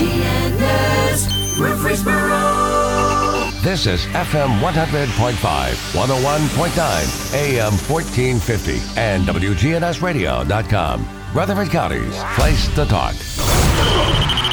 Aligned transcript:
WGNS 0.00 1.58
Murfreesboro. 1.58 3.50
This 3.62 3.86
is 3.86 4.06
FM 4.06 4.60
100.5, 4.60 5.34
101.9, 5.92 7.34
AM 7.34 7.72
1450, 7.74 8.80
and 8.98 9.26
WGNSradio.com. 9.26 11.06
Rutherford 11.34 11.68
County's 11.68 12.16
place 12.34 12.66
to 12.76 12.86
talk. 12.86 13.14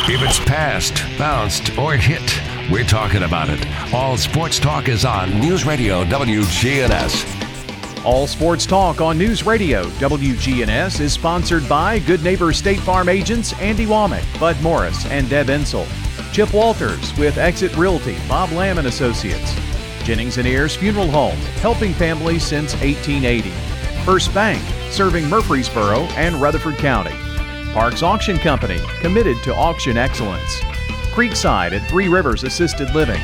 If 0.09 0.21
it's 0.21 0.39
passed, 0.39 1.01
bounced, 1.17 1.77
or 1.77 1.93
hit, 1.93 2.41
we're 2.69 2.83
talking 2.83 3.23
about 3.23 3.47
it. 3.49 3.65
All 3.93 4.17
sports 4.17 4.59
talk 4.59 4.89
is 4.89 5.05
on 5.05 5.39
News 5.39 5.63
Radio 5.63 6.03
WGNS. 6.03 7.36
All 8.07 8.25
Sports 8.25 8.65
Talk 8.65 9.01
on 9.01 9.17
News 9.17 9.45
Radio 9.45 9.83
WGNS 9.99 11.01
is 11.01 11.11
sponsored 11.11 11.67
by 11.67 11.99
Good 11.99 12.23
Neighbor 12.23 12.53
State 12.53 12.79
Farm 12.79 13.09
agents 13.09 13.51
Andy 13.59 13.85
Womack, 13.85 14.39
Bud 14.39 14.55
Morris, 14.61 15.05
and 15.07 15.29
Deb 15.29 15.47
Insell. 15.47 15.85
Chip 16.31 16.53
Walters 16.53 17.13
with 17.17 17.37
Exit 17.37 17.75
Realty, 17.75 18.17
Bob 18.29 18.53
Lamb 18.53 18.77
and 18.77 18.87
Associates. 18.87 19.53
Jennings 20.05 20.37
and 20.37 20.47
Ayers 20.47 20.73
Funeral 20.73 21.11
Home, 21.11 21.35
helping 21.59 21.91
families 21.91 22.43
since 22.43 22.71
1880. 22.75 23.49
First 24.05 24.33
Bank, 24.33 24.63
serving 24.89 25.27
Murfreesboro 25.27 26.03
and 26.15 26.37
Rutherford 26.37 26.77
County. 26.77 27.11
Parks 27.73 28.03
Auction 28.03 28.37
Company, 28.37 28.79
committed 29.01 29.35
to 29.43 29.53
auction 29.53 29.97
excellence. 29.97 30.61
Creekside 31.11 31.73
at 31.73 31.89
Three 31.89 32.07
Rivers 32.07 32.45
Assisted 32.45 32.89
Living. 32.95 33.21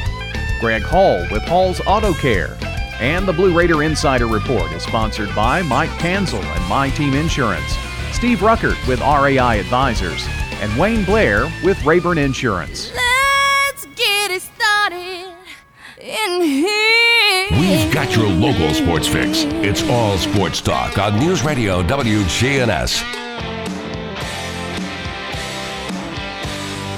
Greg 0.59 0.81
Hall 0.81 1.25
with 1.31 1.43
Hall's 1.43 1.79
Auto 1.87 2.13
Care. 2.15 2.57
And 2.99 3.27
the 3.27 3.33
Blue 3.33 3.57
Raider 3.57 3.83
Insider 3.83 4.27
Report 4.27 4.71
is 4.71 4.83
sponsored 4.83 5.33
by 5.35 5.61
Mike 5.63 5.89
Kanzel 5.91 6.43
and 6.43 6.69
My 6.69 6.89
Team 6.89 7.13
Insurance, 7.15 7.75
Steve 8.11 8.39
Ruckert 8.39 8.87
with 8.87 8.99
RAI 8.99 9.59
Advisors, 9.59 10.25
and 10.61 10.79
Wayne 10.79 11.03
Blair 11.03 11.51
with 11.63 11.83
Rayburn 11.83 12.17
Insurance. 12.17 12.93
Let's 12.93 13.85
get 13.95 14.31
it 14.31 14.41
started 14.41 15.33
in 15.99 16.41
here. 16.41 17.47
We've 17.51 17.93
got 17.93 18.15
your 18.15 18.29
local 18.29 18.73
sports 18.73 19.07
fix. 19.07 19.43
It's 19.43 19.83
all 19.89 20.17
sports 20.17 20.61
talk 20.61 20.97
on 20.97 21.19
News 21.19 21.43
Radio 21.43 21.81
WGNS. 21.83 23.03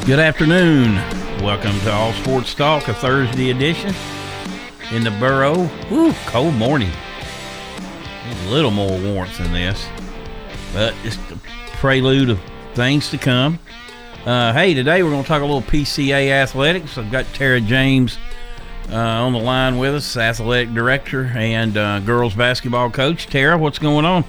Good 0.06 0.20
afternoon. 0.20 0.96
Welcome 1.42 1.80
to 1.80 1.92
All 1.92 2.14
Sports 2.14 2.54
Talk, 2.54 2.88
a 2.90 2.94
Thursday 2.94 3.50
edition 3.50 3.94
in 4.91 5.03
the 5.03 5.11
borough. 5.11 5.69
Ooh, 5.91 6.14
cold 6.28 6.53
morning. 6.55 6.91
A 8.45 8.50
little 8.50 8.72
more 8.72 9.00
warmth 9.00 9.38
than 9.38 9.53
this, 9.53 9.88
but 10.73 10.94
it's 11.03 11.17
the 11.28 11.39
prelude 11.73 12.30
of 12.30 12.39
things 12.73 13.09
to 13.11 13.17
come. 13.17 13.59
Uh, 14.25 14.52
hey, 14.53 14.73
today 14.73 15.03
we're 15.03 15.11
going 15.11 15.22
to 15.22 15.28
talk 15.28 15.41
a 15.41 15.45
little 15.45 15.61
PCA 15.61 16.30
athletics. 16.30 16.97
I've 16.97 17.11
got 17.11 17.25
Tara 17.33 17.61
James 17.61 18.17
uh, 18.89 18.95
on 18.95 19.33
the 19.33 19.39
line 19.39 19.78
with 19.78 19.95
us, 19.95 20.17
athletic 20.17 20.73
director 20.73 21.25
and 21.36 21.78
uh, 21.78 22.00
girls 22.00 22.33
basketball 22.33 22.89
coach. 22.89 23.28
Tara, 23.28 23.58
what's 23.58 23.80
going 23.80 24.06
on? 24.06 24.23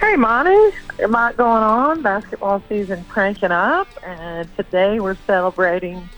Hey, 0.00 0.16
Monty. 0.16 0.76
A 1.02 1.08
lot 1.08 1.36
going 1.36 1.62
on. 1.62 2.02
Basketball 2.02 2.62
season 2.68 3.04
cranking 3.04 3.50
up, 3.50 3.88
and 4.02 4.48
today 4.56 5.00
we're 5.00 5.16
celebrating 5.26 6.08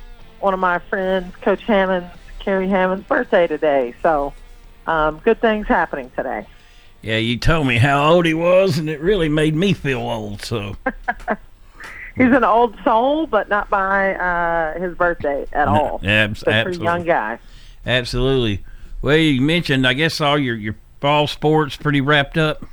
one 0.40 0.54
of 0.54 0.60
my 0.60 0.78
friends, 0.78 1.34
Coach 1.36 1.62
Hammond's, 1.62 2.12
Kerry 2.48 2.66
Hammond's 2.68 3.06
birthday 3.06 3.46
today. 3.46 3.92
So, 4.02 4.32
um, 4.86 5.20
good 5.22 5.38
things 5.38 5.66
happening 5.66 6.10
today. 6.16 6.46
Yeah, 7.02 7.18
you 7.18 7.36
told 7.36 7.66
me 7.66 7.76
how 7.76 8.10
old 8.10 8.24
he 8.24 8.32
was, 8.32 8.78
and 8.78 8.88
it 8.88 9.02
really 9.02 9.28
made 9.28 9.54
me 9.54 9.74
feel 9.74 10.00
old. 10.00 10.40
So, 10.40 10.74
He's 12.16 12.32
an 12.32 12.44
old 12.44 12.74
soul, 12.84 13.26
but 13.26 13.50
not 13.50 13.68
by 13.68 14.14
uh, 14.14 14.80
his 14.80 14.96
birthday 14.96 15.44
at 15.52 15.68
all. 15.68 16.00
abs- 16.02 16.38
He's 16.38 16.42
a 16.42 16.44
pretty 16.44 16.58
absolutely. 16.70 16.84
young 16.86 17.04
guy. 17.04 17.38
absolutely. 17.84 18.64
Well, 19.02 19.16
you 19.18 19.42
mentioned, 19.42 19.86
I 19.86 19.92
guess, 19.92 20.18
all 20.18 20.38
your 20.38 20.56
your 20.56 20.74
fall 21.02 21.26
sports 21.26 21.76
pretty 21.76 22.00
wrapped 22.00 22.38
up. 22.38 22.64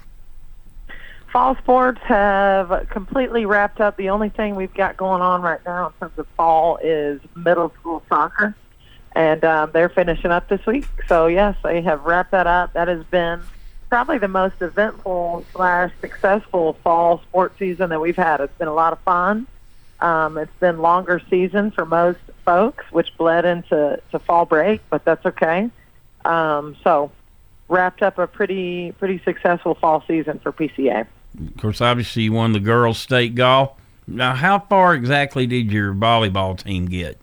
Fall 1.33 1.57
sports 1.57 1.99
have 2.05 2.87
completely 2.91 3.45
wrapped 3.45 3.81
up. 3.81 3.97
The 3.97 4.07
only 4.09 4.29
thing 4.29 4.55
we've 4.55 4.73
got 4.73 4.95
going 4.95 5.21
on 5.21 5.41
right 5.41 5.59
now 5.65 5.87
in 5.87 5.93
terms 5.99 6.17
of 6.17 6.27
fall 6.37 6.77
is 6.81 7.19
middle 7.35 7.73
school 7.81 8.01
soccer, 8.07 8.55
and 9.15 9.43
um, 9.45 9.71
they're 9.73 9.89
finishing 9.89 10.31
up 10.31 10.49
this 10.49 10.65
week. 10.65 10.85
So 11.07 11.27
yes, 11.27 11.55
they 11.63 11.81
have 11.81 12.03
wrapped 12.05 12.31
that 12.31 12.47
up. 12.47 12.73
That 12.73 12.87
has 12.87 13.03
been 13.05 13.41
probably 13.89 14.17
the 14.17 14.27
most 14.27 14.61
eventful 14.61 15.45
slash 15.53 15.91
successful 16.01 16.73
fall 16.83 17.21
sports 17.21 17.57
season 17.57 17.89
that 17.89 18.01
we've 18.01 18.15
had. 18.15 18.41
It's 18.41 18.57
been 18.57 18.67
a 18.67 18.73
lot 18.73 18.93
of 18.93 18.99
fun. 18.99 19.47
Um, 20.01 20.37
it's 20.37 20.55
been 20.59 20.79
longer 20.79 21.21
season 21.29 21.71
for 21.71 21.85
most 21.85 22.19
folks, 22.43 22.83
which 22.91 23.15
bled 23.17 23.45
into 23.45 24.01
to 24.11 24.19
fall 24.19 24.45
break, 24.45 24.81
but 24.89 25.05
that's 25.05 25.25
okay. 25.25 25.69
Um, 26.25 26.75
so 26.83 27.11
wrapped 27.69 28.03
up 28.03 28.17
a 28.19 28.27
pretty 28.27 28.91
pretty 28.93 29.21
successful 29.23 29.75
fall 29.75 30.03
season 30.07 30.39
for 30.39 30.51
PCA. 30.51 31.07
Of 31.47 31.57
course, 31.57 31.81
obviously, 31.81 32.23
you 32.23 32.33
won 32.33 32.51
the 32.51 32.59
girls' 32.59 32.97
state 32.97 33.35
golf. 33.35 33.71
Now, 34.07 34.35
how 34.35 34.59
far 34.59 34.93
exactly 34.93 35.47
did 35.47 35.71
your 35.71 35.93
volleyball 35.93 36.61
team 36.61 36.87
get? 36.87 37.19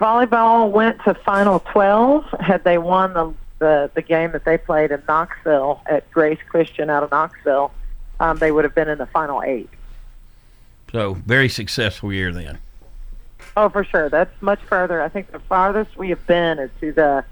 Volleyball 0.00 0.70
went 0.70 1.02
to 1.04 1.14
final 1.14 1.60
12. 1.60 2.24
Had 2.40 2.64
they 2.64 2.78
won 2.78 3.14
the, 3.14 3.34
the, 3.58 3.90
the 3.94 4.02
game 4.02 4.32
that 4.32 4.44
they 4.44 4.58
played 4.58 4.90
in 4.90 5.02
Knoxville 5.08 5.80
at 5.86 6.10
Grace 6.10 6.38
Christian 6.48 6.90
out 6.90 7.02
of 7.02 7.10
Knoxville, 7.10 7.72
um, 8.20 8.38
they 8.38 8.52
would 8.52 8.64
have 8.64 8.74
been 8.74 8.88
in 8.88 8.98
the 8.98 9.06
final 9.06 9.42
eight. 9.42 9.70
So, 10.92 11.14
very 11.14 11.48
successful 11.48 12.12
year 12.12 12.32
then. 12.32 12.58
Oh, 13.56 13.68
for 13.68 13.84
sure. 13.84 14.10
That's 14.10 14.30
much 14.42 14.60
further. 14.60 15.00
I 15.00 15.08
think 15.08 15.32
the 15.32 15.40
farthest 15.40 15.96
we 15.96 16.10
have 16.10 16.26
been 16.26 16.58
is 16.58 16.70
to 16.80 16.92
the 16.92 17.24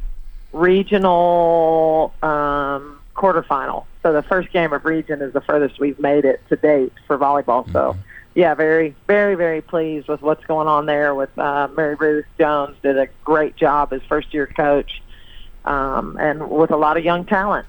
regional 0.53 2.15
um, 2.23 3.01
quarterfinal. 3.15 3.85
So 4.03 4.13
the 4.13 4.23
first 4.23 4.51
game 4.53 4.73
of 4.73 4.85
region 4.85 5.21
is 5.21 5.33
the 5.33 5.41
furthest 5.41 5.79
we've 5.79 5.99
made 5.99 6.25
it 6.25 6.41
to 6.49 6.57
date 6.57 6.93
for 7.07 7.19
volleyball. 7.19 7.71
So, 7.73 7.97
yeah, 8.35 8.55
very, 8.55 8.95
very, 9.07 9.37
very 9.37 9.61
pleased 9.61 10.09
with 10.09 10.21
what's 10.21 10.45
going 10.47 10.67
on 10.67 10.87
there. 10.87 11.15
With 11.15 11.37
uh, 11.39 11.69
Mary 11.77 11.95
Ruth 11.95 12.27
Jones 12.39 12.77
did 12.83 12.99
a 12.99 13.09
great 13.25 13.57
job 13.57 13.93
as 13.93 14.03
first 14.09 14.35
year 14.35 14.47
coach, 14.47 15.03
um, 15.65 16.17
and 16.19 16.51
with 16.51 16.71
a 16.71 16.77
lot 16.77 16.97
of 16.97 17.05
young 17.05 17.25
talent. 17.25 17.67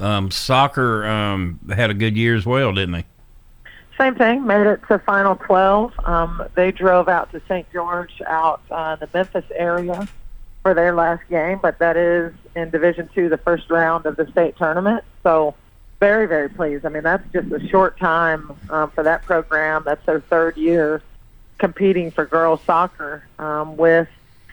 Um, 0.00 0.30
soccer 0.30 1.04
um, 1.06 1.58
had 1.74 1.90
a 1.90 1.94
good 1.94 2.16
year 2.16 2.36
as 2.36 2.46
well, 2.46 2.72
didn't 2.72 2.92
they? 2.92 3.04
Same 3.98 4.14
thing, 4.14 4.46
made 4.46 4.66
it 4.66 4.80
to 4.88 4.98
Final 5.00 5.36
12. 5.36 5.92
Um, 6.04 6.42
they 6.54 6.70
drove 6.70 7.08
out 7.08 7.32
to 7.32 7.40
St. 7.48 7.66
George 7.72 8.20
out 8.26 8.60
uh, 8.70 8.96
in 9.00 9.08
the 9.08 9.18
Memphis 9.18 9.44
area 9.54 10.06
for 10.62 10.74
their 10.74 10.94
last 10.94 11.22
game, 11.30 11.58
but 11.62 11.78
that 11.78 11.96
is 11.96 12.34
in 12.54 12.68
Division 12.70 13.08
Two, 13.14 13.28
the 13.30 13.38
first 13.38 13.70
round 13.70 14.04
of 14.04 14.16
the 14.16 14.30
state 14.30 14.56
tournament. 14.58 15.02
So 15.22 15.54
very, 16.00 16.26
very 16.26 16.48
pleased. 16.48 16.84
I 16.84 16.88
mean, 16.90 17.02
that's 17.02 17.24
just 17.32 17.50
a 17.52 17.66
short 17.68 17.98
time 17.98 18.56
um, 18.70 18.90
for 18.90 19.02
that 19.04 19.22
program. 19.22 19.82
That's 19.84 20.04
their 20.06 20.20
third 20.20 20.56
year 20.56 21.02
competing 21.58 22.10
for 22.10 22.26
girls 22.26 22.60
soccer 22.66 23.24
um, 23.38 23.76
with 23.76 24.08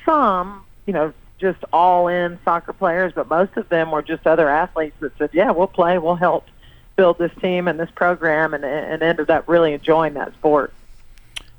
some, 0.05 0.63
you 0.85 0.93
know, 0.93 1.13
just 1.39 1.63
all-in 1.73 2.39
soccer 2.45 2.71
players, 2.71 3.11
but 3.13 3.27
most 3.27 3.57
of 3.57 3.67
them 3.67 3.91
were 3.91 4.01
just 4.01 4.25
other 4.25 4.47
athletes 4.47 4.95
that 5.01 5.17
said, 5.17 5.29
"Yeah, 5.33 5.51
we'll 5.51 5.67
play, 5.67 5.97
we'll 5.97 6.15
help." 6.15 6.45
build 6.95 7.17
this 7.17 7.31
team 7.41 7.67
and 7.67 7.79
this 7.79 7.89
program 7.91 8.53
and, 8.53 8.63
and 8.63 9.01
ended 9.01 9.29
up 9.29 9.47
really 9.47 9.73
enjoying 9.73 10.13
that 10.13 10.33
sport. 10.33 10.73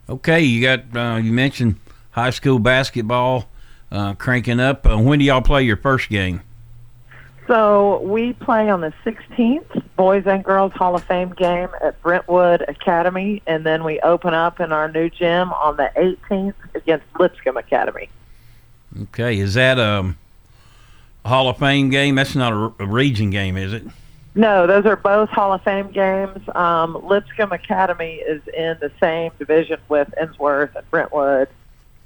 Okay, 0.09 0.41
you 0.41 0.63
got 0.63 0.97
uh, 0.97 1.17
you 1.17 1.33
mentioned 1.33 1.77
high 2.11 2.31
school 2.31 2.59
basketball 2.59 3.49
uh, 3.91 4.15
cranking 4.15 4.61
up. 4.61 4.87
Uh, 4.87 4.99
when 4.99 5.19
do 5.19 5.25
y'all 5.25 5.43
play 5.43 5.63
your 5.63 5.77
first 5.77 6.09
game? 6.09 6.43
So 7.47 8.01
we 8.01 8.33
play 8.33 8.71
on 8.71 8.81
the 8.81 8.93
16th, 9.05 9.83
Boys 9.97 10.25
and 10.27 10.43
Girls 10.43 10.73
Hall 10.73 10.95
of 10.95 11.05
Fame 11.05 11.31
game 11.31 11.69
at 11.83 12.01
Brentwood 12.01 12.63
Academy, 12.69 13.43
and 13.47 13.67
then 13.67 13.85
we 13.85 14.01
open 14.01 14.33
up 14.33 14.61
in 14.61 14.73
our 14.73 14.91
new 14.91 15.11
gym 15.11 15.53
on 15.53 15.77
the 15.77 15.91
18th 15.97 16.55
against 16.75 17.05
Lipscomb 17.19 17.59
Academy. 17.59 18.09
Okay, 19.03 19.39
is 19.39 19.55
that 19.55 19.79
um, 19.79 20.17
a 21.25 21.29
Hall 21.29 21.49
of 21.49 21.59
Fame 21.59 21.91
game? 21.91 22.15
That's 22.15 22.35
not 22.35 22.53
a, 22.81 22.87
region 22.87 23.29
game, 23.29 23.59
is 23.59 23.75
it? 23.75 23.83
No, 24.35 24.67
those 24.67 24.87
are 24.87 24.97
both 24.97 25.29
Hall 25.29 25.53
of 25.53 25.63
Fame 25.63 25.91
games. 25.91 26.41
Um, 26.55 27.07
Lipscomb 27.07 27.53
Academy 27.53 28.15
is 28.15 28.41
in 28.49 28.79
the 28.81 28.91
same 29.01 29.33
division 29.39 29.79
with 29.91 30.09
Ensworth 30.21 30.75
and 30.75 30.91
Brentwood 30.91 31.49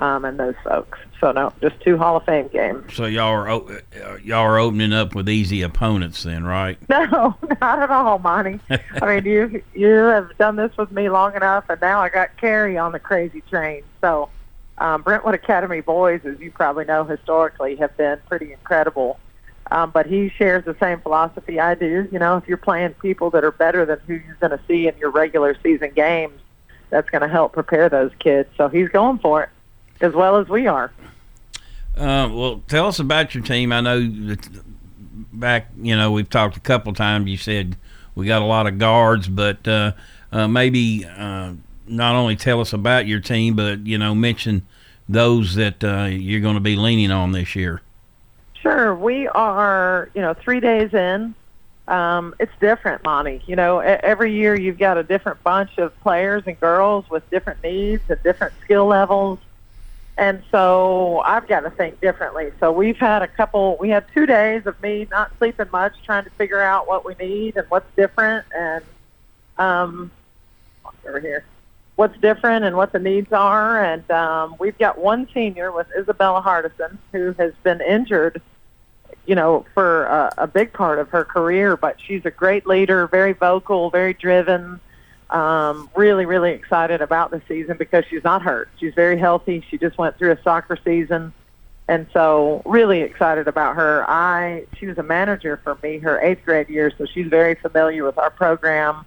um, 0.01 0.25
and 0.25 0.39
those 0.39 0.55
folks. 0.65 0.99
So 1.21 1.33
no, 1.33 1.53
just 1.61 1.81
two 1.81 1.97
Hall 1.99 2.17
of 2.17 2.25
Fame 2.25 2.49
games. 2.49 2.95
So 2.95 3.05
y'all 3.07 3.33
are 3.33 3.49
o- 3.49 3.69
uh, 4.05 4.17
y'all 4.23 4.45
are 4.45 4.59
opening 4.59 4.93
up 4.93 5.15
with 5.15 5.29
easy 5.29 5.63
opponents 5.63 6.23
then, 6.23 6.45
right? 6.45 6.79
No, 6.89 7.37
not 7.61 7.79
at 7.83 7.91
all, 7.91 8.19
Monty. 8.19 8.61
I 8.71 9.21
mean, 9.21 9.25
you 9.25 9.63
you 9.75 9.89
have 9.89 10.37
done 10.39 10.57
this 10.57 10.77
with 10.77 10.91
me 10.93 11.09
long 11.09 11.35
enough, 11.35 11.65
and 11.69 11.81
now 11.81 12.01
I 12.01 12.09
got 12.09 12.37
Kerry 12.37 12.79
on 12.79 12.93
the 12.93 12.99
crazy 12.99 13.41
train. 13.51 13.83
So, 14.01 14.29
um, 14.79 15.03
Brentwood 15.03 15.35
Academy 15.35 15.81
boys, 15.81 16.21
as 16.25 16.39
you 16.39 16.51
probably 16.53 16.85
know, 16.85 17.05
historically 17.05 17.77
have 17.77 17.97
been 17.97 18.19
pretty 18.29 18.53
incredible. 18.53 19.19
Um, 19.71 19.91
but 19.91 20.07
he 20.07 20.31
shares 20.31 20.65
the 20.65 20.75
same 20.81 21.01
philosophy 21.01 21.61
I 21.61 21.75
do. 21.75 22.09
You 22.11 22.19
know, 22.19 22.37
if 22.39 22.49
you're 22.49 22.57
playing 22.57 22.95
people 22.95 23.29
that 23.31 23.45
are 23.45 23.53
better 23.53 23.85
than 23.85 23.99
who 24.07 24.15
you're 24.15 24.37
going 24.41 24.53
to 24.57 24.61
see 24.67 24.89
in 24.89 24.97
your 24.97 25.11
regular 25.11 25.55
season 25.63 25.93
games, 25.95 26.41
that's 26.89 27.11
going 27.11 27.21
to 27.21 27.29
help 27.29 27.53
prepare 27.53 27.91
those 27.91 28.11
kids. 28.19 28.49
So 28.57 28.69
he's 28.69 28.89
going 28.89 29.19
for 29.19 29.43
it 29.43 29.51
as 30.01 30.15
well 30.15 30.37
as 30.37 30.49
we 30.49 30.67
are. 30.67 30.93
Uh, 31.97 32.29
well, 32.33 32.63
tell 32.69 32.87
us 32.87 32.99
about 33.01 33.35
your 33.35 33.43
team. 33.43 33.73
I 33.73 33.81
know 33.81 34.01
that 34.01 34.49
back, 35.33 35.67
you 35.81 35.97
know, 35.97 36.13
we've 36.13 36.31
talked 36.31 36.57
a 36.57 36.61
couple 36.61 36.93
times. 36.95 37.29
You 37.29 37.37
said 37.37 37.77
we 38.15 38.27
got 38.27 38.43
a 38.43 38.45
lot 38.45 38.67
of 38.67 38.79
guards, 38.79 39.29
but 39.29 39.67
uh, 39.67 39.93
uh, 40.31 40.47
maybe 40.47 41.05
uh, 41.05 41.53
not 41.87 42.15
only 42.15 42.37
tell 42.37 42.61
us 42.61 42.73
about 42.73 43.07
your 43.07 43.21
team, 43.21 43.57
but 43.57 43.87
you 43.87 43.99
know, 43.99 44.15
mention 44.15 44.67
those 45.09 45.55
that 45.57 45.83
uh, 45.83 46.05
you're 46.05 46.41
going 46.41 46.55
to 46.55 46.61
be 46.61 46.77
leaning 46.77 47.11
on 47.11 47.33
this 47.33 47.57
year. 47.57 47.83
Sure, 48.63 48.95
we 48.95 49.29
are. 49.29 50.11
You 50.15 50.23
know, 50.23 50.35
three 50.35 50.61
days 50.61 50.93
in. 50.95 51.35
Um, 51.89 52.35
it's 52.39 52.53
different, 52.61 53.03
Monty. 53.05 53.43
You 53.47 53.57
know, 53.57 53.79
every 53.79 54.35
year 54.35 54.55
you've 54.55 54.79
got 54.79 54.99
a 54.99 55.03
different 55.03 55.43
bunch 55.43 55.79
of 55.79 55.99
players 56.01 56.43
and 56.47 56.59
girls 56.61 57.09
with 57.09 57.29
different 57.31 57.63
needs 57.63 58.03
and 58.09 58.23
different 58.23 58.53
skill 58.63 58.87
levels. 58.87 59.39
And 60.19 60.43
so 60.51 61.23
I've 61.25 61.47
got 61.47 61.61
to 61.61 61.71
think 61.71 62.01
differently. 62.01 62.51
So 62.59 62.73
we've 62.73 62.99
had 62.99 63.23
a 63.23 63.29
couple, 63.29 63.77
we 63.79 63.89
had 63.89 64.05
two 64.13 64.27
days 64.27 64.67
of 64.67 64.81
me 64.83 65.07
not 65.13 65.31
sleeping 65.39 65.69
much, 65.71 65.95
trying 66.05 66.25
to 66.25 66.31
figure 66.31 66.61
out 66.61 66.89
what 66.89 67.05
we 67.05 67.15
need 67.15 67.57
and 67.57 67.65
what's 67.71 67.87
different 67.95 68.45
and, 68.55 68.85
um, 69.59 70.11
over 71.07 71.21
here, 71.21 71.45
what's 71.95 72.19
different 72.19 72.65
and 72.65 72.77
what 72.77 72.91
the 72.91 72.99
needs 72.99 73.33
are. 73.33 73.83
And 73.83 74.11
um, 74.11 74.57
we've 74.59 74.77
got 74.77 74.99
one 74.99 75.29
senior 75.33 75.71
with 75.71 75.87
Isabella 75.97 76.43
Hardison 76.43 76.99
who 77.13 77.33
has 77.39 77.53
been 77.63 77.81
injured, 77.81 78.43
you 79.25 79.37
know, 79.37 79.67
for 79.73 80.07
a, 80.07 80.35
a 80.39 80.47
big 80.49 80.73
part 80.73 80.99
of 80.99 81.11
her 81.11 81.25
career, 81.25 81.77
but 81.77 81.97
she's 82.05 82.25
a 82.25 82.31
great 82.33 82.67
leader, 82.67 83.07
very 83.07 83.35
vocal, 83.35 83.89
very 83.91 84.15
driven 84.15 84.81
um, 85.31 85.91
really, 85.95 86.25
really 86.25 86.53
excited 86.53 87.03
about 87.03 87.31
the 87.31 87.43
season 87.47 87.77
because 87.77 88.05
she's 88.09 88.25
not 88.25 88.43
hurt. 88.43 88.71
She's 88.79 88.95
very 88.95 89.19
healthy. 89.19 89.65
She 89.71 89.77
just 89.77 89.99
went 89.99 90.17
through 90.17 90.33
a 90.33 90.43
soccer 90.43 90.79
season, 90.83 91.33
and 91.87 92.07
so 92.13 92.63
really 92.65 93.01
excited 93.03 93.47
about 93.47 93.77
her. 93.77 94.09
I 94.09 94.65
she 94.79 94.87
was 94.87 94.97
a 94.97 95.03
manager 95.03 95.61
for 95.63 95.77
me 95.83 95.99
her 95.99 96.21
eighth 96.23 96.45
grade 96.45 96.69
year, 96.71 96.91
so 96.97 97.05
she's 97.05 97.27
very 97.27 97.55
familiar 97.57 98.05
with 98.05 98.17
our 98.17 98.31
program. 98.31 99.05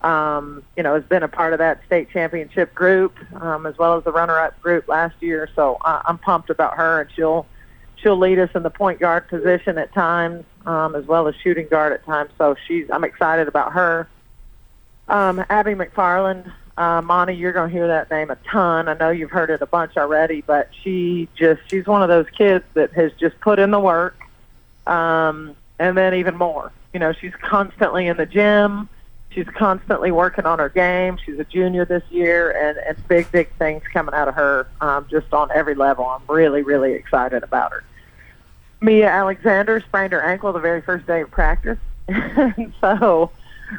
Um, 0.00 0.62
you 0.76 0.82
know, 0.82 0.94
has 0.94 1.04
been 1.04 1.22
a 1.22 1.28
part 1.28 1.54
of 1.54 1.60
that 1.60 1.80
state 1.86 2.10
championship 2.10 2.74
group 2.74 3.16
um, 3.40 3.64
as 3.64 3.78
well 3.78 3.96
as 3.96 4.04
the 4.04 4.12
runner-up 4.12 4.60
group 4.60 4.86
last 4.86 5.14
year. 5.20 5.48
So 5.56 5.78
I, 5.82 6.02
I'm 6.04 6.18
pumped 6.18 6.50
about 6.50 6.76
her, 6.76 7.00
and 7.00 7.10
she'll 7.14 7.46
she'll 7.96 8.18
lead 8.18 8.38
us 8.38 8.50
in 8.54 8.64
the 8.64 8.70
point 8.70 8.98
guard 9.00 9.28
position 9.28 9.78
at 9.78 9.94
times, 9.94 10.44
um, 10.66 10.94
as 10.94 11.06
well 11.06 11.26
as 11.28 11.34
shooting 11.36 11.68
guard 11.68 11.92
at 11.92 12.04
times. 12.04 12.30
So 12.38 12.56
she's 12.66 12.90
I'm 12.90 13.04
excited 13.04 13.48
about 13.48 13.72
her. 13.72 14.08
Um, 15.08 15.44
Abby 15.50 15.72
McFarland, 15.72 16.52
uh, 16.76 17.02
Monty, 17.02 17.34
you're 17.34 17.52
going 17.52 17.70
to 17.70 17.74
hear 17.74 17.86
that 17.88 18.10
name 18.10 18.30
a 18.30 18.36
ton. 18.50 18.88
I 18.88 18.94
know 18.94 19.10
you've 19.10 19.30
heard 19.30 19.50
it 19.50 19.62
a 19.62 19.66
bunch 19.66 19.96
already, 19.96 20.40
but 20.40 20.70
she 20.82 21.28
just, 21.36 21.60
she's 21.68 21.86
one 21.86 22.02
of 22.02 22.08
those 22.08 22.26
kids 22.36 22.64
that 22.74 22.92
has 22.92 23.12
just 23.14 23.38
put 23.40 23.58
in 23.58 23.70
the 23.70 23.80
work 23.80 24.16
um, 24.86 25.54
and 25.78 25.96
then 25.96 26.14
even 26.14 26.36
more. 26.36 26.72
You 26.92 27.00
know, 27.00 27.12
she's 27.12 27.34
constantly 27.40 28.06
in 28.06 28.16
the 28.16 28.26
gym. 28.26 28.88
She's 29.30 29.48
constantly 29.48 30.12
working 30.12 30.46
on 30.46 30.60
her 30.60 30.68
game. 30.68 31.18
She's 31.24 31.38
a 31.40 31.44
junior 31.44 31.84
this 31.84 32.04
year, 32.10 32.50
and, 32.52 32.78
and 32.78 33.08
big, 33.08 33.30
big 33.32 33.50
things 33.56 33.82
coming 33.92 34.14
out 34.14 34.28
of 34.28 34.34
her 34.36 34.68
um, 34.80 35.06
just 35.10 35.32
on 35.32 35.50
every 35.52 35.74
level. 35.74 36.06
I'm 36.06 36.22
really, 36.28 36.62
really 36.62 36.92
excited 36.92 37.42
about 37.42 37.72
her. 37.72 37.82
Mia 38.80 39.08
Alexander 39.08 39.80
sprained 39.80 40.12
her 40.12 40.22
ankle 40.22 40.52
the 40.52 40.60
very 40.60 40.82
first 40.82 41.06
day 41.06 41.22
of 41.22 41.30
practice. 41.30 41.78
so, 42.80 43.30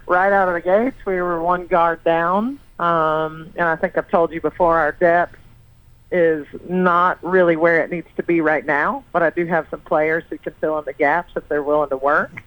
right 0.07 0.31
out 0.31 0.47
of 0.47 0.53
the 0.53 0.61
gates, 0.61 0.97
we 1.05 1.15
were 1.15 1.41
one 1.41 1.67
guard 1.67 2.03
down. 2.03 2.59
Um, 2.79 3.53
and 3.55 3.67
I 3.67 3.75
think 3.75 3.97
I've 3.97 4.09
told 4.09 4.31
you 4.31 4.41
before, 4.41 4.77
our 4.77 4.91
depth 4.91 5.37
is 6.11 6.45
not 6.67 7.21
really 7.23 7.55
where 7.55 7.83
it 7.83 7.89
needs 7.89 8.07
to 8.17 8.23
be 8.23 8.41
right 8.41 8.65
now. 8.65 9.03
But 9.11 9.23
I 9.23 9.29
do 9.29 9.45
have 9.45 9.67
some 9.69 9.81
players 9.81 10.23
who 10.29 10.37
can 10.37 10.53
fill 10.53 10.77
in 10.79 10.85
the 10.85 10.93
gaps 10.93 11.33
if 11.35 11.47
they're 11.47 11.63
willing 11.63 11.89
to 11.89 11.97
work. 11.97 12.43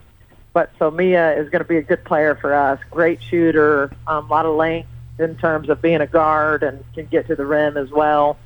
But 0.53 0.71
so 0.79 0.91
Mia 0.91 1.39
is 1.39 1.51
going 1.51 1.63
to 1.63 1.69
be 1.69 1.77
a 1.77 1.83
good 1.83 2.05
player 2.05 2.35
for 2.35 2.55
us. 2.55 2.81
Great 2.91 3.23
shooter, 3.23 3.91
um, 4.07 4.27
a 4.27 4.29
lot 4.29 4.47
of 4.47 4.57
length 4.57 4.89
in 5.19 5.37
terms 5.37 5.69
of 5.69 5.83
being 5.83 6.01
a 6.01 6.07
guard 6.07 6.63
and 6.63 6.85
can 6.95 7.07
get 7.07 7.27
to 7.27 7.37
the 7.37 7.45
rim 7.45 7.77
as 7.77 7.91
well. 7.91 8.39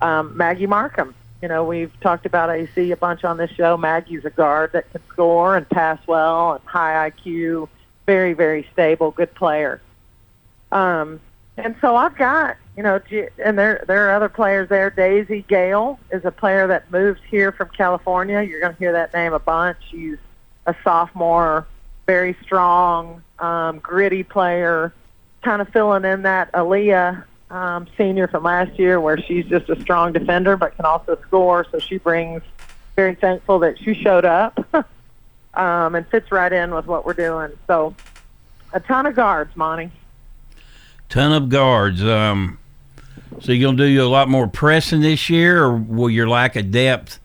Um, 0.00 0.36
Maggie 0.36 0.66
Markham, 0.66 1.14
you 1.40 1.48
know, 1.48 1.64
we've 1.64 1.92
talked 2.00 2.26
about 2.26 2.50
AC 2.50 2.92
a 2.92 2.96
bunch 2.96 3.24
on 3.24 3.36
this 3.36 3.50
show. 3.50 3.76
Maggie's 3.76 4.24
a 4.24 4.30
guard 4.30 4.72
that 4.72 4.90
can 4.92 5.00
score 5.08 5.56
and 5.56 5.68
pass 5.68 5.98
well 6.06 6.52
and 6.54 6.64
high 6.64 7.10
IQ 7.10 7.68
very, 8.06 8.32
very 8.32 8.66
stable, 8.72 9.10
good 9.10 9.34
player. 9.34 9.80
Um, 10.70 11.20
and 11.56 11.76
so 11.80 11.96
I've 11.96 12.16
got, 12.16 12.56
you 12.76 12.82
know, 12.82 13.00
and 13.44 13.58
there 13.58 13.84
there 13.86 14.08
are 14.08 14.14
other 14.14 14.28
players 14.28 14.68
there. 14.68 14.90
Daisy 14.90 15.44
Gale 15.46 15.98
is 16.10 16.24
a 16.24 16.30
player 16.30 16.66
that 16.68 16.90
moved 16.90 17.20
here 17.30 17.52
from 17.52 17.68
California. 17.68 18.42
You're 18.42 18.60
going 18.60 18.72
to 18.72 18.78
hear 18.78 18.92
that 18.92 19.12
name 19.12 19.34
a 19.34 19.38
bunch. 19.38 19.76
She's 19.90 20.16
a 20.66 20.74
sophomore, 20.82 21.66
very 22.06 22.36
strong, 22.42 23.22
um, 23.38 23.80
gritty 23.80 24.22
player, 24.22 24.94
kind 25.42 25.60
of 25.60 25.68
filling 25.68 26.04
in 26.04 26.22
that 26.22 26.50
Aaliyah 26.52 27.24
um, 27.50 27.86
senior 27.98 28.28
from 28.28 28.44
last 28.44 28.78
year, 28.78 28.98
where 28.98 29.18
she's 29.18 29.44
just 29.44 29.68
a 29.68 29.78
strong 29.82 30.12
defender 30.12 30.56
but 30.56 30.74
can 30.76 30.86
also 30.86 31.18
score. 31.26 31.66
So 31.70 31.78
she 31.78 31.98
brings. 31.98 32.42
Very 32.94 33.14
thankful 33.14 33.58
that 33.60 33.78
she 33.78 33.94
showed 33.94 34.26
up. 34.26 34.66
um, 35.54 35.94
and 35.94 36.06
fits 36.08 36.30
right 36.32 36.52
in 36.52 36.74
with 36.74 36.86
what 36.86 37.04
we're 37.04 37.12
doing. 37.14 37.52
So, 37.66 37.94
a 38.72 38.80
ton 38.80 39.06
of 39.06 39.14
guards, 39.14 39.54
Monty. 39.56 39.90
Ton 41.08 41.32
of 41.32 41.48
guards. 41.48 42.02
Um, 42.02 42.58
so 43.40 43.52
you're 43.52 43.70
gonna 43.70 43.76
do 43.76 44.02
a 44.02 44.08
lot 44.08 44.28
more 44.28 44.46
pressing 44.46 45.00
this 45.00 45.28
year, 45.28 45.64
or 45.64 45.76
will 45.76 46.10
your 46.10 46.28
lack 46.28 46.56
of 46.56 46.70
depth, 46.70 47.18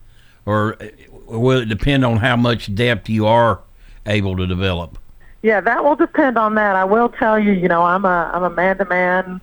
or 0.46 0.78
will 1.26 1.62
it 1.62 1.66
depend 1.70 2.06
on 2.06 2.18
how 2.18 2.36
much 2.36 2.74
depth 2.74 3.10
you 3.10 3.28
are 3.28 3.62
able 4.06 4.36
to 4.38 4.48
develop? 4.48 4.98
Yeah, 5.42 5.62
that 5.62 5.84
will 5.84 5.96
depend 5.96 6.38
on 6.38 6.56
that. 6.56 6.76
I 6.76 6.86
will 6.86 7.10
tell 7.10 7.38
you, 7.38 7.52
you 7.52 7.68
know, 7.68 7.84
I'm 7.84 8.06
a 8.06 8.32
I'm 8.34 8.44
a 8.44 8.50
man 8.50 8.78
to 8.80 8.86
man 8.86 9.42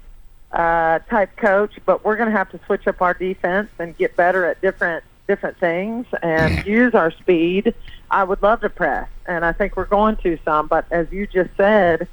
type 0.54 1.36
coach, 1.36 1.72
but 1.84 2.04
we're 2.04 2.16
going 2.16 2.30
to 2.30 2.36
have 2.36 2.50
to 2.50 2.60
switch 2.66 2.86
up 2.86 3.02
our 3.02 3.14
defense 3.14 3.68
and 3.78 3.96
get 3.96 4.16
better 4.16 4.44
at 4.44 4.60
different 4.60 5.04
different 5.26 5.58
things 5.58 6.06
and 6.22 6.64
use 6.66 6.94
our 6.94 7.10
speed. 7.10 7.74
I 8.10 8.24
would 8.24 8.42
love 8.42 8.60
to 8.60 8.68
press, 8.68 9.08
and 9.26 9.44
I 9.44 9.52
think 9.52 9.76
we're 9.76 9.84
going 9.86 10.16
to 10.18 10.38
some. 10.44 10.66
But 10.66 10.86
as 10.90 11.10
you 11.10 11.26
just 11.26 11.50
said, 11.56 12.08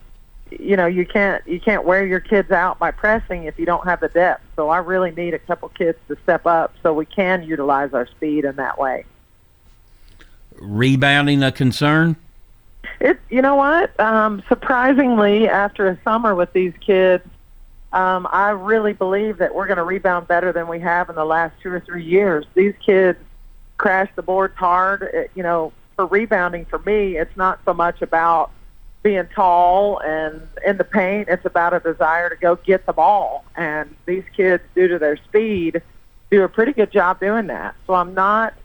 you 0.52 0.76
know, 0.76 0.86
you 0.86 1.06
can't 1.06 1.46
you 1.48 1.60
can't 1.60 1.86
wear 1.86 2.06
your 2.06 2.20
kids 2.20 2.52
out 2.52 2.80
by 2.80 2.92
pressing 2.92 3.46
if 3.46 3.58
you 3.58 3.66
don't 3.66 3.86
have 3.86 4.00
the 4.00 4.10
depth. 4.10 4.44
So 4.56 4.70
I 4.70 4.78
really 4.78 5.12
need 5.12 5.34
a 5.34 5.40
couple 5.40 5.70
kids 5.70 5.98
to 6.08 6.18
step 6.24 6.46
up 6.46 6.74
so 6.84 6.94
we 6.94 7.06
can 7.06 7.44
utilize 7.44 7.94
our 7.94 8.08
speed 8.08 8.46
in 8.46 8.56
that 8.58 8.78
way. 8.78 9.06
Rebounding 10.60 11.44
a 11.44 11.52
concern? 11.52 12.16
It 13.00 13.20
you 13.30 13.42
know 13.42 13.56
what? 13.56 13.98
Um, 14.00 14.44
surprisingly, 14.48 15.48
after 15.48 15.88
a 15.88 15.98
summer 16.04 16.36
with 16.36 16.52
these 16.54 16.74
kids, 16.82 17.24
um, 17.94 18.28
I 18.32 18.50
really 18.50 18.94
believe 18.94 19.38
that 19.38 19.56
we're 19.56 19.68
going 19.68 19.78
to 19.78 19.84
rebound 19.84 20.28
better 20.28 20.52
than 20.52 20.68
we 20.68 20.80
have 20.80 21.10
in 21.10 21.16
the 21.16 21.26
last 21.26 21.56
two 21.62 21.72
or 21.72 21.80
three 21.80 22.06
years. 22.06 22.46
These 22.54 22.74
kids 22.86 23.20
crash 23.78 24.10
the 24.16 24.22
boards 24.22 24.56
hard. 24.56 25.02
It, 25.02 25.32
you 25.36 25.44
know, 25.44 25.74
for 26.02 26.08
rebounding, 26.08 26.66
for 26.66 26.80
me, 26.80 27.16
it's 27.16 27.38
not 27.38 27.60
so 27.64 27.76
much 27.76 28.02
about 28.02 28.50
being 29.04 29.28
tall 29.36 30.00
and 30.00 30.42
in 30.66 30.78
the 30.78 30.84
paint. 30.84 31.28
It's 31.30 31.46
about 31.46 31.76
a 31.76 31.80
desire 31.80 32.28
to 32.30 32.36
go 32.36 32.56
get 32.56 32.88
the 32.88 32.94
ball. 32.94 33.46
And 33.56 33.96
these 34.08 34.24
kids, 34.36 34.64
due 34.74 34.88
to 34.88 34.98
their 34.98 35.18
speed, 35.18 35.84
do 36.32 36.42
a 36.42 36.50
pretty 36.50 36.74
good 36.74 36.92
job 36.92 37.20
doing 37.20 37.48
that. 37.48 37.76
So 37.86 37.94
I'm 37.94 38.16
not. 38.16 38.56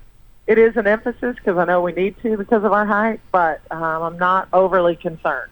It 0.47 0.57
is 0.57 0.79
an 0.79 0.87
emphasis 0.87 1.37
because 1.37 1.59
I 1.59 1.67
know 1.67 1.83
we 1.83 1.93
need 1.93 2.17
to 2.23 2.39
because 2.39 2.65
of 2.65 2.73
our 2.73 2.87
height, 2.87 3.21
but 3.33 3.61
um, 3.71 3.83
I'm 3.83 4.19
not 4.19 4.49
overly 4.55 4.97
concerned. 4.97 5.51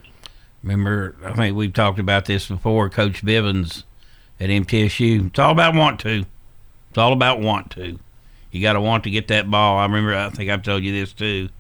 Remember, 0.63 1.17
I 1.23 1.35
think 1.35 1.55
we've 1.55 1.73
talked 1.73 1.99
about 1.99 2.25
this 2.25 2.49
before. 2.49 2.89
Coach 2.89 3.23
Bivens 3.23 3.83
at 4.41 4.49
MTSU. 4.49 5.27
It's 5.27 5.39
all 5.39 5.53
about 5.53 5.75
want 5.75 6.01
to. 6.01 6.25
It's 6.89 6.99
all 6.99 7.13
about 7.13 7.41
want 7.41 7.73
to. 7.73 7.99
You 8.53 8.63
got 8.63 8.75
to 8.75 8.81
want 8.81 9.05
to 9.05 9.11
get 9.11 9.29
that 9.29 9.51
ball. 9.51 9.77
I 9.77 9.83
remember. 9.83 10.15
I 10.15 10.31
think 10.31 10.49
I've 10.49 10.63
told 10.63 10.83
you 10.83 10.93
this 10.93 11.13
too. 11.13 11.51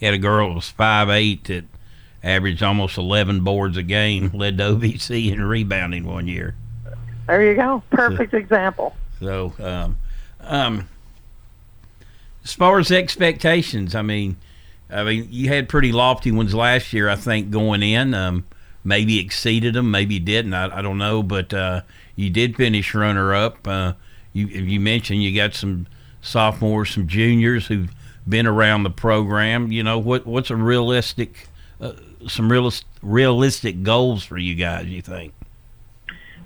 He 0.00 0.06
had 0.06 0.14
a 0.14 0.18
girl 0.18 0.48
that 0.48 0.54
was 0.54 0.68
five 0.68 1.10
eight 1.10 1.44
that 1.44 1.66
averaged 2.24 2.62
almost 2.62 2.98
eleven 2.98 3.44
boards 3.44 3.76
a 3.76 3.82
game, 3.82 4.30
led 4.34 4.58
to 4.58 4.64
OVC 4.64 5.30
in 5.32 5.42
rebounding 5.44 6.04
one 6.04 6.26
year. 6.26 6.56
There 7.26 7.44
you 7.44 7.54
go. 7.54 7.82
Perfect 7.90 8.32
so, 8.32 8.38
example. 8.38 8.96
So, 9.20 9.52
um, 9.60 9.98
um, 10.40 10.88
as 12.42 12.54
far 12.54 12.78
as 12.78 12.90
expectations, 12.90 13.94
I 13.94 14.02
mean, 14.02 14.36
I 14.90 15.04
mean, 15.04 15.28
you 15.30 15.48
had 15.48 15.68
pretty 15.68 15.92
lofty 15.92 16.32
ones 16.32 16.54
last 16.54 16.92
year, 16.92 17.08
I 17.08 17.14
think, 17.16 17.50
going 17.50 17.82
in. 17.82 18.14
Um, 18.14 18.46
maybe 18.82 19.20
exceeded 19.20 19.74
them, 19.74 19.90
maybe 19.90 20.18
didn't. 20.18 20.54
I, 20.54 20.78
I 20.78 20.82
don't 20.82 20.98
know, 20.98 21.22
but 21.22 21.52
uh, 21.52 21.82
you 22.16 22.30
did 22.30 22.56
finish 22.56 22.94
runner 22.94 23.34
up. 23.34 23.68
Uh, 23.68 23.92
you 24.32 24.46
you 24.46 24.80
mentioned 24.80 25.22
you 25.22 25.36
got 25.36 25.54
some 25.54 25.86
sophomores, 26.22 26.90
some 26.90 27.06
juniors 27.06 27.66
who've 27.66 27.92
been 28.30 28.46
around 28.46 28.84
the 28.84 28.90
program. 28.90 29.70
You 29.72 29.82
know 29.82 29.98
what 29.98 30.26
what's 30.26 30.50
a 30.50 30.56
realistic, 30.56 31.48
uh, 31.80 31.92
some 32.28 32.50
realist, 32.50 32.84
realistic 33.02 33.82
goals 33.82 34.24
for 34.24 34.38
you 34.38 34.54
guys? 34.54 34.86
You 34.86 35.02
think? 35.02 35.34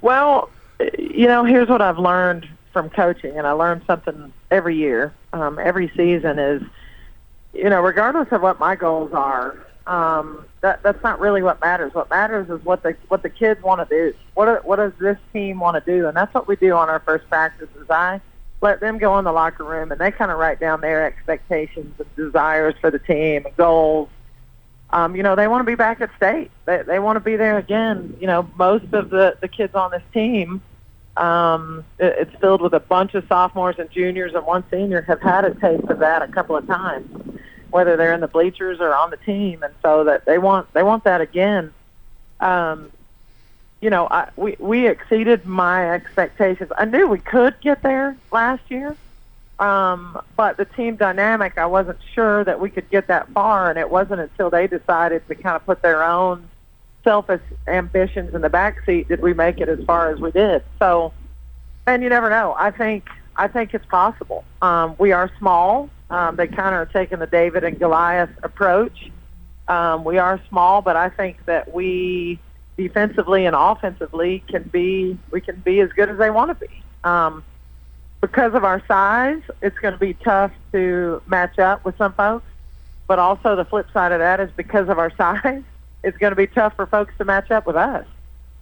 Well, 0.01 0.51
you 0.99 1.27
know, 1.27 1.45
here's 1.45 1.69
what 1.69 1.81
I've 1.81 1.99
learned 1.99 2.49
from 2.73 2.91
coaching, 2.91 3.39
and 3.39 3.47
I 3.47 3.53
learn 3.53 3.83
something 3.87 4.33
every 4.51 4.77
year, 4.77 5.15
um, 5.33 5.59
every 5.59 5.91
season 5.97 6.39
is, 6.39 6.63
you 7.53 7.71
know, 7.71 7.81
regardless 7.81 8.29
of 8.33 8.43
what 8.43 8.59
my 8.59 8.75
goals 8.75 9.13
are, 9.13 9.57
um, 9.87 10.45
that 10.61 10.83
that's 10.83 11.03
not 11.03 11.21
really 11.21 11.43
what 11.43 11.61
matters. 11.61 11.95
What 11.95 12.11
matters 12.11 12.49
is 12.51 12.65
what 12.65 12.83
the 12.83 12.97
what 13.09 13.23
the 13.23 13.31
kids 13.31 13.63
want 13.63 13.87
to 13.89 13.95
do. 13.95 14.17
What 14.35 14.65
what 14.65 14.77
does 14.77 14.93
this 14.99 15.19
team 15.33 15.61
want 15.61 15.83
to 15.83 15.93
do? 15.93 16.09
And 16.09 16.17
that's 16.17 16.33
what 16.35 16.49
we 16.49 16.57
do 16.57 16.73
on 16.73 16.89
our 16.89 17.01
first 17.01 17.29
practice. 17.29 17.69
Is 17.79 17.89
I 17.91 18.21
let 18.65 18.81
them 18.81 18.99
go 18.99 19.17
in 19.19 19.25
the 19.25 19.33
locker 19.33 19.63
room 19.63 19.93
and 19.93 20.01
they 20.01 20.11
kind 20.11 20.33
of 20.33 20.39
write 20.39 20.59
down 20.59 20.81
their 20.81 21.05
expectations 21.07 21.95
and 21.99 22.17
desires 22.17 22.75
for 22.81 22.91
the 22.91 22.99
team 22.99 23.47
and 23.47 23.57
goals. 23.57 24.09
Um, 24.91 25.15
you 25.15 25.23
know, 25.23 25.37
they 25.37 25.47
want 25.47 25.61
to 25.61 25.65
be 25.65 25.77
back 25.77 26.01
at 26.01 26.11
state. 26.17 26.51
They 26.67 26.83
they 26.83 26.99
want 26.99 27.17
to 27.17 27.21
be 27.21 27.37
there 27.37 27.59
again. 27.59 28.17
You 28.21 28.27
know, 28.27 28.51
most 28.57 28.93
of 28.93 29.11
the 29.11 29.37
the 29.41 29.49
kids 29.49 29.75
on 29.75 29.93
this 29.93 30.03
team 30.13 30.63
um, 31.17 31.85
it, 31.99 32.15
it's 32.19 32.41
filled 32.41 32.61
with 32.61 32.73
a 32.73 32.81
bunch 32.81 33.15
of 33.15 33.25
sophomores 33.29 33.77
and 33.79 33.91
juniors, 33.91 34.35
and 34.35 34.45
one 34.45 34.65
senior 34.71 35.03
have 35.03 35.21
had 35.21 35.45
a 35.45 35.55
taste 35.55 35.89
of 35.89 35.99
that 36.01 36.23
a 36.23 36.29
couple 36.29 36.57
of 36.57 36.67
times, 36.67 37.09
whether 37.71 37.97
they're 37.97 38.15
in 38.15 38.21
the 38.21 38.29
bleachers 38.29 38.81
or 38.81 38.95
on 38.95 39.11
the 39.11 39.17
team, 39.19 39.63
and 39.63 39.73
so 39.83 40.05
that 40.05 40.25
they 40.25 40.39
want 40.39 40.73
they 40.75 40.83
want 40.83 41.05
that 41.05 41.21
again. 41.21 41.73
Um, 42.41 42.91
you 43.85 43.91
know, 43.91 44.09
I, 44.11 44.31
we 44.37 44.57
we 44.59 44.89
exceeded 44.89 45.45
my 45.45 45.91
expectations. 45.91 46.73
I 46.79 46.87
knew 46.87 47.07
we 47.07 47.19
could 47.19 47.55
get 47.61 47.83
there 47.83 48.17
last 48.33 48.63
year, 48.71 48.97
um, 49.59 50.19
but 50.37 50.57
the 50.57 50.65
team 50.65 50.97
dynamic, 50.97 51.59
I 51.59 51.67
wasn't 51.67 51.99
sure 52.15 52.45
that 52.45 52.61
we 52.61 52.71
could 52.71 52.89
get 52.89 53.09
that 53.09 53.29
far, 53.33 53.69
and 53.69 53.79
it 53.79 53.91
wasn't 53.91 54.23
until 54.23 54.49
they 54.49 54.67
decided 54.67 55.29
to 55.29 55.35
kind 55.35 55.55
of 55.55 55.67
put 55.67 55.83
their 55.83 56.03
own 56.03 56.49
selfish 57.05 57.43
ambitions 57.67 58.35
in 58.35 58.41
the 58.41 58.49
back 58.49 58.83
seat 58.87 59.07
did 59.07 59.21
we 59.21 59.35
make 59.35 59.61
it 59.61 59.69
as 59.69 59.85
far 59.85 60.09
as 60.09 60.19
we 60.19 60.31
did. 60.31 60.63
So, 60.79 61.13
and 61.87 62.03
you 62.03 62.09
never 62.09 62.31
know. 62.31 62.57
I 62.59 62.71
think 62.71 63.07
I 63.37 63.49
think 63.49 63.75
it's 63.75 63.85
possible. 63.85 64.45
Um, 64.63 64.97
we 64.99 65.13
are 65.13 65.31
small. 65.39 65.91
Um, 66.09 66.37
they 66.37 66.47
kind 66.47 66.75
of 66.75 66.81
are 66.81 66.91
taking 66.91 67.19
the 67.19 67.27
David 67.27 67.65
and 67.65 67.79
Goliath 67.79 68.31
approach. 68.43 69.11
Um, 69.69 70.05
we 70.05 70.17
are 70.17 70.41
small, 70.49 70.81
but 70.81 70.97
I 70.97 71.11
think 71.11 71.45
that 71.45 71.75
we 71.75 72.41
defensively 72.77 73.47
and 73.47 73.55
offensively 73.55 74.43
can 74.49 74.65
be 74.65 75.19
we 75.31 75.41
can 75.41 75.57
be 75.57 75.81
as 75.81 75.91
good 75.93 76.09
as 76.09 76.19
they 76.19 76.31
want 76.31 76.59
to 76.59 76.67
be. 76.67 76.83
Um, 77.05 77.45
because 78.21 78.55
of 78.55 78.65
our 78.65 78.83
size, 78.87 79.43
it's 79.61 79.79
going 79.79 79.93
to 79.93 80.01
be 80.01 80.15
tough 80.15 80.51
to 80.73 81.23
match 81.27 81.59
up 81.59 81.85
with 81.85 81.97
some 81.99 82.15
folks. 82.15 82.47
But 83.07 83.19
also 83.19 83.55
the 83.55 83.67
flip 83.67 83.87
side 83.93 84.13
of 84.13 84.21
that 84.21 84.41
is 84.41 84.51
because 84.57 84.89
of 84.89 84.99
our 84.99 85.11
size, 85.17 85.63
it's 86.03 86.17
going 86.19 86.31
to 86.33 86.37
be 86.37 86.47
tough 86.47 86.75
for 86.75 86.87
folks 86.87 87.13
to 87.19 87.25
match 87.25 87.51
up 87.51 87.67
with 87.67 87.77
us. 87.77 88.07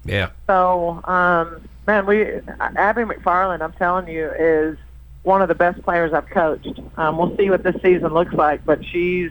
Yeah. 0.04 0.31
So, 0.49 1.00
um, 1.04 1.69
man, 1.87 2.07
we 2.07 2.25
Abby 2.61 3.02
McFarland, 3.02 3.61
I'm 3.61 3.73
telling 3.73 4.09
you, 4.09 4.33
is 4.37 4.76
one 5.23 5.42
of 5.42 5.49
the 5.49 5.54
best 5.54 5.81
players 5.83 6.12
I've 6.12 6.28
coached. 6.28 6.81
Um, 6.97 7.19
we'll 7.19 7.37
see 7.37 7.49
what 7.50 7.62
this 7.62 7.81
season 7.83 8.12
looks 8.12 8.35
like, 8.35 8.64
but 8.64 8.85
she's 8.85 9.31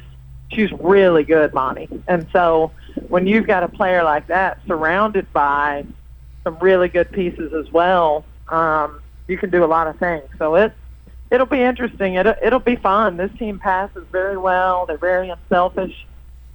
she's 0.52 0.72
really 0.80 1.24
good, 1.24 1.54
Monty. 1.54 1.90
And 2.08 2.26
so, 2.32 2.72
when 3.12 3.28
you've 3.28 3.46
got 3.46 3.62
a 3.62 3.68
player 3.68 4.04
like 4.04 4.28
that 4.28 4.60
surrounded 4.66 5.32
by 5.34 5.86
some 6.46 6.58
really 6.60 6.88
good 6.88 7.12
pieces 7.12 7.54
as 7.54 7.70
well, 7.72 8.24
um, 8.48 9.02
you 9.28 9.38
can 9.38 9.50
do 9.50 9.66
a 9.66 9.68
lot 9.68 9.88
of 9.88 10.00
things. 10.00 10.24
So 10.40 10.56
it 10.56 10.72
it'll 11.30 11.46
be 11.46 11.62
interesting. 11.62 12.16
It 12.16 12.26
it'll 12.42 12.60
be 12.60 12.78
fun. 12.78 13.18
This 13.18 13.32
team 13.38 13.60
passes 13.60 14.06
very 14.14 14.38
well. 14.38 14.86
They're 14.86 14.98
very 14.98 15.30
unselfish. 15.30 16.08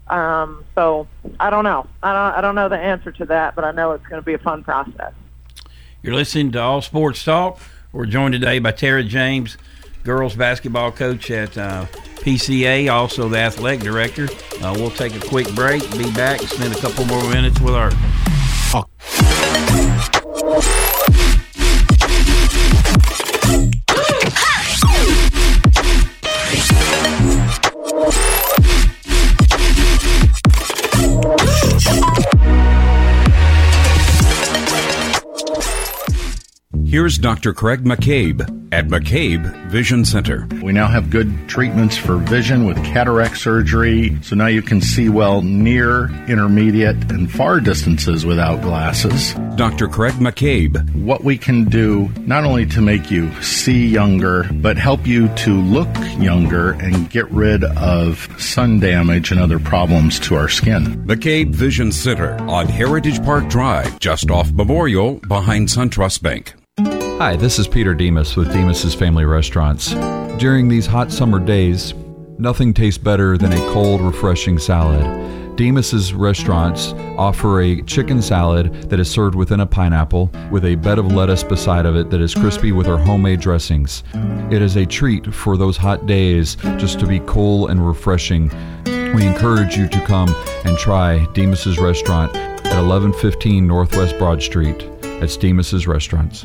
Um, 0.08 0.64
so 0.74 1.06
I 1.38 1.50
don't 1.50 1.64
know. 1.64 1.86
I 2.02 2.12
don't. 2.12 2.38
I 2.38 2.40
don't 2.40 2.54
know 2.54 2.70
the 2.70 2.78
answer 2.78 3.12
to 3.12 3.26
that, 3.26 3.54
but 3.54 3.64
I 3.64 3.72
know 3.72 3.92
it's 3.92 4.06
going 4.06 4.22
to 4.22 4.24
be 4.24 4.34
a 4.34 4.38
fun 4.38 4.64
process. 4.64 5.12
You're 6.02 6.14
listening 6.14 6.52
to 6.52 6.60
All 6.62 6.80
Sports 6.80 7.22
Talk. 7.22 7.60
We're 7.92 8.06
joined 8.06 8.32
today 8.32 8.60
by 8.60 8.72
Tara 8.72 9.04
James, 9.04 9.58
girls 10.06 10.36
basketball 10.36 10.92
coach 10.92 11.30
at 11.32 11.58
uh, 11.58 11.84
PCA, 12.22 12.90
also 12.90 13.28
the 13.28 13.38
athletic 13.38 13.80
director. 13.80 14.28
Uh, 14.62 14.72
we'll 14.76 14.90
take 14.90 15.14
a 15.16 15.20
quick 15.20 15.52
break, 15.54 15.82
be 15.98 16.10
back, 16.12 16.40
spend 16.40 16.74
a 16.74 16.80
couple 16.80 17.04
more 17.04 17.28
minutes 17.28 17.60
with 17.60 17.74
our. 17.74 17.90
Here's 36.96 37.18
Dr. 37.18 37.52
Craig 37.52 37.84
McCabe 37.84 38.40
at 38.72 38.86
McCabe 38.86 39.44
Vision 39.66 40.02
Center. 40.02 40.48
We 40.62 40.72
now 40.72 40.86
have 40.86 41.10
good 41.10 41.46
treatments 41.46 41.94
for 41.94 42.16
vision 42.16 42.64
with 42.64 42.82
cataract 42.86 43.36
surgery, 43.36 44.16
so 44.22 44.34
now 44.34 44.46
you 44.46 44.62
can 44.62 44.80
see 44.80 45.10
well 45.10 45.42
near, 45.42 46.08
intermediate, 46.26 46.96
and 47.12 47.30
far 47.30 47.60
distances 47.60 48.24
without 48.24 48.62
glasses. 48.62 49.34
Dr. 49.56 49.88
Craig 49.88 50.14
McCabe. 50.14 50.90
What 50.94 51.22
we 51.22 51.36
can 51.36 51.64
do 51.64 52.08
not 52.20 52.44
only 52.44 52.64
to 52.64 52.80
make 52.80 53.10
you 53.10 53.30
see 53.42 53.86
younger, 53.86 54.44
but 54.54 54.78
help 54.78 55.06
you 55.06 55.28
to 55.34 55.52
look 55.52 55.94
younger 56.18 56.70
and 56.80 57.10
get 57.10 57.30
rid 57.30 57.62
of 57.62 58.26
sun 58.40 58.80
damage 58.80 59.30
and 59.30 59.38
other 59.38 59.58
problems 59.58 60.18
to 60.20 60.34
our 60.34 60.48
skin. 60.48 61.06
McCabe 61.06 61.54
Vision 61.54 61.92
Center 61.92 62.38
on 62.44 62.66
Heritage 62.68 63.22
Park 63.22 63.50
Drive, 63.50 63.98
just 64.00 64.30
off 64.30 64.50
Memorial 64.50 65.16
behind 65.28 65.68
SunTrust 65.68 66.22
Bank. 66.22 66.54
Hi, 66.78 67.34
this 67.34 67.58
is 67.58 67.66
Peter 67.66 67.94
Demos 67.94 68.36
with 68.36 68.52
Demos's 68.52 68.94
Family 68.94 69.24
Restaurants. 69.24 69.94
During 70.38 70.68
these 70.68 70.84
hot 70.84 71.10
summer 71.10 71.38
days, 71.38 71.94
nothing 72.36 72.74
tastes 72.74 72.98
better 72.98 73.38
than 73.38 73.54
a 73.54 73.72
cold, 73.72 74.02
refreshing 74.02 74.58
salad. 74.58 75.56
Demos's 75.56 76.12
restaurants 76.12 76.92
offer 77.16 77.62
a 77.62 77.80
chicken 77.84 78.20
salad 78.20 78.90
that 78.90 79.00
is 79.00 79.10
served 79.10 79.34
within 79.34 79.60
a 79.60 79.66
pineapple 79.66 80.30
with 80.50 80.66
a 80.66 80.74
bed 80.74 80.98
of 80.98 81.10
lettuce 81.10 81.42
beside 81.42 81.86
of 81.86 81.96
it 81.96 82.10
that 82.10 82.20
is 82.20 82.34
crispy 82.34 82.72
with 82.72 82.88
our 82.88 82.98
homemade 82.98 83.40
dressings. 83.40 84.04
It 84.50 84.60
is 84.60 84.76
a 84.76 84.84
treat 84.84 85.32
for 85.32 85.56
those 85.56 85.78
hot 85.78 86.04
days 86.04 86.56
just 86.76 87.00
to 87.00 87.06
be 87.06 87.20
cool 87.20 87.68
and 87.68 87.88
refreshing. 87.88 88.50
We 88.84 89.26
encourage 89.26 89.78
you 89.78 89.88
to 89.88 90.04
come 90.04 90.28
and 90.66 90.76
try 90.76 91.24
Demos's 91.32 91.78
restaurant 91.78 92.36
at 92.36 92.82
1115 92.82 93.66
Northwest 93.66 94.18
Broad 94.18 94.42
Street. 94.42 94.90
At 95.22 95.34
Demos's 95.40 95.86
Restaurants. 95.86 96.44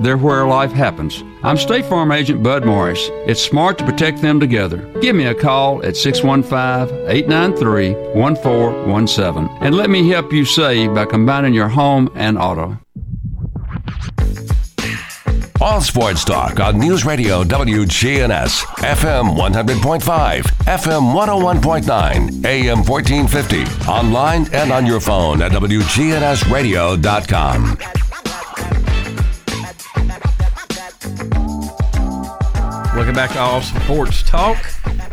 they're 0.00 0.16
where 0.16 0.46
life 0.46 0.72
happens. 0.72 1.22
I'm 1.42 1.56
State 1.56 1.84
Farm 1.86 2.12
Agent 2.12 2.42
Bud 2.42 2.64
Morris. 2.64 3.08
It's 3.26 3.42
smart 3.42 3.78
to 3.78 3.84
protect 3.84 4.22
them 4.22 4.40
together. 4.40 4.78
Give 5.00 5.14
me 5.14 5.26
a 5.26 5.34
call 5.34 5.84
at 5.84 5.96
615 5.96 7.08
893 7.08 7.92
1417 8.14 9.48
and 9.60 9.74
let 9.74 9.90
me 9.90 10.08
help 10.08 10.32
you 10.32 10.44
save 10.44 10.94
by 10.94 11.04
combining 11.04 11.54
your 11.54 11.68
home 11.68 12.10
and 12.14 12.38
auto. 12.38 12.78
All 15.60 15.80
Sports 15.80 16.24
Talk 16.24 16.60
on 16.60 16.78
News 16.78 17.04
Radio 17.06 17.42
WGNS, 17.42 18.64
FM 18.84 19.34
100.5, 19.34 20.42
FM 20.42 21.14
101.9, 21.14 22.44
AM 22.44 22.84
1450, 22.84 23.64
online 23.88 24.46
and 24.52 24.70
on 24.70 24.84
your 24.84 25.00
phone 25.00 25.40
at 25.40 25.52
WGNSradio.com. 25.52 27.78
Welcome 33.04 33.16
back 33.16 33.32
to 33.32 33.38
All 33.38 33.60
Sports 33.60 34.22
Talk. 34.22 34.56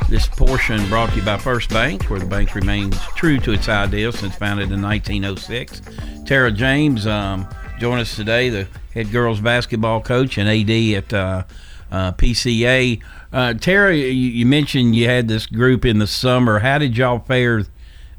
This 0.07 0.25
portion 0.25 0.87
brought 0.87 1.09
to 1.09 1.17
you 1.17 1.23
by 1.23 1.35
First 1.35 1.69
Bank, 1.71 2.05
where 2.05 2.21
the 2.21 2.25
bank 2.25 2.55
remains 2.55 2.97
true 3.17 3.37
to 3.39 3.51
its 3.51 3.67
ideals 3.67 4.17
since 4.17 4.33
founded 4.33 4.71
in 4.71 4.81
1906. 4.81 5.81
Tara 6.25 6.53
James 6.53 7.05
um, 7.05 7.45
joined 7.79 7.99
us 7.99 8.15
today, 8.15 8.47
the 8.47 8.65
head 8.93 9.11
girls 9.11 9.41
basketball 9.41 9.99
coach 9.99 10.37
and 10.37 10.47
AD 10.47 10.69
at 10.69 11.13
uh, 11.13 11.43
uh, 11.91 12.13
PCA. 12.13 13.03
Uh, 13.33 13.55
Tara, 13.55 13.93
you, 13.93 14.05
you 14.05 14.45
mentioned 14.45 14.95
you 14.95 15.09
had 15.09 15.27
this 15.27 15.45
group 15.45 15.83
in 15.83 15.99
the 15.99 16.07
summer. 16.07 16.59
How 16.59 16.77
did 16.77 16.95
y'all 16.95 17.19
fare 17.19 17.65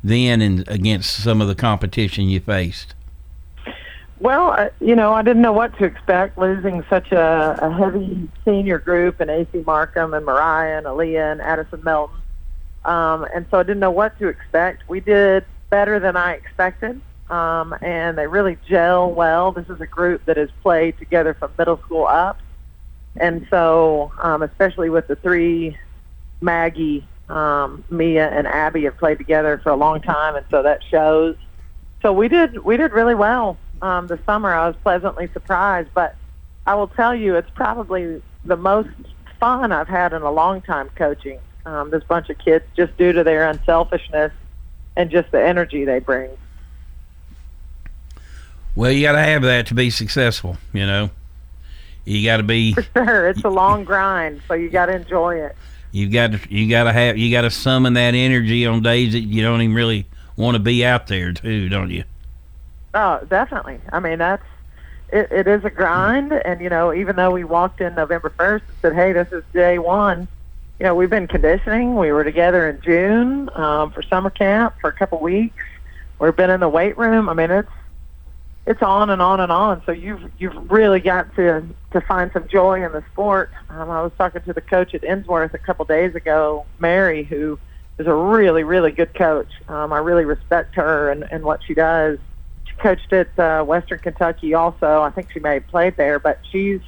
then 0.04 0.42
and 0.42 0.68
against 0.68 1.16
some 1.24 1.40
of 1.40 1.48
the 1.48 1.54
competition 1.54 2.28
you 2.28 2.40
faced? 2.40 2.94
Well, 4.22 4.52
I, 4.52 4.70
you 4.78 4.94
know, 4.94 5.12
I 5.12 5.22
didn't 5.22 5.42
know 5.42 5.52
what 5.52 5.76
to 5.78 5.84
expect 5.84 6.38
losing 6.38 6.84
such 6.88 7.10
a, 7.10 7.58
a 7.60 7.72
heavy 7.72 8.30
senior 8.44 8.78
group 8.78 9.18
and 9.18 9.28
AC 9.28 9.64
Markham 9.66 10.14
and 10.14 10.24
Mariah 10.24 10.78
and 10.78 10.86
Aaliyah 10.86 11.32
and 11.32 11.40
Addison 11.42 11.82
Melton. 11.82 12.18
Um, 12.84 13.26
and 13.34 13.46
so 13.50 13.58
I 13.58 13.64
didn't 13.64 13.80
know 13.80 13.90
what 13.90 14.16
to 14.20 14.28
expect. 14.28 14.88
We 14.88 15.00
did 15.00 15.44
better 15.70 15.98
than 15.98 16.16
I 16.16 16.34
expected, 16.34 17.00
um, 17.30 17.74
and 17.82 18.16
they 18.16 18.28
really 18.28 18.58
gel 18.68 19.10
well. 19.10 19.50
This 19.50 19.68
is 19.68 19.80
a 19.80 19.86
group 19.86 20.24
that 20.26 20.36
has 20.36 20.50
played 20.62 20.96
together 20.98 21.34
from 21.34 21.50
middle 21.58 21.78
school 21.78 22.06
up. 22.06 22.38
And 23.16 23.44
so, 23.50 24.12
um, 24.22 24.42
especially 24.44 24.88
with 24.88 25.08
the 25.08 25.16
three, 25.16 25.76
Maggie, 26.40 27.04
um, 27.28 27.82
Mia, 27.90 28.28
and 28.28 28.46
Abby 28.46 28.84
have 28.84 28.98
played 28.98 29.18
together 29.18 29.58
for 29.64 29.70
a 29.70 29.76
long 29.76 30.00
time, 30.00 30.36
and 30.36 30.46
so 30.48 30.62
that 30.62 30.78
shows. 30.88 31.34
So 32.02 32.12
we 32.12 32.28
did 32.28 32.58
we 32.64 32.76
did 32.76 32.92
really 32.92 33.16
well 33.16 33.58
um, 33.82 34.06
this 34.06 34.20
summer. 34.24 34.52
I 34.52 34.66
was 34.66 34.76
pleasantly 34.82 35.28
surprised, 35.32 35.90
but 35.92 36.16
I 36.66 36.74
will 36.74 36.88
tell 36.88 37.14
you, 37.14 37.36
it's 37.36 37.50
probably 37.50 38.22
the 38.44 38.56
most 38.56 38.88
fun 39.38 39.72
I've 39.72 39.88
had 39.88 40.12
in 40.12 40.22
a 40.22 40.30
long 40.30 40.62
time 40.62 40.88
coaching 40.94 41.38
um, 41.66 41.90
this 41.90 42.04
bunch 42.04 42.30
of 42.30 42.38
kids, 42.38 42.64
just 42.76 42.96
due 42.96 43.12
to 43.12 43.24
their 43.24 43.48
unselfishness 43.48 44.32
and 44.96 45.10
just 45.10 45.30
the 45.30 45.42
energy 45.42 45.84
they 45.84 45.98
bring. 45.98 46.30
Well, 48.74 48.90
you 48.90 49.02
got 49.02 49.12
to 49.12 49.22
have 49.22 49.42
that 49.42 49.66
to 49.66 49.74
be 49.74 49.90
successful, 49.90 50.56
you 50.72 50.86
know. 50.86 51.10
You 52.04 52.24
got 52.24 52.38
to 52.38 52.42
be. 52.42 52.72
For 52.72 52.82
sure, 52.82 53.28
it's 53.28 53.44
a 53.44 53.48
long 53.48 53.84
grind, 53.84 54.42
so 54.48 54.54
you 54.54 54.70
got 54.70 54.86
to 54.86 54.96
enjoy 54.96 55.36
it. 55.36 55.56
You 55.92 56.08
got 56.08 56.32
to 56.32 56.40
you 56.52 56.70
got 56.70 56.84
to 56.84 56.92
have 56.92 57.18
you 57.18 57.30
got 57.30 57.42
to 57.42 57.50
summon 57.50 57.92
that 57.94 58.14
energy 58.14 58.66
on 58.66 58.82
days 58.82 59.12
that 59.12 59.20
you 59.20 59.42
don't 59.42 59.60
even 59.60 59.74
really 59.74 60.06
want 60.36 60.54
to 60.54 60.58
be 60.58 60.84
out 60.84 61.06
there 61.06 61.32
too, 61.32 61.68
don't 61.68 61.90
you? 61.90 62.04
Oh, 62.94 63.20
definitely. 63.28 63.80
I 63.90 64.00
mean, 64.00 64.18
that's 64.18 64.44
it, 65.08 65.30
it 65.30 65.46
is 65.46 65.64
a 65.64 65.70
grind, 65.70 66.32
and 66.32 66.60
you 66.60 66.68
know, 66.68 66.92
even 66.92 67.16
though 67.16 67.30
we 67.30 67.44
walked 67.44 67.80
in 67.80 67.94
November 67.94 68.30
first 68.30 68.64
and 68.68 68.76
said, 68.82 68.94
"Hey, 68.94 69.12
this 69.12 69.28
is 69.32 69.44
day 69.52 69.78
one," 69.78 70.28
you 70.78 70.84
know, 70.84 70.94
we've 70.94 71.10
been 71.10 71.28
conditioning. 71.28 71.96
We 71.96 72.12
were 72.12 72.24
together 72.24 72.68
in 72.68 72.80
June 72.80 73.50
um, 73.54 73.92
for 73.92 74.02
summer 74.02 74.30
camp 74.30 74.74
for 74.80 74.88
a 74.88 74.92
couple 74.92 75.18
weeks. 75.20 75.62
We've 76.18 76.34
been 76.34 76.50
in 76.50 76.60
the 76.60 76.68
weight 76.68 76.96
room. 76.98 77.28
I 77.28 77.34
mean, 77.34 77.50
it's 77.50 77.68
it's 78.66 78.82
on 78.82 79.10
and 79.10 79.20
on 79.20 79.40
and 79.40 79.52
on. 79.52 79.82
So 79.86 79.92
you've 79.92 80.30
you've 80.38 80.70
really 80.70 81.00
got 81.00 81.34
to 81.36 81.62
to 81.92 82.00
find 82.00 82.30
some 82.32 82.46
joy 82.48 82.84
in 82.84 82.92
the 82.92 83.04
sport. 83.12 83.52
Um, 83.70 83.90
I 83.90 84.02
was 84.02 84.12
talking 84.18 84.42
to 84.42 84.52
the 84.52 84.60
coach 84.60 84.94
at 84.94 85.02
Ensworth 85.02 85.54
a 85.54 85.58
couple 85.58 85.84
days 85.84 86.14
ago, 86.14 86.66
Mary, 86.78 87.24
who 87.24 87.58
is 87.98 88.06
a 88.06 88.14
really 88.14 88.64
really 88.64 88.92
good 88.92 89.14
coach. 89.14 89.50
Um, 89.68 89.92
I 89.92 89.98
really 89.98 90.24
respect 90.24 90.74
her 90.76 91.10
and, 91.10 91.24
and 91.30 91.44
what 91.44 91.62
she 91.64 91.74
does. 91.74 92.18
Coached 92.82 93.12
at 93.12 93.38
uh, 93.38 93.62
Western 93.62 94.00
Kentucky 94.00 94.54
also. 94.54 95.02
I 95.02 95.10
think 95.10 95.30
she 95.30 95.38
may 95.38 95.54
have 95.54 95.68
played 95.68 95.96
there, 95.96 96.18
but 96.18 96.40
she's 96.50 96.80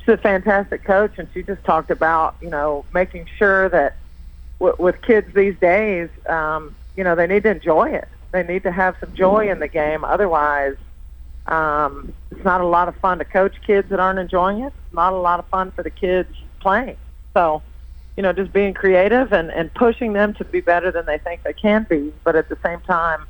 she's 0.00 0.14
a 0.14 0.16
fantastic 0.16 0.82
coach, 0.82 1.12
and 1.16 1.28
she 1.32 1.44
just 1.44 1.62
talked 1.62 1.92
about 1.92 2.34
you 2.40 2.50
know 2.50 2.84
making 2.92 3.28
sure 3.38 3.68
that 3.68 3.96
w- 4.58 4.74
with 4.80 5.00
kids 5.02 5.32
these 5.32 5.56
days, 5.60 6.08
um, 6.28 6.74
you 6.96 7.04
know 7.04 7.14
they 7.14 7.28
need 7.28 7.44
to 7.44 7.50
enjoy 7.50 7.90
it. 7.90 8.08
They 8.32 8.42
need 8.42 8.64
to 8.64 8.72
have 8.72 8.96
some 8.98 9.14
joy 9.14 9.48
in 9.48 9.60
the 9.60 9.68
game. 9.68 10.04
Otherwise, 10.04 10.74
um, 11.46 12.12
it's 12.30 12.44
not 12.44 12.60
a 12.60 12.66
lot 12.66 12.88
of 12.88 12.96
fun 12.96 13.18
to 13.18 13.24
coach 13.24 13.54
kids 13.64 13.88
that 13.90 14.00
aren't 14.00 14.18
enjoying 14.18 14.60
it. 14.60 14.72
It's 14.86 14.94
not 14.94 15.12
a 15.12 15.18
lot 15.18 15.38
of 15.38 15.46
fun 15.46 15.70
for 15.70 15.82
the 15.82 15.90
kids 15.90 16.30
playing. 16.60 16.96
So, 17.34 17.62
you 18.16 18.22
know, 18.22 18.32
just 18.32 18.52
being 18.52 18.74
creative 18.74 19.32
and, 19.32 19.50
and 19.52 19.72
pushing 19.74 20.14
them 20.14 20.34
to 20.34 20.44
be 20.44 20.60
better 20.60 20.90
than 20.90 21.06
they 21.06 21.18
think 21.18 21.42
they 21.42 21.52
can 21.52 21.86
be, 21.88 22.12
but 22.24 22.36
at 22.36 22.48
the 22.48 22.58
same 22.64 22.80
time, 22.80 23.26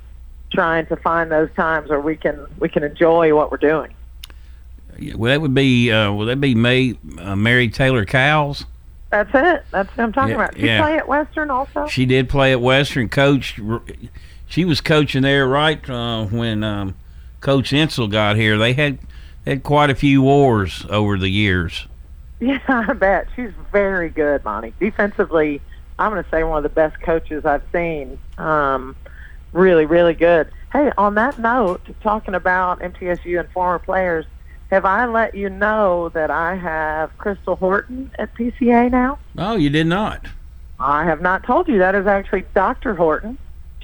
trying 0.53 0.87
to 0.87 0.97
find 0.97 1.31
those 1.31 1.51
times 1.57 1.89
where 1.91 2.01
we 2.01 2.17
can 2.17 2.47
we 2.59 2.69
can 2.69 2.83
enjoy 2.83 3.35
what 3.35 3.51
we're 3.51 3.57
doing. 3.57 3.95
Well, 5.17 5.31
that 5.33 5.41
would 5.41 5.55
be 5.55 5.91
uh, 5.91 6.13
will 6.13 6.27
that 6.27 6.41
be 6.41 6.55
May 6.55 6.95
uh, 7.19 7.35
Mary 7.35 7.69
Taylor 7.69 8.05
Cowles? 8.05 8.67
That's 9.11 9.31
it. 9.35 9.65
That's 9.71 9.95
what 9.97 10.05
I'm 10.05 10.13
talking 10.13 10.31
Yeah, 10.31 10.35
about. 10.37 10.55
Did 10.55 10.65
yeah. 10.65 10.83
play 10.83 10.97
at 10.97 11.07
Western 11.09 11.51
also? 11.51 11.87
She 11.87 12.07
did 12.07 12.29
play 12.31 12.53
at 12.53 12.61
Western. 12.63 13.11
Coach, 13.11 13.61
she 14.47 14.65
was 14.65 14.81
coaching 14.81 15.21
there 15.23 15.47
right 15.47 15.89
uh, 15.91 16.25
when 16.27 16.65
um, 16.65 16.95
Coach 17.41 17.73
Insell 17.73 18.11
got 18.11 18.37
here. 18.37 18.57
They 18.57 18.73
had 18.73 18.99
had 19.45 19.63
quite 19.65 19.91
a 19.91 19.95
few 19.95 20.23
wars 20.23 20.87
over 20.89 21.19
the 21.19 21.29
years. 21.29 21.87
Yeah, 22.41 22.59
I 22.69 22.93
bet. 22.95 23.29
She's 23.37 23.51
very 23.71 24.09
good, 24.09 24.45
Monty. 24.45 24.73
Defensively, 24.81 25.61
I'm 25.99 26.11
going 26.11 26.25
to 26.25 26.31
say 26.31 26.43
one 26.45 26.57
of 26.57 26.63
the 26.63 26.69
best 26.71 27.01
coaches 27.03 27.45
I've 27.45 27.63
seen. 27.73 28.19
Um, 28.39 28.97
really, 29.53 29.87
really 29.87 30.15
good. 30.15 30.51
Hey, 30.73 30.91
on 30.97 31.15
that 31.17 31.39
note, 31.39 31.83
talking 32.03 32.35
about 32.35 32.81
MTSU 32.81 33.39
and 33.39 33.49
former 33.51 33.79
players, 33.79 34.27
have 34.71 34.87
I 34.87 35.05
let 35.05 35.35
you 35.35 35.51
know 35.51 36.09
that 36.11 36.31
I 36.31 36.57
have 36.57 37.17
Crystal 37.19 37.57
Horton 37.57 38.11
at 38.19 38.35
PCA 38.35 38.91
now? 38.91 39.19
Oh, 39.37 39.57
you 39.57 39.69
did 39.69 39.87
not. 39.87 40.27
I 40.81 41.05
have 41.05 41.21
not 41.21 41.45
told 41.45 41.69
you. 41.69 41.79
That 41.79 41.95
is 41.95 42.07
actually 42.07 42.45
Dr. 42.55 42.95
Horton. 42.95 43.37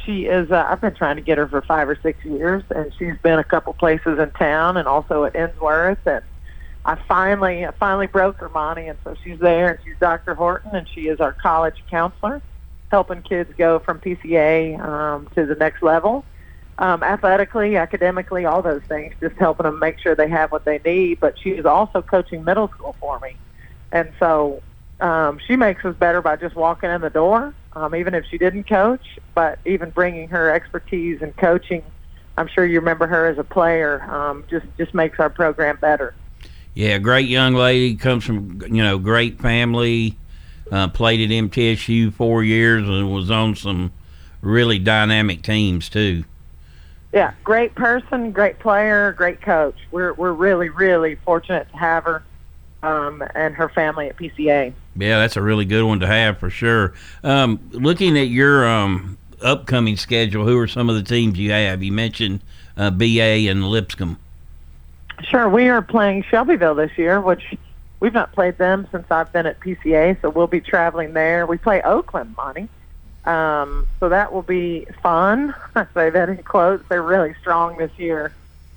She 0.05 0.25
is, 0.25 0.51
uh, 0.51 0.67
I've 0.69 0.81
been 0.81 0.95
trying 0.95 1.17
to 1.17 1.23
get 1.23 1.37
her 1.37 1.47
for 1.47 1.61
five 1.61 1.89
or 1.89 1.99
six 2.03 2.25
years, 2.25 2.63
and 2.75 2.91
she's 2.99 3.19
been 3.23 3.39
a 3.39 3.45
couple 3.45 3.75
places 3.75 4.19
in 4.19 4.31
town 4.31 4.79
and 4.79 4.89
also 4.89 5.25
at 5.25 5.35
Ensworth. 5.35 5.99
And 6.07 6.25
I 6.87 6.97
finally, 7.07 7.67
I 7.67 7.73
finally 7.73 8.07
broke 8.07 8.39
her, 8.39 8.49
Monty, 8.49 8.87
and 8.87 8.99
so 9.05 9.15
she's 9.23 9.39
there, 9.39 9.73
and 9.73 9.79
she's 9.85 9.97
Dr. 10.01 10.35
Horton, 10.35 10.75
and 10.75 10.89
she 10.89 11.09
is 11.09 11.21
our 11.21 11.33
college 11.35 11.85
counselor, 11.91 12.41
helping 12.91 13.23
kids 13.23 13.53
go 13.57 13.79
from 13.79 14.01
PCA 14.01 14.81
um, 14.81 15.29
to 15.35 15.47
the 15.47 15.55
next 15.55 15.83
level. 15.83 16.25
Um, 16.79 17.03
athletically, 17.03 17.77
academically, 17.77 18.45
all 18.45 18.63
those 18.63 18.83
things, 18.83 19.15
just 19.21 19.35
helping 19.37 19.65
them 19.65 19.79
make 19.81 19.99
sure 19.99 20.15
they 20.15 20.29
have 20.29 20.53
what 20.53 20.65
they 20.65 20.81
need. 20.85 21.19
But 21.21 21.39
she 21.39 21.51
is 21.51 21.67
also 21.67 22.03
coaching 22.03 22.45
middle 22.45 22.69
school 22.69 22.95
for 23.01 23.19
me. 23.19 23.37
And 23.91 24.13
so 24.21 24.63
um, 25.01 25.41
she 25.47 25.57
makes 25.57 25.85
us 25.85 25.97
better 25.97 26.23
by 26.23 26.37
just 26.37 26.55
walking 26.55 26.91
in 26.91 27.01
the 27.01 27.11
door, 27.11 27.53
um, 27.73 27.95
even 27.95 28.15
if 28.15 28.27
she 28.27 28.39
didn't 28.39 28.69
coach, 28.69 29.19
but 29.35 29.59
even 29.65 29.91
bringing 29.91 30.29
her 30.29 30.51
expertise 30.51 31.21
and 31.21 31.37
coaching. 31.37 31.83
I'm 32.37 32.49
sure 32.49 32.65
you 32.65 32.79
remember 32.79 33.09
her 33.09 33.27
as 33.27 33.39
a 33.39 33.45
player. 33.45 34.03
Um, 34.03 34.45
just 34.49 34.67
just 34.77 34.95
makes 34.95 35.19
our 35.19 35.31
program 35.31 35.79
better. 35.81 36.15
Yeah, 36.75 36.99
great 36.99 37.29
young 37.29 37.55
lady. 37.55 37.97
Comes 37.97 38.25
from 38.25 38.63
you 38.63 38.83
know 38.83 38.99
great 38.99 39.41
family. 39.41 40.17
Uh, 40.71 40.89
played 40.89 41.21
at 41.21 41.35
MTSU 41.35 42.13
four 42.13 42.45
years 42.45 42.89
and 42.89 43.13
was 43.13 43.31
on 43.31 43.55
some 43.55 43.93
really 44.43 44.79
dynamic 44.79 45.43
teams 45.43 45.89
too. 45.89 46.25
Yeah, 47.13 47.33
great 47.43 47.75
person, 47.75 48.33
great 48.33 48.59
player, 48.59 49.13
great 49.13 49.41
coach. 49.41 49.77
We're 49.91 50.13
we're 50.13 50.33
really 50.33 50.69
really 50.69 51.15
fortunate 51.17 51.71
to 51.71 51.77
have 51.79 52.05
her 52.05 52.23
um, 52.83 53.23
and 53.35 53.55
her 53.55 53.69
family 53.69 54.09
at 54.09 54.17
PCA. 54.17 54.73
Yeah, 54.97 55.19
that's 55.19 55.37
a 55.37 55.43
really 55.43 55.65
good 55.65 55.85
one 55.85 56.01
to 56.01 56.07
have 56.07 56.39
for 56.39 56.51
sure. 56.51 56.95
Um, 57.25 57.61
looking 57.73 58.19
at 58.19 58.29
your 58.29 58.69
um, 58.69 59.17
upcoming 59.43 59.97
schedule, 59.97 60.45
who 60.45 60.59
are 60.59 60.69
some 60.69 60.91
of 60.91 60.97
the 60.97 61.03
teams 61.03 61.39
you 61.39 61.51
have? 61.51 61.83
You 61.83 61.93
mentioned 61.93 62.41
uh, 62.77 62.91
BA 62.91 63.49
and 63.49 63.65
Lipscomb. 63.65 64.19
Sure, 65.23 65.49
we 65.49 65.69
are 65.69 65.83
playing 65.83 66.25
Shelbyville 66.25 66.77
this 66.77 66.97
year, 66.97 67.21
which 67.21 67.57
we've 68.01 68.15
not 68.15 68.33
played 68.33 68.59
them 68.59 68.87
since 68.91 69.07
I've 69.11 69.33
been 69.33 69.47
at 69.47 69.61
PCA, 69.61 70.21
so 70.21 70.31
we'll 70.31 70.47
be 70.47 70.61
traveling 70.61 71.13
there. 71.13 71.47
We 71.47 71.59
play 71.59 71.83
Oakland, 71.83 72.35
Monty. 72.37 72.69
Um, 73.25 73.87
so 74.01 74.09
that 74.09 74.33
will 74.33 74.43
be 74.43 74.87
fun. 75.03 75.55
I 75.75 75.87
say 75.95 76.11
that 76.11 76.29
in 76.29 76.39
quotes. 76.39 76.89
They're 76.89 77.03
really 77.03 77.35
strong 77.41 77.77
this 77.77 77.91
year 77.99 78.33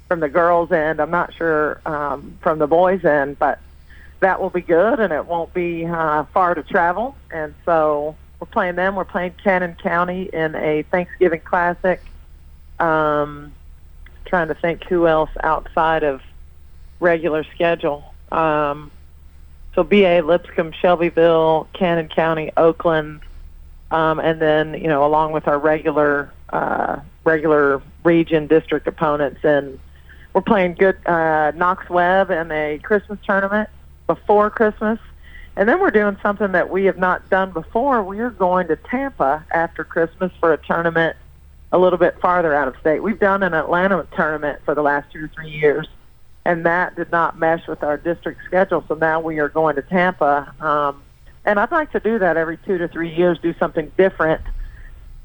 from 0.07 0.19
the 0.19 0.29
girls' 0.29 0.71
end. 0.71 0.99
I'm 0.99 1.11
not 1.11 1.33
sure 1.33 1.79
um, 1.85 2.37
from 2.41 2.59
the 2.59 2.67
boys' 2.67 3.05
end, 3.05 3.39
but 3.39 3.59
that 4.19 4.41
will 4.41 4.49
be 4.49 4.61
good, 4.61 4.99
and 4.99 5.13
it 5.13 5.25
won't 5.25 5.53
be 5.53 5.85
uh, 5.85 6.25
far 6.25 6.53
to 6.53 6.63
travel. 6.63 7.15
And 7.31 7.53
so 7.65 8.15
we're 8.39 8.47
playing 8.47 8.75
them. 8.75 8.95
We're 8.95 9.05
playing 9.05 9.35
Cannon 9.43 9.75
County 9.81 10.29
in 10.31 10.55
a 10.55 10.83
Thanksgiving 10.83 11.41
Classic. 11.41 12.01
Um, 12.79 13.53
trying 14.25 14.47
to 14.47 14.55
think 14.55 14.83
who 14.85 15.07
else 15.07 15.29
outside 15.43 16.03
of 16.03 16.21
regular 16.99 17.43
schedule. 17.55 18.13
Um, 18.31 18.91
so 19.75 19.83
BA, 19.83 20.21
Lipscomb, 20.21 20.71
Shelbyville, 20.73 21.67
Cannon 21.73 22.07
County, 22.07 22.51
Oakland, 22.57 23.21
um, 23.89 24.19
and 24.19 24.41
then 24.41 24.73
you 24.73 24.87
know 24.87 25.05
along 25.05 25.31
with 25.31 25.47
our 25.47 25.59
regular 25.59 26.31
uh, 26.49 26.99
regular 27.23 27.81
region 28.03 28.47
district 28.47 28.87
opponents, 28.87 29.41
and 29.43 29.79
we're 30.33 30.41
playing 30.41 30.75
good 30.75 30.97
uh, 31.05 31.51
Knox 31.55 31.89
Webb 31.89 32.31
in 32.31 32.51
a 32.51 32.79
Christmas 32.79 33.19
tournament 33.25 33.69
before 34.07 34.49
Christmas, 34.49 34.99
And 35.55 35.69
then 35.69 35.79
we're 35.79 35.91
doing 35.91 36.17
something 36.21 36.51
that 36.53 36.69
we 36.69 36.85
have 36.85 36.97
not 36.97 37.29
done 37.29 37.51
before. 37.51 38.03
We 38.03 38.19
are 38.19 38.29
going 38.29 38.67
to 38.67 38.75
Tampa 38.75 39.45
after 39.51 39.83
Christmas 39.83 40.31
for 40.39 40.53
a 40.53 40.57
tournament 40.57 41.15
a 41.71 41.77
little 41.77 41.97
bit 41.99 42.19
farther 42.19 42.53
out 42.53 42.67
of 42.67 42.75
state. 42.81 43.01
We've 43.01 43.19
done 43.19 43.43
an 43.43 43.53
Atlanta 43.53 44.05
tournament 44.15 44.59
for 44.65 44.75
the 44.75 44.81
last 44.81 45.11
two 45.11 45.25
or 45.25 45.27
three 45.29 45.49
years, 45.49 45.87
and 46.45 46.65
that 46.65 46.95
did 46.95 47.11
not 47.11 47.37
mesh 47.37 47.67
with 47.67 47.83
our 47.83 47.97
district 47.97 48.41
schedule. 48.45 48.83
So 48.87 48.95
now 48.95 49.19
we 49.19 49.39
are 49.39 49.49
going 49.49 49.75
to 49.75 49.81
Tampa. 49.81 50.53
Um, 50.59 51.03
and 51.45 51.59
I'd 51.59 51.71
like 51.71 51.91
to 51.91 51.99
do 51.99 52.19
that 52.19 52.37
every 52.37 52.57
two 52.57 52.77
to 52.77 52.87
three 52.87 53.13
years, 53.13 53.37
do 53.39 53.53
something 53.59 53.91
different 53.97 54.41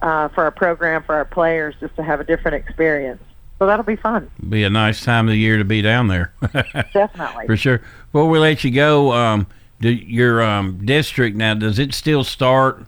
uh, 0.03 0.29
for 0.29 0.45
our 0.45 0.51
program, 0.51 1.03
for 1.03 1.15
our 1.15 1.25
players, 1.25 1.75
just 1.81 1.97
to 1.97 2.03
have 2.03 2.21
a 2.21 2.25
different 2.25 2.57
experience. 2.57 3.23
So 3.59 3.67
that'll 3.67 3.85
be 3.85 3.97
fun. 3.97 4.31
Be 4.49 4.65
a 4.65 4.71
nice 4.71 5.03
time 5.03 5.29
of 5.29 5.33
the 5.33 5.39
year 5.39 5.57
to 5.57 5.65
be 5.65 5.81
down 5.81 6.09
there. 6.09 6.33
Definitely. 6.93 7.47
For 7.47 7.57
sure. 7.57 7.81
Before 8.13 8.29
we 8.29 8.39
let 8.39 8.65
you 8.65 8.71
go, 8.71 9.13
um, 9.13 9.47
do 9.81 9.91
your 9.91 10.43
um, 10.43 10.85
district 10.85 11.37
now, 11.37 11.55
does 11.55 11.79
it 11.79 11.95
still 11.95 12.25
start 12.25 12.85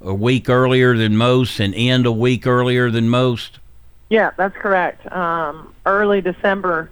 a 0.00 0.14
week 0.14 0.48
earlier 0.48 0.96
than 0.96 1.16
most 1.16 1.58
and 1.58 1.74
end 1.74 2.06
a 2.06 2.12
week 2.12 2.46
earlier 2.46 2.90
than 2.90 3.08
most? 3.08 3.58
Yeah, 4.08 4.30
that's 4.36 4.56
correct. 4.56 5.10
Um, 5.12 5.74
early 5.86 6.20
December, 6.20 6.90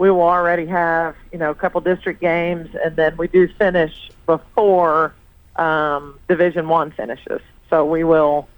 we 0.00 0.10
will 0.10 0.22
already 0.22 0.64
have 0.64 1.14
you 1.30 1.38
know 1.38 1.50
a 1.50 1.54
couple 1.54 1.78
district 1.82 2.22
games, 2.22 2.74
and 2.82 2.96
then 2.96 3.18
we 3.18 3.28
do 3.28 3.46
finish 3.58 4.10
before 4.24 5.14
um, 5.56 6.18
Division 6.26 6.68
One 6.68 6.90
finishes. 6.90 7.42
So 7.68 7.84
we 7.84 8.02
will, 8.02 8.48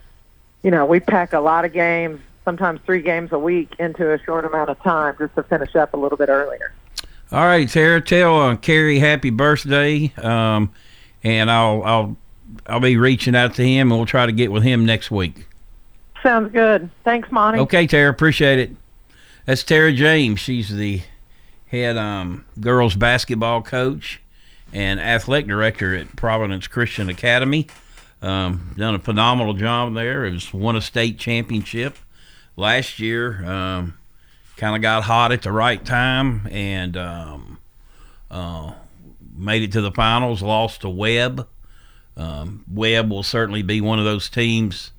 you 0.62 0.70
know, 0.70 0.86
we 0.86 1.00
pack 1.00 1.32
a 1.32 1.40
lot 1.40 1.64
of 1.64 1.72
games, 1.72 2.20
sometimes 2.44 2.80
three 2.86 3.02
games 3.02 3.32
a 3.32 3.40
week, 3.40 3.74
into 3.80 4.12
a 4.12 4.22
short 4.22 4.44
amount 4.44 4.70
of 4.70 4.80
time 4.84 5.16
just 5.18 5.34
to 5.34 5.42
finish 5.42 5.74
up 5.74 5.94
a 5.94 5.96
little 5.96 6.16
bit 6.16 6.28
earlier. 6.28 6.72
All 7.32 7.44
right, 7.44 7.68
Sarah, 7.68 8.00
tell 8.00 8.40
uh, 8.40 8.54
Kerry 8.54 9.00
happy 9.00 9.30
birthday, 9.30 10.12
um, 10.18 10.72
and 11.24 11.50
I'll 11.50 11.82
I'll 11.82 12.16
I'll 12.68 12.80
be 12.80 12.96
reaching 12.96 13.34
out 13.34 13.54
to 13.54 13.64
him, 13.64 13.90
and 13.90 13.98
we'll 13.98 14.06
try 14.06 14.26
to 14.26 14.32
get 14.32 14.52
with 14.52 14.62
him 14.62 14.86
next 14.86 15.10
week. 15.10 15.48
Sounds 16.22 16.52
good. 16.52 16.88
Thanks, 17.02 17.32
Monty. 17.32 17.58
Okay, 17.58 17.88
Tara, 17.88 18.08
appreciate 18.12 18.60
it. 18.60 18.76
That's 19.44 19.64
Tara 19.64 19.92
James. 19.92 20.38
She's 20.38 20.68
the 20.68 21.02
head 21.72 21.96
um, 21.96 22.44
girls 22.60 22.94
basketball 22.94 23.62
coach 23.62 24.20
and 24.74 25.00
athletic 25.00 25.48
director 25.48 25.96
at 25.96 26.14
Providence 26.14 26.66
Christian 26.66 27.08
Academy. 27.08 27.66
Um, 28.20 28.74
done 28.76 28.94
a 28.94 28.98
phenomenal 28.98 29.54
job 29.54 29.94
there. 29.94 30.26
It 30.26 30.32
was 30.32 30.52
won 30.52 30.76
a 30.76 30.82
state 30.82 31.18
championship 31.18 31.96
last 32.56 33.00
year. 33.00 33.44
Um, 33.44 33.98
kind 34.58 34.76
of 34.76 34.82
got 34.82 35.04
hot 35.04 35.32
at 35.32 35.42
the 35.42 35.50
right 35.50 35.82
time 35.82 36.46
and 36.50 36.94
um, 36.96 37.58
uh, 38.30 38.74
made 39.34 39.62
it 39.62 39.72
to 39.72 39.80
the 39.80 39.90
finals. 39.90 40.42
Lost 40.42 40.82
to 40.82 40.90
Webb. 40.90 41.48
Um, 42.18 42.64
Webb 42.70 43.10
will 43.10 43.22
certainly 43.22 43.62
be 43.62 43.80
one 43.80 43.98
of 43.98 44.04
those 44.04 44.28
teams 44.28 44.92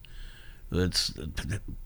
that's 0.72 1.14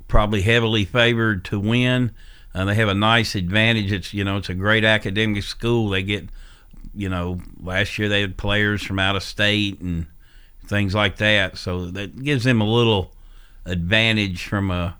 probably 0.07 0.43
heavily 0.43 0.85
favored 0.85 1.43
to 1.45 1.59
win. 1.59 2.11
Uh, 2.57 2.65
they 2.65 2.73
have 2.73 2.87
a 2.87 2.95
nice 2.95 3.35
advantage. 3.35 3.91
It's 3.91 4.15
you 4.15 4.23
know 4.23 4.37
it's 4.37 4.49
a 4.49 4.55
great 4.55 4.83
academic 4.83 5.43
school. 5.43 5.89
They 5.89 6.01
get 6.01 6.27
you 6.95 7.07
know 7.07 7.39
last 7.61 7.99
year 7.99 8.09
they 8.09 8.21
had 8.21 8.35
players 8.35 8.81
from 8.81 8.97
out 8.97 9.15
of 9.15 9.21
state 9.21 9.79
and 9.79 10.07
things 10.65 10.95
like 10.95 11.17
that, 11.17 11.59
so 11.59 11.85
that 11.91 12.23
gives 12.23 12.45
them 12.45 12.59
a 12.59 12.67
little 12.67 13.13
advantage 13.63 14.45
from 14.45 14.71
a 14.71 14.97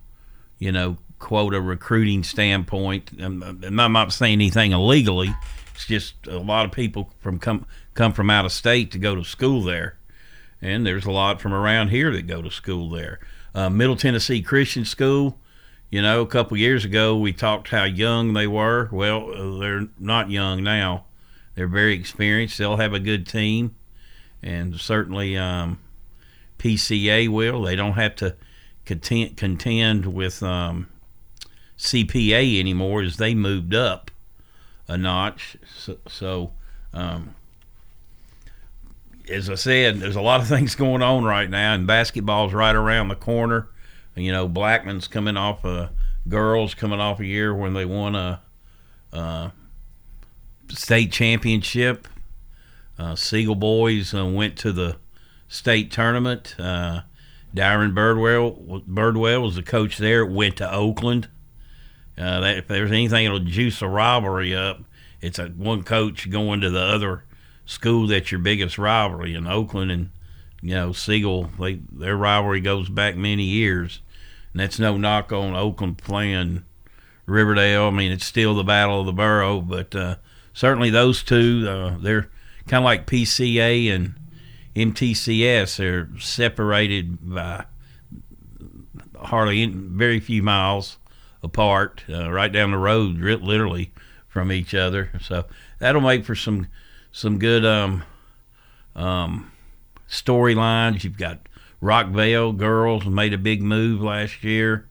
you 0.59 0.71
know 0.71 0.97
quota 1.17 1.59
recruiting 1.59 2.23
standpoint. 2.23 3.09
I'm, 3.19 3.41
I'm 3.41 3.91
not 3.91 4.13
saying 4.13 4.33
anything 4.33 4.71
illegally. 4.71 5.33
It's 5.73 5.87
just 5.87 6.13
a 6.27 6.37
lot 6.37 6.67
of 6.67 6.71
people 6.71 7.09
from 7.21 7.39
come 7.39 7.65
come 7.95 8.13
from 8.13 8.29
out 8.29 8.45
of 8.45 8.51
state 8.51 8.91
to 8.91 8.99
go 8.99 9.15
to 9.15 9.23
school 9.23 9.63
there, 9.63 9.97
and 10.61 10.85
there's 10.85 11.05
a 11.05 11.11
lot 11.11 11.41
from 11.41 11.55
around 11.55 11.87
here 11.87 12.11
that 12.11 12.27
go 12.27 12.43
to 12.43 12.51
school 12.51 12.91
there. 12.91 13.19
Uh, 13.55 13.71
Middle 13.71 13.95
Tennessee 13.95 14.43
Christian 14.43 14.85
School. 14.85 15.39
You 15.89 16.01
know, 16.01 16.21
a 16.21 16.27
couple 16.27 16.57
years 16.57 16.83
ago 16.83 17.17
we 17.17 17.31
talked 17.31 17.69
how 17.69 17.85
young 17.85 18.33
they 18.33 18.47
were. 18.47 18.89
Well, 18.91 19.31
uh, 19.33 19.59
they're 19.59 19.87
not 19.97 20.29
young 20.29 20.63
now. 20.63 21.05
They're 21.55 21.67
very 21.67 21.93
experienced. 21.93 22.57
They'll 22.57 22.77
have 22.77 22.93
a 22.93 22.99
good 22.99 23.25
team, 23.25 23.75
and 24.43 24.75
certainly 24.79 25.37
um, 25.37 25.79
PCA 26.59 27.29
will. 27.29 27.61
They 27.63 27.75
don't 27.75 27.93
have 27.93 28.15
to 28.17 28.35
contend, 28.85 29.37
contend 29.37 30.13
with 30.13 30.43
um, 30.43 30.87
CPA 31.77 32.59
anymore 32.59 33.01
as 33.01 33.17
they 33.17 33.33
moved 33.33 33.73
up 33.73 34.11
a 34.87 34.97
notch. 34.97 35.57
So, 35.77 35.97
so 36.07 36.51
um, 36.93 37.33
as 39.29 39.49
I 39.49 39.55
said, 39.55 39.99
there's 39.99 40.15
a 40.15 40.21
lot 40.21 40.41
of 40.41 40.47
things 40.49 40.75
going 40.75 41.01
on 41.01 41.23
right 41.23 41.49
now, 41.49 41.73
and 41.73 41.87
basketball's 41.87 42.53
right 42.53 42.75
around 42.75 43.07
the 43.07 43.15
corner. 43.15 43.69
You 44.17 44.31
know, 44.31 44.47
Blackman's 44.47 45.07
coming 45.07 45.37
off 45.37 45.63
a 45.63 45.91
girls 46.27 46.73
coming 46.73 46.99
off 46.99 47.19
a 47.19 47.25
year 47.25 47.53
when 47.53 47.73
they 47.73 47.85
won 47.85 48.15
a, 48.15 48.41
a 49.11 49.51
state 50.69 51.11
championship. 51.11 52.07
Uh, 52.99 53.15
Siegel 53.15 53.55
boys 53.55 54.13
uh, 54.13 54.25
went 54.25 54.57
to 54.57 54.71
the 54.71 54.97
state 55.47 55.91
tournament. 55.91 56.55
Uh, 56.59 57.01
Darren 57.55 57.93
Birdwell, 57.93 58.83
Birdwell 58.85 59.43
was 59.43 59.55
the 59.55 59.63
coach 59.63 59.97
there. 59.97 60.25
Went 60.25 60.57
to 60.57 60.71
Oakland. 60.71 61.29
Uh, 62.17 62.39
that, 62.39 62.57
if 62.57 62.67
there's 62.67 62.91
anything 62.91 63.25
that'll 63.25 63.39
juice 63.39 63.81
a 63.81 63.87
rivalry 63.87 64.55
up, 64.55 64.79
it's 65.21 65.39
a 65.39 65.47
one 65.47 65.83
coach 65.83 66.29
going 66.29 66.61
to 66.61 66.69
the 66.69 66.81
other 66.81 67.23
school 67.65 68.07
that's 68.07 68.31
your 68.31 68.39
biggest 68.39 68.77
rivalry 68.77 69.35
in 69.35 69.45
Oakland 69.45 69.91
and 69.91 70.09
you 70.61 70.73
know 70.73 70.91
Siegel. 70.91 71.49
They 71.59 71.75
their 71.91 72.17
rivalry 72.17 72.61
goes 72.61 72.89
back 72.89 73.15
many 73.15 73.43
years, 73.43 74.01
and 74.57 74.63
that's 74.63 74.79
no 74.79 74.97
knock 74.97 75.31
on 75.31 75.55
Oakland 75.55 75.99
playing 75.99 76.63
Riverdale. 77.27 77.83
I 77.83 77.89
mean, 77.91 78.11
it's 78.11 78.25
still 78.25 78.55
the 78.55 78.63
battle 78.63 79.01
of 79.01 79.05
the 79.05 79.13
borough, 79.13 79.61
but 79.61 79.93
uh, 79.93 80.15
certainly 80.51 80.89
those 80.89 81.21
two, 81.21 81.67
uh, 81.69 81.95
they're 81.99 82.31
kind 82.65 82.81
of 82.81 82.85
like 82.85 83.05
PCA 83.05 83.93
and 83.93 84.15
MTCS. 84.75 85.77
They're 85.77 86.09
separated 86.19 87.19
by 87.21 87.65
hardly 89.19 89.61
any, 89.61 89.73
very 89.73 90.19
few 90.19 90.41
miles 90.41 90.97
apart, 91.43 92.03
uh, 92.09 92.31
right 92.31 92.51
down 92.51 92.71
the 92.71 92.79
road, 92.79 93.17
literally 93.19 93.91
from 94.27 94.51
each 94.51 94.73
other. 94.73 95.11
So 95.21 95.45
that'll 95.77 96.01
make 96.01 96.25
for 96.25 96.33
some 96.33 96.65
some 97.11 97.37
good 97.37 97.63
um, 97.63 98.03
um, 98.95 99.51
storylines. 100.09 101.03
You've 101.03 101.19
got 101.19 101.47
Rockvale 101.81 102.55
girls 102.57 103.05
made 103.05 103.33
a 103.33 103.37
big 103.37 103.61
move 103.61 104.01
last 104.01 104.43
year. 104.43 104.87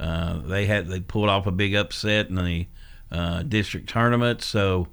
Uh, 0.00 0.38
they 0.38 0.66
had 0.66 0.88
they 0.88 1.00
pulled 1.00 1.28
off 1.28 1.46
a 1.46 1.52
big 1.52 1.74
upset 1.74 2.28
in 2.28 2.36
the 2.36 2.66
uh, 3.10 3.42
district 3.42 3.88
tournament. 3.88 4.42
So 4.42 4.88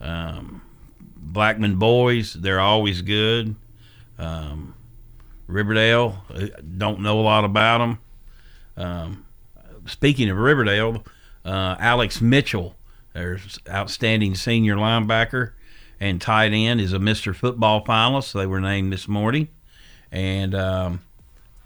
um, 0.00 0.62
Blackman 1.16 1.76
boys, 1.76 2.34
they're 2.34 2.60
always 2.60 3.02
good. 3.02 3.56
Um, 4.18 4.74
Riverdale, 5.46 6.22
uh, 6.32 6.46
don't 6.76 7.00
know 7.00 7.18
a 7.20 7.22
lot 7.22 7.44
about 7.44 7.78
them. 7.78 7.98
Um, 8.76 9.26
speaking 9.86 10.30
of 10.30 10.36
Riverdale, 10.36 11.04
uh, 11.44 11.76
Alex 11.78 12.20
Mitchell, 12.20 12.76
their 13.12 13.38
outstanding 13.68 14.34
senior 14.34 14.76
linebacker 14.76 15.52
and 16.00 16.20
tight 16.20 16.52
end, 16.52 16.80
is 16.80 16.92
a 16.92 16.98
Mr. 16.98 17.34
Football 17.34 17.84
finalist. 17.84 18.32
They 18.32 18.46
were 18.46 18.60
named 18.60 18.92
this 18.92 19.08
morning, 19.08 19.48
and 20.14 20.54
um, 20.54 21.00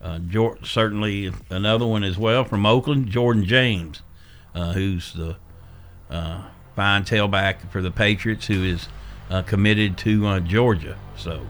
uh, 0.00 0.18
certainly 0.64 1.30
another 1.50 1.86
one 1.86 2.02
as 2.02 2.16
well 2.16 2.44
from 2.44 2.64
Oakland, 2.64 3.08
Jordan 3.08 3.44
James, 3.44 4.02
uh, 4.54 4.72
who's 4.72 5.12
the 5.12 5.36
uh, 6.10 6.42
fine 6.74 7.04
tailback 7.04 7.70
for 7.70 7.82
the 7.82 7.90
Patriots, 7.90 8.46
who 8.46 8.64
is 8.64 8.88
uh, 9.30 9.42
committed 9.42 9.98
to 9.98 10.26
uh, 10.26 10.40
Georgia. 10.40 10.96
So, 11.16 11.46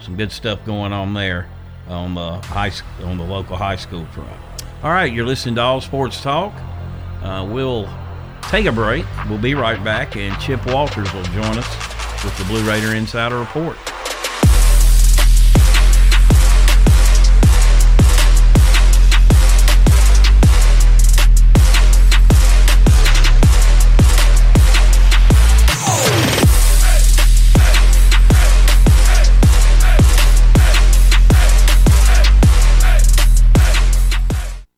some 0.00 0.16
good 0.16 0.30
stuff 0.30 0.64
going 0.64 0.92
on 0.92 1.12
there 1.12 1.48
on 1.88 2.14
the 2.14 2.36
high 2.36 2.70
on 3.02 3.18
the 3.18 3.24
local 3.24 3.56
high 3.56 3.76
school 3.76 4.06
front. 4.06 4.30
All 4.84 4.92
right, 4.92 5.12
you're 5.12 5.26
listening 5.26 5.56
to 5.56 5.62
All 5.62 5.80
Sports 5.80 6.22
Talk. 6.22 6.54
Uh, 7.20 7.48
we'll 7.50 7.92
take 8.42 8.66
a 8.66 8.72
break. 8.72 9.04
We'll 9.28 9.38
be 9.38 9.56
right 9.56 9.82
back, 9.82 10.14
and 10.14 10.40
Chip 10.40 10.64
Walters 10.66 11.12
will 11.12 11.24
join 11.24 11.58
us 11.58 12.24
with 12.24 12.38
the 12.38 12.44
Blue 12.44 12.62
Raider 12.68 12.94
Insider 12.94 13.38
Report. 13.40 13.76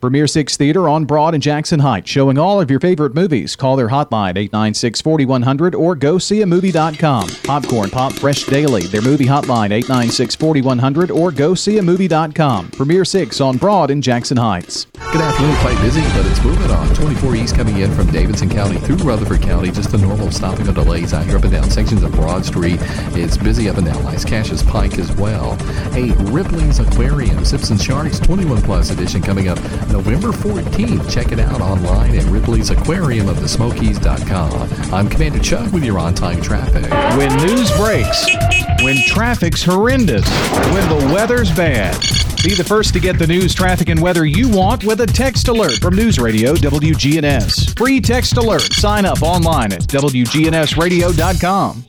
Premier 0.01 0.27
Six 0.27 0.57
Theater 0.57 0.89
on 0.89 1.05
Broad 1.05 1.35
and 1.35 1.43
Jackson 1.43 1.81
Heights, 1.81 2.09
showing 2.09 2.39
all 2.39 2.59
of 2.59 2.71
your 2.71 2.81
favorite 2.81 3.15
movies. 3.15 3.55
Call 3.55 3.77
their 3.77 3.89
hotline 3.89 4.39
896 4.39 5.03
4100 5.03 5.75
or 5.75 5.95
go 5.95 6.17
see 6.17 6.41
a 6.41 6.47
movie.com. 6.47 7.29
Popcorn 7.45 7.91
Pop 7.91 8.15
Fresh 8.15 8.45
Daily, 8.45 8.87
their 8.87 9.03
movie 9.03 9.27
hotline 9.27 9.71
896 9.73 10.37
4100 10.37 11.11
or 11.11 11.31
go 11.31 11.55
see 11.55 11.77
a 11.77 11.83
movie.com. 11.83 12.71
Premier 12.71 13.05
Six 13.05 13.43
on 13.43 13.59
Broad 13.59 13.91
and 13.91 14.03
Jackson 14.03 14.39
Heights. 14.39 14.87
Good 15.13 15.21
afternoon. 15.21 15.55
Quite 15.57 15.79
busy, 15.83 16.01
but 16.01 16.25
it's 16.25 16.43
moving 16.43 16.71
on. 16.71 16.95
24 16.95 17.35
East 17.37 17.55
coming 17.57 17.79
in 17.79 17.93
from 17.95 18.11
Davidson 18.11 18.49
County 18.49 18.79
through 18.79 18.97
Rutherford 18.97 19.43
County. 19.43 19.71
Just 19.71 19.91
the 19.91 19.99
normal 19.99 20.31
stopping 20.31 20.67
of 20.69 20.77
delays 20.77 21.13
out 21.13 21.27
here 21.27 21.37
up 21.37 21.43
and 21.43 21.53
down 21.53 21.69
sections 21.71 22.03
of 22.03 22.13
Broad 22.13 22.47
Street. 22.47 22.79
It's 23.13 23.37
busy 23.37 23.69
up 23.69 23.77
and 23.77 23.85
down 23.87 24.03
Lascassas 24.05 24.67
Pike 24.67 24.99
as 24.99 25.13
well. 25.13 25.57
Hey, 25.93 26.13
Ripley's 26.31 26.79
Aquarium, 26.79 27.45
Sips 27.45 27.69
and 27.69 27.81
Sharks 27.81 28.19
21 28.19 28.63
Plus 28.63 28.91
edition 28.91 29.21
coming 29.21 29.49
up 29.49 29.59
November 29.91 30.29
14th. 30.29 31.11
Check 31.11 31.33
it 31.33 31.39
out 31.39 31.61
online 31.61 32.17
at 32.17 32.25
Ripley's 32.25 32.71
Aquarium 32.71 33.29
of 33.29 33.41
the 33.41 33.49
Smokies.com. 33.49 34.93
I'm 34.93 35.09
Commander 35.09 35.39
Chuck 35.39 35.73
with 35.73 35.85
your 35.85 35.99
on 35.99 36.15
time 36.15 36.41
traffic. 36.41 36.91
When 37.17 37.35
news 37.39 37.71
breaks, 37.77 38.27
when 38.83 38.97
traffic's 39.07 39.63
horrendous, 39.63 40.29
when 40.73 40.89
the 40.89 41.13
weather's 41.13 41.55
bad. 41.55 42.01
Be 42.43 42.55
the 42.55 42.65
first 42.65 42.95
to 42.95 43.01
get 43.01 43.19
the 43.19 43.27
news, 43.27 43.55
traffic, 43.55 43.91
and 43.91 44.01
weather 44.01 44.25
you 44.25 44.49
want 44.49 44.85
with 44.85 45.03
a 45.03 45.07
text 45.07 45.49
alert 45.49 45.79
from 45.81 45.95
News 45.95 46.19
Radio 46.19 46.55
WGNS. 46.55 47.77
Free 47.77 48.01
text 48.01 48.39
alert. 48.39 48.63
Sign 48.63 49.05
up 49.05 49.23
online 49.23 49.73
at 49.73 49.83
WGNSradio.com. 49.83 51.85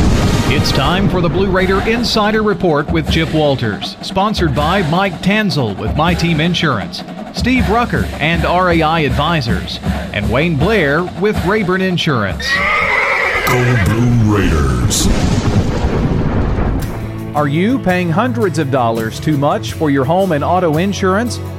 It's 0.52 0.70
time 0.70 1.08
for 1.08 1.20
the 1.20 1.28
Blue 1.28 1.50
Raider 1.50 1.80
Insider 1.88 2.42
Report 2.42 2.90
with 2.92 3.10
Chip 3.10 3.32
Walters, 3.32 3.96
sponsored 4.02 4.54
by 4.54 4.88
Mike 4.90 5.14
Tanzel 5.14 5.76
with 5.78 5.96
My 5.96 6.14
Team 6.14 6.38
Insurance, 6.38 7.02
Steve 7.34 7.68
Rucker 7.68 8.04
and 8.20 8.44
RAI 8.44 9.06
Advisors, 9.06 9.78
and 9.82 10.30
Wayne 10.30 10.56
Blair 10.56 11.02
with 11.20 11.36
Rayburn 11.46 11.80
Insurance. 11.80 12.46
Go 13.46 13.84
Blue 13.86 14.36
Raiders. 14.36 15.06
Are 17.34 17.48
you 17.48 17.78
paying 17.78 18.08
hundreds 18.08 18.58
of 18.58 18.70
dollars 18.70 19.20
too 19.20 19.36
much 19.36 19.74
for 19.74 19.90
your 19.90 20.04
home 20.04 20.32
and 20.32 20.42
auto 20.42 20.78
insurance? 20.78 21.38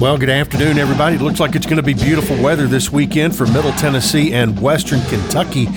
Well, 0.00 0.18
good 0.18 0.28
afternoon, 0.28 0.78
everybody. 0.78 1.16
It 1.16 1.22
looks 1.22 1.38
like 1.38 1.54
it's 1.54 1.66
going 1.66 1.76
to 1.76 1.82
be 1.82 1.94
beautiful 1.94 2.36
weather 2.42 2.66
this 2.66 2.90
weekend 2.90 3.34
for 3.34 3.46
Middle 3.46 3.70
Tennessee 3.72 4.34
and 4.34 4.60
Western 4.60 5.00
Kentucky. 5.02 5.68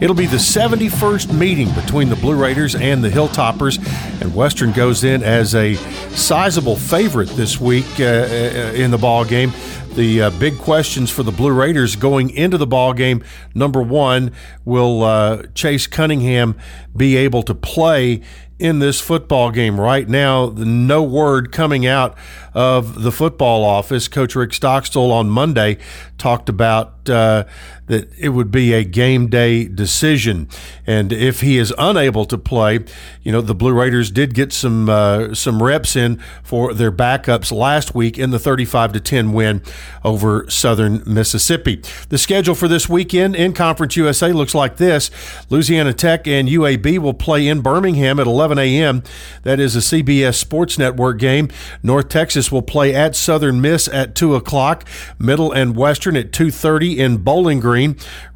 It'll 0.00 0.14
be 0.14 0.26
the 0.26 0.36
71st 0.36 1.36
meeting 1.36 1.70
between 1.74 2.08
the 2.08 2.16
Blue 2.16 2.36
Raiders 2.36 2.76
and 2.76 3.02
the 3.02 3.08
Hilltoppers, 3.08 3.78
and 4.22 4.32
Western 4.34 4.70
goes 4.70 5.02
in 5.02 5.24
as 5.24 5.56
a 5.56 5.74
sizable 6.14 6.76
favorite 6.76 7.28
this 7.30 7.60
week 7.60 7.84
uh, 7.98 8.04
uh, 8.04 8.72
in 8.74 8.92
the 8.92 8.98
ball 8.98 9.24
game. 9.24 9.52
The 9.94 10.22
uh, 10.22 10.30
big 10.30 10.56
questions 10.58 11.10
for 11.10 11.22
the 11.22 11.30
Blue 11.32 11.52
Raiders 11.52 11.96
going 11.96 12.30
into 12.30 12.58
the 12.58 12.66
ball 12.66 12.92
game: 12.92 13.24
number 13.54 13.82
one, 13.82 14.32
will 14.64 15.02
uh, 15.02 15.42
Chase 15.54 15.86
Cunningham 15.88 16.56
be 16.96 17.16
able 17.16 17.42
to 17.42 17.54
play? 17.54 18.22
In 18.58 18.78
this 18.78 19.00
football 19.00 19.50
game 19.50 19.80
right 19.80 20.08
now. 20.08 20.52
No 20.56 21.02
word 21.02 21.52
coming 21.52 21.86
out 21.86 22.16
of 22.52 23.02
the 23.02 23.10
football 23.10 23.64
office. 23.64 24.08
Coach 24.08 24.34
Rick 24.34 24.52
Stockstill 24.52 25.10
on 25.10 25.28
Monday 25.28 25.78
talked 26.18 26.48
about 26.48 27.08
uh, 27.10 27.44
that 27.86 28.08
it 28.18 28.30
would 28.30 28.50
be 28.50 28.72
a 28.72 28.82
game 28.84 29.28
day 29.28 29.64
decision, 29.66 30.48
and 30.86 31.12
if 31.12 31.40
he 31.40 31.58
is 31.58 31.72
unable 31.76 32.24
to 32.24 32.38
play, 32.38 32.80
you 33.22 33.30
know 33.30 33.40
the 33.40 33.54
Blue 33.54 33.72
Raiders 33.72 34.10
did 34.10 34.34
get 34.34 34.52
some 34.52 34.88
uh, 34.88 35.34
some 35.34 35.62
reps 35.62 35.94
in 35.96 36.16
for 36.42 36.72
their 36.72 36.92
backups 36.92 37.52
last 37.52 37.94
week 37.94 38.18
in 38.18 38.30
the 38.30 38.38
35 38.38 38.92
to 38.94 39.00
10 39.00 39.32
win 39.32 39.62
over 40.02 40.48
Southern 40.48 41.02
Mississippi. 41.06 41.82
The 42.08 42.18
schedule 42.18 42.54
for 42.54 42.68
this 42.68 42.88
weekend 42.88 43.36
in 43.36 43.52
Conference 43.52 43.96
USA 43.96 44.32
looks 44.32 44.54
like 44.54 44.76
this: 44.76 45.10
Louisiana 45.50 45.92
Tech 45.92 46.26
and 46.26 46.48
UAB 46.48 46.98
will 46.98 47.14
play 47.14 47.46
in 47.46 47.60
Birmingham 47.60 48.18
at 48.18 48.26
11 48.26 48.58
a.m. 48.58 49.02
That 49.42 49.60
is 49.60 49.76
a 49.76 49.80
CBS 49.80 50.36
Sports 50.36 50.78
Network 50.78 51.18
game. 51.18 51.48
North 51.82 52.08
Texas 52.08 52.50
will 52.50 52.62
play 52.62 52.94
at 52.94 53.14
Southern 53.14 53.60
Miss 53.60 53.88
at 53.88 54.14
2 54.14 54.34
o'clock. 54.34 54.84
Middle 55.18 55.52
and 55.52 55.76
Western 55.76 56.16
at 56.16 56.32
2:30 56.32 56.96
in 56.96 57.18
Bowling 57.18 57.60
Green. 57.60 57.73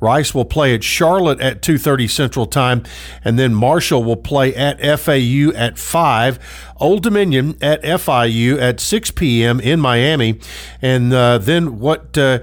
Rice 0.00 0.34
will 0.34 0.44
play 0.44 0.74
at 0.74 0.82
Charlotte 0.82 1.40
at 1.40 1.62
2:30 1.62 2.08
Central 2.08 2.46
Time, 2.46 2.82
and 3.24 3.38
then 3.38 3.54
Marshall 3.54 4.04
will 4.04 4.16
play 4.16 4.54
at 4.54 4.80
FAU 4.80 5.52
at 5.54 5.78
5. 5.78 6.38
Old 6.80 7.02
Dominion 7.02 7.56
at 7.60 7.82
FIU 7.82 8.58
at 8.60 8.80
6 8.80 9.10
p.m. 9.12 9.60
in 9.60 9.80
Miami, 9.80 10.38
and 10.80 11.12
uh, 11.12 11.38
then 11.38 11.78
what? 11.78 12.16
Uh, 12.16 12.40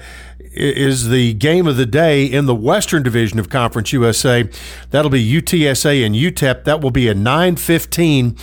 is 0.56 1.10
the 1.10 1.34
game 1.34 1.68
of 1.68 1.78
the 1.78 1.86
day 1.86 2.26
in 2.26 2.46
the 2.46 2.56
Western 2.56 3.04
Division 3.04 3.40
of 3.40 3.50
Conference 3.50 3.92
USA. 3.94 4.50
That'll 4.92 5.12
be 5.12 5.42
UTSA 5.42 6.06
and 6.06 6.16
UTEP. 6.16 6.64
That 6.64 6.82
will 6.82 6.92
be 6.92 7.08
a 7.08 7.14
9:15 7.14 8.38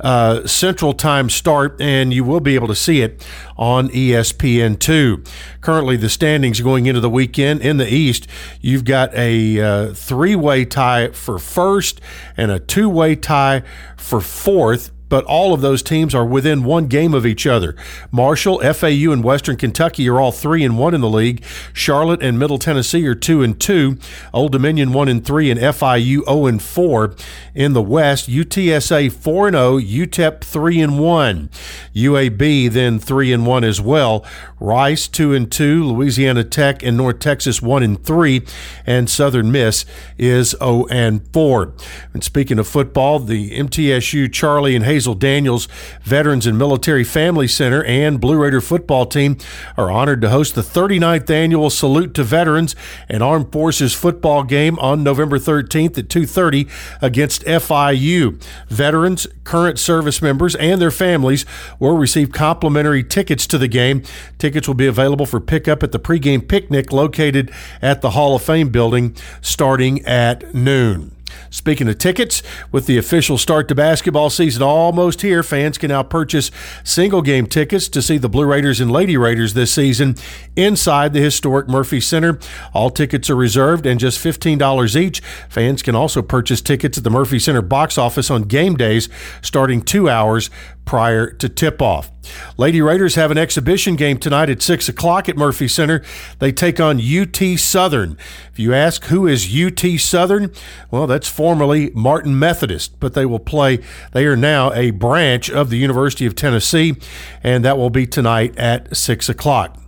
uh, 0.00 0.46
Central 0.46 0.92
Time 0.92 1.28
start, 1.28 1.80
and 1.80 2.12
you 2.12 2.24
will 2.24 2.40
be 2.40 2.54
able 2.54 2.68
to 2.68 2.74
see 2.74 3.02
it 3.02 3.26
on 3.56 3.88
ESPN2. 3.88 5.28
Currently, 5.60 5.96
the 5.96 6.08
standings 6.08 6.60
going 6.60 6.86
into 6.86 7.00
the 7.00 7.10
weekend 7.10 7.60
in 7.60 7.76
the 7.76 7.92
East, 7.92 8.26
you've 8.60 8.84
got 8.84 9.12
a 9.14 9.60
uh, 9.60 9.94
three-way 9.94 10.64
tie 10.64 11.08
for 11.08 11.38
first 11.38 12.00
and 12.36 12.50
a 12.50 12.58
two-way 12.58 13.16
tie 13.16 13.62
for 13.96 14.20
fourth 14.20 14.92
but 15.08 15.24
all 15.24 15.54
of 15.54 15.60
those 15.60 15.82
teams 15.82 16.14
are 16.14 16.24
within 16.24 16.64
one 16.64 16.86
game 16.86 17.14
of 17.14 17.26
each 17.26 17.46
other. 17.46 17.74
Marshall, 18.10 18.60
FAU, 18.74 19.12
and 19.12 19.24
Western 19.24 19.56
Kentucky 19.56 20.08
are 20.08 20.20
all 20.20 20.32
three 20.32 20.64
and 20.64 20.78
one 20.78 20.94
in 20.94 21.00
the 21.00 21.08
league. 21.08 21.42
Charlotte 21.72 22.22
and 22.22 22.38
Middle 22.38 22.58
Tennessee 22.58 23.06
are 23.06 23.14
two 23.14 23.42
and 23.42 23.58
two. 23.58 23.98
Old 24.32 24.52
Dominion 24.52 24.92
one 24.92 25.08
and 25.08 25.24
three, 25.24 25.50
and 25.50 25.60
FIU 25.60 26.18
zero 26.18 26.24
oh 26.26 26.46
and 26.46 26.62
four 26.62 27.14
in 27.54 27.72
the 27.72 27.82
West. 27.82 28.28
UTSA 28.28 29.12
four 29.12 29.46
and 29.46 29.56
oh. 29.56 29.78
zero. 29.78 30.06
UTEP 30.06 30.42
three 30.42 30.80
and 30.80 30.98
one. 30.98 31.50
UAB 31.94 32.70
then 32.70 32.98
three 32.98 33.32
and 33.32 33.46
one 33.46 33.64
as 33.64 33.80
well. 33.80 34.24
Rice 34.60 35.08
two 35.08 35.34
and 35.34 35.50
two. 35.50 35.84
Louisiana 35.84 36.44
Tech 36.44 36.82
and 36.82 36.96
North 36.96 37.18
Texas 37.18 37.62
one 37.62 37.82
and 37.82 38.02
three, 38.02 38.44
and 38.86 39.08
Southern 39.08 39.50
Miss 39.50 39.84
is 40.16 40.50
zero 40.50 40.86
and 40.90 41.26
four. 41.32 41.72
And 42.12 42.22
speaking 42.22 42.58
of 42.58 42.66
football, 42.66 43.18
the 43.18 43.58
MTSU 43.58 44.32
Charlie 44.32 44.76
and 44.76 44.84
Hazel 44.98 45.14
Daniels 45.14 45.68
Veterans 46.02 46.44
and 46.44 46.58
Military 46.58 47.04
Family 47.04 47.46
Center 47.46 47.84
and 47.84 48.20
Blue 48.20 48.36
Raider 48.36 48.60
football 48.60 49.06
team 49.06 49.36
are 49.76 49.92
honored 49.92 50.20
to 50.22 50.30
host 50.30 50.56
the 50.56 50.60
39th 50.60 51.30
annual 51.30 51.70
Salute 51.70 52.14
to 52.14 52.24
Veterans 52.24 52.74
and 53.08 53.22
Armed 53.22 53.52
Forces 53.52 53.94
football 53.94 54.42
game 54.42 54.76
on 54.80 55.04
November 55.04 55.38
13th 55.38 55.98
at 55.98 56.08
2:30 56.08 56.66
against 57.00 57.44
FIU. 57.44 58.40
Veterans, 58.68 59.28
current 59.44 59.78
service 59.78 60.20
members, 60.20 60.56
and 60.56 60.82
their 60.82 60.90
families 60.90 61.46
will 61.78 61.96
receive 61.96 62.32
complimentary 62.32 63.04
tickets 63.04 63.46
to 63.46 63.56
the 63.56 63.68
game. 63.68 64.02
Tickets 64.38 64.66
will 64.66 64.74
be 64.74 64.88
available 64.88 65.26
for 65.26 65.38
pickup 65.38 65.84
at 65.84 65.92
the 65.92 66.00
pregame 66.00 66.48
picnic 66.48 66.92
located 66.92 67.52
at 67.80 68.00
the 68.00 68.10
Hall 68.10 68.34
of 68.34 68.42
Fame 68.42 68.70
building 68.70 69.14
starting 69.42 70.04
at 70.04 70.52
noon. 70.52 71.12
Speaking 71.50 71.88
of 71.88 71.98
tickets, 71.98 72.42
with 72.72 72.86
the 72.86 72.98
official 72.98 73.38
start 73.38 73.68
to 73.68 73.74
basketball 73.74 74.30
season 74.30 74.62
almost 74.62 75.22
here, 75.22 75.42
fans 75.42 75.78
can 75.78 75.88
now 75.88 76.02
purchase 76.02 76.50
single 76.84 77.22
game 77.22 77.46
tickets 77.46 77.88
to 77.88 78.02
see 78.02 78.18
the 78.18 78.28
Blue 78.28 78.44
Raiders 78.44 78.80
and 78.80 78.90
Lady 78.90 79.16
Raiders 79.16 79.54
this 79.54 79.72
season 79.72 80.16
inside 80.56 81.12
the 81.12 81.20
historic 81.20 81.68
Murphy 81.68 82.00
Center. 82.00 82.38
All 82.72 82.90
tickets 82.90 83.30
are 83.30 83.36
reserved 83.36 83.86
and 83.86 83.98
just 83.98 84.22
$15 84.22 84.96
each. 84.96 85.20
Fans 85.48 85.82
can 85.82 85.94
also 85.94 86.22
purchase 86.22 86.60
tickets 86.60 86.98
at 86.98 87.04
the 87.04 87.10
Murphy 87.10 87.38
Center 87.38 87.62
box 87.62 87.98
office 87.98 88.30
on 88.30 88.42
game 88.42 88.76
days 88.76 89.08
starting 89.42 89.82
two 89.82 90.08
hours 90.08 90.50
prior 90.88 91.30
to 91.30 91.50
tip 91.50 91.82
off. 91.82 92.10
Lady 92.56 92.80
Raiders 92.80 93.14
have 93.14 93.30
an 93.30 93.36
exhibition 93.36 93.94
game 93.94 94.16
tonight 94.16 94.48
at 94.48 94.62
6 94.62 94.88
o'clock 94.88 95.28
at 95.28 95.36
Murphy 95.36 95.68
Center. 95.68 96.02
They 96.38 96.50
take 96.50 96.80
on 96.80 96.98
UT 96.98 97.36
Southern. 97.58 98.16
If 98.50 98.58
you 98.58 98.72
ask 98.72 99.04
who 99.04 99.26
is 99.26 99.54
UT 99.54 100.00
Southern, 100.00 100.50
well, 100.90 101.06
that's 101.06 101.28
formerly 101.28 101.90
Martin 101.90 102.38
Methodist, 102.38 102.98
but 103.00 103.12
they 103.12 103.26
will 103.26 103.38
play, 103.38 103.80
they 104.12 104.24
are 104.24 104.34
now 104.34 104.72
a 104.72 104.90
branch 104.90 105.50
of 105.50 105.68
the 105.68 105.76
University 105.76 106.24
of 106.24 106.34
Tennessee, 106.34 106.94
and 107.42 107.62
that 107.66 107.76
will 107.76 107.90
be 107.90 108.06
tonight 108.06 108.56
at 108.56 108.96
6 108.96 109.28
o'clock. 109.28 109.78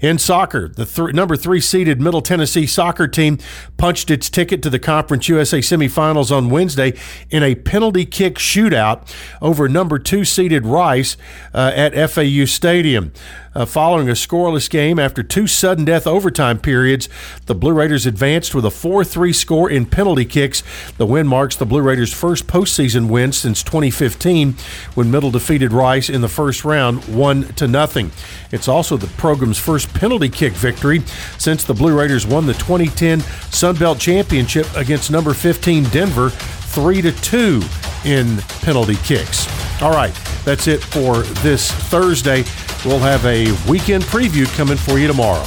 In 0.00 0.18
soccer, 0.18 0.68
the 0.68 0.84
th- 0.84 1.14
number 1.14 1.36
three 1.36 1.60
seeded 1.60 2.00
Middle 2.00 2.22
Tennessee 2.22 2.66
soccer 2.66 3.08
team 3.08 3.38
punched 3.76 4.10
its 4.10 4.28
ticket 4.28 4.62
to 4.62 4.70
the 4.70 4.78
Conference 4.78 5.28
USA 5.28 5.58
semifinals 5.58 6.34
on 6.34 6.50
Wednesday 6.50 6.94
in 7.30 7.42
a 7.42 7.54
penalty 7.54 8.04
kick 8.04 8.36
shootout 8.36 9.12
over 9.40 9.68
number 9.68 9.98
two 9.98 10.24
seeded 10.24 10.66
Rice 10.66 11.16
uh, 11.52 11.72
at 11.74 12.10
FAU 12.10 12.44
Stadium. 12.44 13.12
Uh, 13.54 13.64
following 13.64 14.08
a 14.08 14.12
scoreless 14.12 14.68
game 14.68 14.98
after 14.98 15.22
two 15.22 15.46
sudden 15.46 15.84
death 15.84 16.06
overtime 16.06 16.58
periods, 16.58 17.08
the 17.46 17.54
Blue 17.54 17.72
Raiders 17.72 18.04
advanced 18.04 18.52
with 18.54 18.64
a 18.64 18.70
4 18.70 19.04
3 19.04 19.32
score 19.32 19.70
in 19.70 19.86
penalty 19.86 20.24
kicks. 20.24 20.64
The 20.96 21.06
win 21.06 21.28
marks 21.28 21.54
the 21.54 21.64
Blue 21.64 21.80
Raiders' 21.80 22.12
first 22.12 22.48
postseason 22.48 23.08
win 23.08 23.30
since 23.30 23.62
2015 23.62 24.56
when 24.94 25.10
Middle 25.10 25.30
defeated 25.30 25.72
Rice 25.72 26.10
in 26.10 26.20
the 26.20 26.28
first 26.28 26.64
round 26.64 27.04
1 27.04 27.44
to 27.54 27.68
nothing. 27.68 28.10
It's 28.50 28.66
also 28.66 28.96
the 28.96 29.06
program's 29.06 29.58
first 29.58 29.92
penalty 29.94 30.28
kick 30.28 30.52
victory 30.54 31.00
since 31.38 31.62
the 31.62 31.74
Blue 31.74 31.96
Raiders 31.96 32.26
won 32.26 32.46
the 32.46 32.54
2010 32.54 33.20
Sun 33.20 33.76
Belt 33.76 34.00
Championship 34.00 34.66
against 34.74 35.12
number 35.12 35.32
15 35.32 35.84
Denver 35.84 36.30
3 36.74 37.02
to 37.02 37.12
2 37.12 37.62
in 38.04 38.36
penalty 38.62 38.96
kicks. 38.96 39.46
All 39.80 39.92
right, 39.92 40.14
that's 40.44 40.66
it 40.66 40.82
for 40.82 41.18
this 41.42 41.70
Thursday. 41.70 42.44
We'll 42.84 42.98
have 42.98 43.24
a 43.24 43.52
weekend 43.70 44.04
preview 44.04 44.46
coming 44.56 44.76
for 44.76 44.98
you 44.98 45.06
tomorrow. 45.06 45.46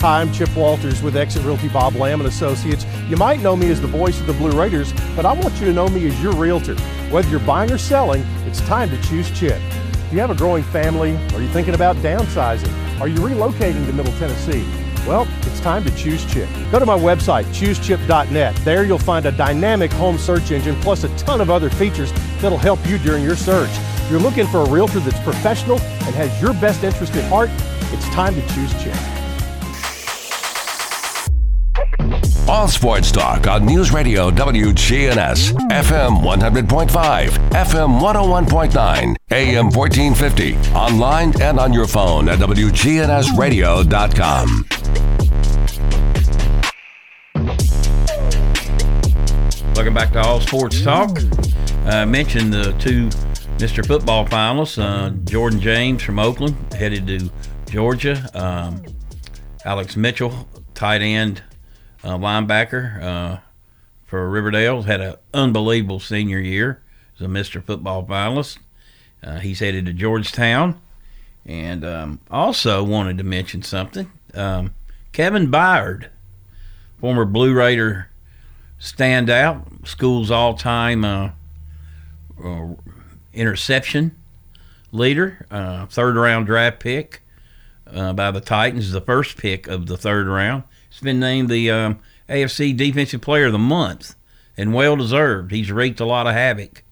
Hi, 0.00 0.22
I'm 0.22 0.32
Chip 0.32 0.56
Walters 0.56 1.02
with 1.02 1.14
Exit 1.14 1.44
Realty 1.44 1.68
Bob 1.68 1.94
Lamb 1.94 2.20
and 2.20 2.26
Associates. 2.26 2.86
You 3.06 3.18
might 3.18 3.40
know 3.40 3.54
me 3.54 3.70
as 3.70 3.82
the 3.82 3.86
voice 3.86 4.18
of 4.18 4.26
the 4.26 4.32
Blue 4.32 4.50
Raiders, 4.58 4.94
but 5.14 5.26
I 5.26 5.34
want 5.34 5.60
you 5.60 5.66
to 5.66 5.74
know 5.74 5.88
me 5.88 6.06
as 6.06 6.22
your 6.22 6.32
realtor. 6.32 6.74
Whether 7.10 7.28
you're 7.28 7.38
buying 7.40 7.70
or 7.70 7.76
selling, 7.76 8.22
it's 8.46 8.62
time 8.62 8.88
to 8.88 9.02
choose 9.02 9.30
Chip. 9.38 9.60
Do 10.08 10.16
you 10.16 10.20
have 10.22 10.30
a 10.30 10.34
growing 10.34 10.62
family? 10.62 11.18
Are 11.34 11.42
you 11.42 11.48
thinking 11.48 11.74
about 11.74 11.96
downsizing? 11.96 12.72
Are 12.98 13.08
you 13.08 13.18
relocating 13.18 13.84
to 13.84 13.92
Middle 13.92 14.14
Tennessee? 14.14 14.66
Well, 15.06 15.28
it's 15.42 15.60
time 15.60 15.84
to 15.84 15.94
choose 15.94 16.24
Chip. 16.32 16.48
Go 16.72 16.78
to 16.78 16.86
my 16.86 16.98
website, 16.98 17.44
choosechip.net. 17.52 18.56
There 18.56 18.84
you'll 18.84 18.98
find 18.98 19.26
a 19.26 19.32
dynamic 19.32 19.92
home 19.92 20.16
search 20.16 20.50
engine 20.50 20.80
plus 20.80 21.04
a 21.04 21.14
ton 21.18 21.42
of 21.42 21.50
other 21.50 21.68
features 21.68 22.10
that'll 22.40 22.56
help 22.56 22.78
you 22.86 22.96
during 22.96 23.22
your 23.22 23.36
search. 23.36 23.70
If 23.70 24.10
you're 24.10 24.18
looking 24.18 24.46
for 24.46 24.62
a 24.62 24.70
realtor 24.70 25.00
that's 25.00 25.20
professional 25.20 25.78
and 25.78 26.14
has 26.14 26.40
your 26.40 26.54
best 26.54 26.84
interest 26.84 27.14
at 27.16 27.28
heart, 27.28 27.50
it's 27.92 28.08
time 28.14 28.34
to 28.34 28.40
choose 28.54 28.72
Chip. 28.82 29.19
All 32.60 32.68
sports 32.68 33.10
talk 33.10 33.46
on 33.46 33.64
News 33.64 33.90
Radio 33.90 34.30
WGNS, 34.30 35.52
FM 35.70 36.22
100.5, 36.22 37.30
FM 37.52 37.98
101.9, 37.98 39.16
AM 39.30 39.70
1450, 39.70 40.56
online 40.74 41.32
and 41.40 41.58
on 41.58 41.72
your 41.72 41.86
phone 41.86 42.28
at 42.28 42.38
WGNSradio.com. 42.38 44.66
Welcome 49.74 49.94
back 49.94 50.12
to 50.12 50.20
All 50.20 50.42
Sports 50.42 50.82
Talk. 50.82 51.18
I 51.86 52.04
mentioned 52.04 52.52
the 52.52 52.76
two 52.78 53.06
Mr. 53.56 53.86
Football 53.86 54.26
finalists, 54.26 54.78
uh, 54.78 55.08
Jordan 55.24 55.60
James 55.60 56.02
from 56.02 56.18
Oakland, 56.18 56.54
headed 56.74 57.06
to 57.06 57.30
Georgia. 57.70 58.28
Um, 58.34 58.82
Alex 59.64 59.96
Mitchell, 59.96 60.46
tight 60.74 61.00
end, 61.00 61.42
uh, 62.04 62.16
linebacker 62.16 63.02
uh, 63.02 63.40
for 64.06 64.28
Riverdale, 64.28 64.82
had 64.82 65.00
an 65.00 65.14
unbelievable 65.32 66.00
senior 66.00 66.38
year 66.38 66.82
He's 67.20 67.26
a 67.26 67.30
Mr. 67.30 67.62
Football 67.62 68.06
finalist. 68.06 68.58
Uh, 69.22 69.40
he's 69.40 69.60
headed 69.60 69.84
to 69.86 69.92
Georgetown. 69.92 70.80
And 71.44 71.84
um, 71.84 72.20
also 72.30 72.82
wanted 72.82 73.18
to 73.18 73.24
mention 73.24 73.62
something. 73.62 74.10
Um, 74.34 74.74
Kevin 75.12 75.50
Byard, 75.50 76.08
former 76.98 77.24
Blue 77.24 77.52
Raider 77.52 78.08
standout, 78.80 79.86
school's 79.86 80.30
all 80.30 80.54
time 80.54 81.04
uh, 81.04 81.30
uh, 82.42 82.68
interception 83.34 84.16
leader, 84.92 85.46
uh, 85.50 85.86
third 85.86 86.16
round 86.16 86.46
draft 86.46 86.80
pick 86.80 87.22
uh, 87.92 88.12
by 88.12 88.30
the 88.30 88.40
Titans, 88.40 88.92
the 88.92 89.00
first 89.00 89.36
pick 89.36 89.66
of 89.66 89.86
the 89.86 89.96
third 89.96 90.26
round. 90.26 90.62
He's 90.90 91.00
been 91.00 91.20
named 91.20 91.48
the 91.48 91.70
um, 91.70 91.98
AFC 92.28 92.76
Defensive 92.76 93.20
Player 93.20 93.46
of 93.46 93.52
the 93.52 93.58
Month, 93.58 94.14
and 94.56 94.74
well 94.74 94.96
deserved. 94.96 95.52
He's 95.52 95.72
wreaked 95.72 96.00
a 96.00 96.04
lot 96.04 96.26
of 96.26 96.34
havoc. 96.34 96.82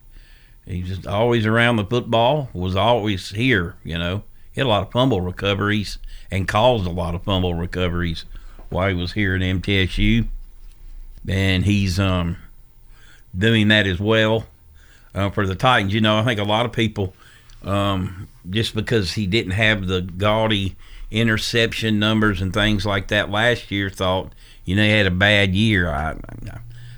He's 0.64 0.88
just 0.88 1.06
always 1.06 1.46
around 1.46 1.76
the 1.76 1.84
football, 1.84 2.50
was 2.52 2.76
always 2.76 3.30
here, 3.30 3.76
you 3.84 3.98
know. 3.98 4.22
He 4.52 4.60
had 4.60 4.66
a 4.66 4.68
lot 4.68 4.86
of 4.86 4.92
fumble 4.92 5.20
recoveries 5.20 5.98
and 6.30 6.46
caused 6.46 6.86
a 6.86 6.90
lot 6.90 7.14
of 7.14 7.22
fumble 7.22 7.54
recoveries 7.54 8.24
while 8.68 8.88
he 8.88 8.94
was 8.94 9.12
here 9.12 9.34
at 9.34 9.40
MTSU, 9.40 10.26
and 11.26 11.64
he's 11.64 11.98
um, 11.98 12.36
doing 13.36 13.68
that 13.68 13.86
as 13.86 13.98
well 13.98 14.46
uh, 15.14 15.30
for 15.30 15.46
the 15.46 15.54
Titans. 15.54 15.94
You 15.94 16.00
know, 16.00 16.18
I 16.18 16.24
think 16.24 16.38
a 16.38 16.44
lot 16.44 16.66
of 16.66 16.72
people, 16.72 17.14
um, 17.62 18.28
just 18.50 18.74
because 18.74 19.12
he 19.12 19.26
didn't 19.26 19.52
have 19.52 19.86
the 19.86 20.02
gaudy 20.02 20.76
interception 21.10 21.98
numbers 21.98 22.40
and 22.40 22.52
things 22.52 22.84
like 22.84 23.08
that 23.08 23.30
last 23.30 23.70
year, 23.70 23.90
thought 23.90 24.34
you 24.64 24.76
know 24.76 24.82
he 24.82 24.90
had 24.90 25.06
a 25.06 25.10
bad 25.10 25.54
year. 25.54 25.90
I, 25.90 26.16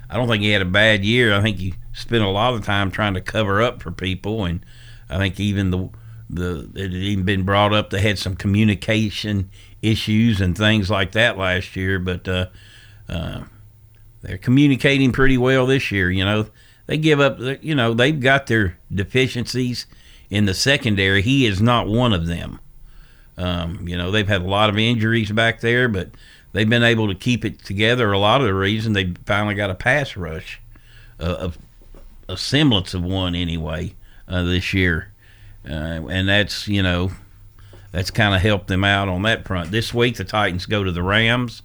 I 0.09 0.17
don't 0.17 0.29
think 0.29 0.43
he 0.43 0.51
had 0.51 0.63
a 0.63 0.67
bad 0.67 1.05
year. 1.05 1.35
I 1.35 1.41
think 1.43 1.59
he 1.59 1.75
spent 1.93 2.25
a 2.25 2.29
lot 2.29 2.55
of 2.55 2.65
time 2.65 2.91
trying 2.91 3.15
to 3.15 3.21
cover 3.21 3.63
up 3.63 3.83
for 3.83 3.91
people, 3.91 4.45
and 4.45 4.65
I 5.09 5.19
think 5.19 5.39
even 5.39 5.71
the 5.71 5.89
the 6.29 6.71
it 6.75 6.93
had 6.93 6.95
even 6.95 7.25
been 7.25 7.43
brought 7.43 7.73
up 7.73 7.91
they 7.91 8.01
had 8.01 8.19
some 8.19 8.37
communication 8.37 9.51
issues 9.83 10.41
and 10.41 10.57
things 10.57 10.91
like 10.91 11.13
that 11.13 11.39
last 11.39 11.77
year, 11.77 11.99
but 11.99 12.29
uh, 12.29 12.47
uh, 13.09 13.43
they're 14.23 14.39
communicating 14.39 15.13
pretty 15.13 15.39
well 15.39 15.67
this 15.67 15.91
year. 15.91 16.11
You 16.11 16.25
know, 16.25 16.47
they 16.87 16.99
give 16.99 17.21
up. 17.21 17.39
You 17.63 17.75
know, 17.75 17.95
they've 17.95 18.19
got 18.19 18.47
their 18.47 18.79
deficiencies 18.93 19.87
in 20.29 20.45
the 20.45 20.55
secondary. 20.55 21.23
He 21.23 21.47
is 21.47 21.61
not 21.61 21.87
one 21.87 22.13
of 22.13 22.27
them. 22.27 22.61
Um, 23.41 23.88
you 23.88 23.97
know, 23.97 24.11
they've 24.11 24.28
had 24.28 24.43
a 24.43 24.49
lot 24.49 24.68
of 24.68 24.78
injuries 24.78 25.32
back 25.32 25.61
there, 25.61 25.88
but 25.88 26.11
they've 26.53 26.68
been 26.68 26.82
able 26.82 27.09
to 27.09 27.14
keep 27.14 27.43
it 27.43 27.64
together. 27.64 28.12
A 28.12 28.18
lot 28.18 28.43
of 28.43 28.47
the 28.47 28.53
reason 28.53 28.93
they 28.93 29.14
finally 29.24 29.55
got 29.55 29.70
a 29.70 29.74
pass 29.74 30.14
rush, 30.14 30.61
uh, 31.18 31.36
of 31.38 31.59
a 32.28 32.36
semblance 32.36 32.93
of 32.93 33.03
one 33.03 33.34
anyway, 33.34 33.95
uh, 34.28 34.43
this 34.43 34.74
year, 34.74 35.12
uh, 35.66 35.72
and 36.09 36.28
that's 36.28 36.68
you 36.68 36.82
know, 36.82 37.12
that's 37.93 38.11
kind 38.11 38.34
of 38.34 38.43
helped 38.43 38.66
them 38.66 38.84
out 38.84 39.09
on 39.09 39.22
that 39.22 39.47
front. 39.47 39.70
This 39.70 39.95
week 39.95 40.16
the 40.16 40.24
Titans 40.24 40.66
go 40.66 40.84
to 40.84 40.93
the 40.93 41.03
Rams. 41.03 41.62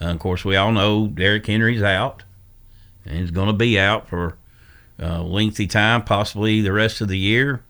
Uh, 0.00 0.06
of 0.06 0.18
course, 0.20 0.42
we 0.42 0.56
all 0.56 0.72
know 0.72 1.06
Derrick 1.06 1.46
Henry's 1.46 1.82
out, 1.82 2.22
and 3.04 3.18
he's 3.18 3.30
going 3.30 3.48
to 3.48 3.52
be 3.52 3.78
out 3.78 4.08
for 4.08 4.38
a 4.98 5.22
lengthy 5.22 5.66
time, 5.66 6.02
possibly 6.02 6.62
the 6.62 6.72
rest 6.72 7.02
of 7.02 7.08
the 7.08 7.18
year. 7.18 7.62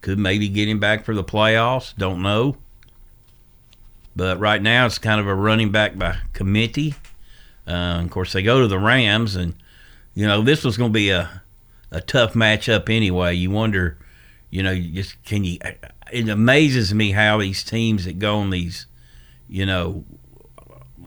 Could 0.00 0.18
maybe 0.18 0.48
get 0.48 0.68
him 0.68 0.80
back 0.80 1.04
for 1.04 1.14
the 1.14 1.22
playoffs. 1.22 1.94
Don't 1.96 2.22
know. 2.22 2.56
But 4.14 4.38
right 4.38 4.60
now, 4.60 4.86
it's 4.86 4.98
kind 4.98 5.20
of 5.20 5.26
a 5.26 5.34
running 5.34 5.70
back 5.70 5.96
by 5.96 6.18
committee. 6.32 6.94
Uh, 7.66 8.00
of 8.02 8.10
course, 8.10 8.32
they 8.32 8.42
go 8.42 8.60
to 8.60 8.68
the 8.68 8.78
Rams, 8.78 9.36
and 9.36 9.54
you 10.14 10.26
know 10.26 10.42
this 10.42 10.64
was 10.64 10.76
going 10.76 10.90
to 10.90 10.94
be 10.94 11.10
a 11.10 11.42
a 11.90 12.00
tough 12.00 12.34
matchup 12.34 12.94
anyway. 12.94 13.34
You 13.34 13.50
wonder, 13.50 13.98
you 14.50 14.62
know, 14.62 14.74
just 14.74 15.22
can 15.24 15.44
you? 15.44 15.58
It 16.12 16.28
amazes 16.28 16.92
me 16.92 17.12
how 17.12 17.38
these 17.38 17.62
teams 17.62 18.04
that 18.04 18.18
go 18.18 18.38
on 18.38 18.50
these, 18.50 18.86
you 19.48 19.64
know, 19.64 20.04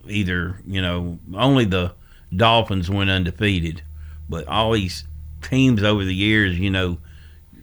either 0.08 0.62
you 0.66 0.82
know 0.82 1.20
only 1.36 1.66
the 1.66 1.94
Dolphins 2.36 2.90
went 2.90 3.10
undefeated, 3.10 3.84
but 4.28 4.48
all 4.48 4.72
these 4.72 5.04
teams 5.42 5.84
over 5.84 6.04
the 6.04 6.16
years, 6.16 6.58
you 6.58 6.72
know, 6.72 6.98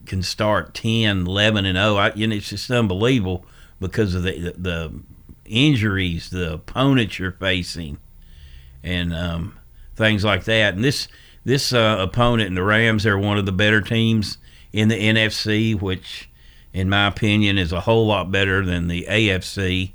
can 0.07 0.23
start 0.23 0.75
10, 0.75 1.27
11 1.27 1.65
and 1.65 1.77
0. 1.77 1.97
I, 1.97 2.13
you 2.15 2.27
know, 2.27 2.37
it's 2.37 2.51
just 2.51 2.71
unbelievable 2.71 3.45
because 3.81 4.15
of 4.15 4.23
the 4.23 4.55
the 4.57 4.93
injuries 5.53 6.31
the 6.31 6.55
opponents 6.55 7.19
you're 7.19 7.33
facing 7.33 7.99
and 8.83 9.15
um, 9.15 9.59
things 9.95 10.25
like 10.25 10.45
that. 10.45 10.75
And 10.75 10.85
this 10.85 11.09
this 11.45 11.73
uh, 11.73 11.97
opponent 12.01 12.49
in 12.49 12.55
the 12.55 12.63
Rams, 12.63 13.03
they're 13.03 13.19
one 13.19 13.39
of 13.39 13.47
the 13.47 13.53
better 13.53 13.81
teams 13.81 14.39
in 14.73 14.89
the 14.89 14.95
NFC, 14.95 15.81
which, 15.81 16.31
in 16.73 16.89
my 16.89 17.09
opinion, 17.09 17.59
is 17.59 17.73
a 17.73 17.81
whole 17.81 18.07
lot 18.07 18.31
better 18.31 18.65
than 18.65 18.89
the 18.89 19.07
AFC. 19.09 19.93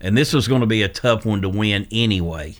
And 0.00 0.16
this 0.16 0.32
was 0.32 0.48
going 0.48 0.60
to 0.60 0.66
be 0.66 0.82
a 0.82 0.88
tough 0.88 1.24
one 1.24 1.42
to 1.42 1.48
win 1.48 1.86
anyway. 1.90 2.56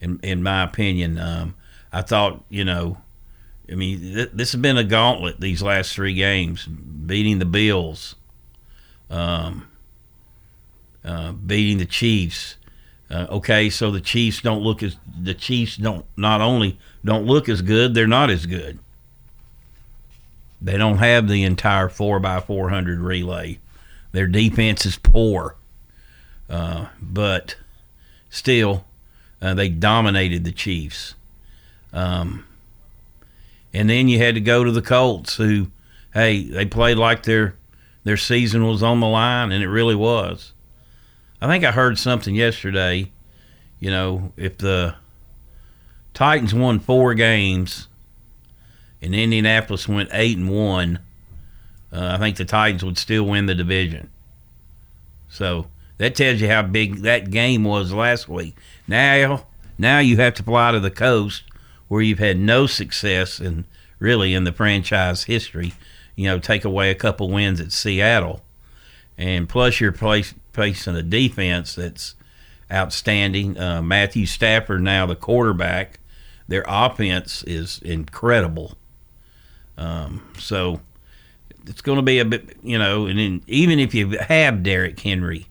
In 0.00 0.18
in 0.22 0.42
my 0.42 0.64
opinion, 0.64 1.18
um, 1.18 1.54
I 1.92 2.02
thought 2.02 2.44
you 2.48 2.64
know, 2.64 2.98
I 3.70 3.74
mean, 3.74 4.00
th- 4.00 4.30
this 4.32 4.52
has 4.52 4.60
been 4.60 4.76
a 4.76 4.84
gauntlet 4.84 5.40
these 5.40 5.62
last 5.62 5.94
three 5.94 6.14
games, 6.14 6.66
beating 6.66 7.38
the 7.38 7.44
Bills. 7.44 8.16
Um, 9.08 9.68
uh, 11.04 11.32
beating 11.32 11.78
the 11.78 11.86
Chiefs. 11.86 12.56
Uh, 13.10 13.26
okay, 13.30 13.68
so 13.68 13.90
the 13.90 14.00
Chiefs 14.00 14.40
don't 14.40 14.62
look 14.62 14.82
as 14.82 14.96
the 15.20 15.34
Chiefs 15.34 15.76
don't 15.76 16.06
not 16.16 16.40
only 16.40 16.78
don't 17.04 17.26
look 17.26 17.48
as 17.48 17.60
good, 17.60 17.94
they're 17.94 18.06
not 18.06 18.30
as 18.30 18.46
good. 18.46 18.78
They 20.62 20.78
don't 20.78 20.98
have 20.98 21.28
the 21.28 21.42
entire 21.42 21.88
four 21.88 22.20
by 22.20 22.40
four 22.40 22.70
hundred 22.70 23.00
relay. 23.00 23.58
Their 24.12 24.26
defense 24.26 24.86
is 24.86 24.96
poor, 24.96 25.56
uh, 26.48 26.86
but 27.00 27.56
still, 28.30 28.84
uh, 29.40 29.54
they 29.54 29.68
dominated 29.68 30.44
the 30.44 30.52
Chiefs. 30.52 31.14
Um, 31.92 32.46
and 33.74 33.90
then 33.90 34.08
you 34.08 34.18
had 34.18 34.34
to 34.34 34.40
go 34.40 34.64
to 34.64 34.70
the 34.70 34.82
Colts, 34.82 35.36
who, 35.36 35.68
hey, 36.14 36.44
they 36.44 36.64
played 36.64 36.96
like 36.96 37.24
their 37.24 37.56
their 38.04 38.16
season 38.16 38.66
was 38.66 38.82
on 38.82 39.00
the 39.00 39.06
line, 39.06 39.52
and 39.52 39.62
it 39.62 39.68
really 39.68 39.94
was. 39.94 40.52
I 41.42 41.48
think 41.48 41.64
I 41.64 41.72
heard 41.72 41.98
something 41.98 42.36
yesterday. 42.36 43.10
You 43.80 43.90
know, 43.90 44.32
if 44.36 44.58
the 44.58 44.94
Titans 46.14 46.54
won 46.54 46.78
four 46.78 47.14
games 47.14 47.88
and 49.02 49.12
Indianapolis 49.12 49.88
went 49.88 50.10
eight 50.12 50.36
and 50.36 50.48
one, 50.48 51.00
uh, 51.92 52.12
I 52.14 52.18
think 52.18 52.36
the 52.36 52.44
Titans 52.44 52.84
would 52.84 52.96
still 52.96 53.24
win 53.24 53.46
the 53.46 53.56
division. 53.56 54.08
So 55.28 55.66
that 55.98 56.14
tells 56.14 56.40
you 56.40 56.46
how 56.46 56.62
big 56.62 56.98
that 56.98 57.32
game 57.32 57.64
was 57.64 57.92
last 57.92 58.28
week. 58.28 58.56
Now, 58.86 59.48
now 59.76 59.98
you 59.98 60.18
have 60.18 60.34
to 60.34 60.44
fly 60.44 60.70
to 60.70 60.78
the 60.78 60.92
coast 60.92 61.42
where 61.88 62.02
you've 62.02 62.20
had 62.20 62.38
no 62.38 62.68
success 62.68 63.40
and 63.40 63.64
really 63.98 64.32
in 64.32 64.44
the 64.44 64.52
franchise 64.52 65.24
history. 65.24 65.72
You 66.14 66.26
know, 66.26 66.38
take 66.38 66.64
away 66.64 66.92
a 66.92 66.94
couple 66.94 67.30
wins 67.30 67.60
at 67.60 67.72
Seattle, 67.72 68.44
and 69.18 69.48
plus 69.48 69.80
you're 69.80 69.90
place, 69.90 70.34
facing 70.52 70.96
a 70.96 71.02
defense 71.02 71.74
that's 71.74 72.14
outstanding. 72.70 73.58
Uh, 73.58 73.82
Matthew 73.82 74.26
Stafford 74.26 74.82
now 74.82 75.06
the 75.06 75.16
quarterback. 75.16 76.00
Their 76.48 76.64
offense 76.66 77.42
is 77.44 77.80
incredible. 77.82 78.76
Um, 79.78 80.22
so 80.38 80.80
it's 81.66 81.80
going 81.80 81.96
to 81.96 82.02
be 82.02 82.18
a 82.18 82.24
bit, 82.24 82.56
you 82.62 82.78
know, 82.78 83.06
and 83.06 83.18
then 83.18 83.42
even 83.46 83.78
if 83.78 83.94
you 83.94 84.18
have 84.18 84.62
Derrick 84.62 84.98
Henry 84.98 85.46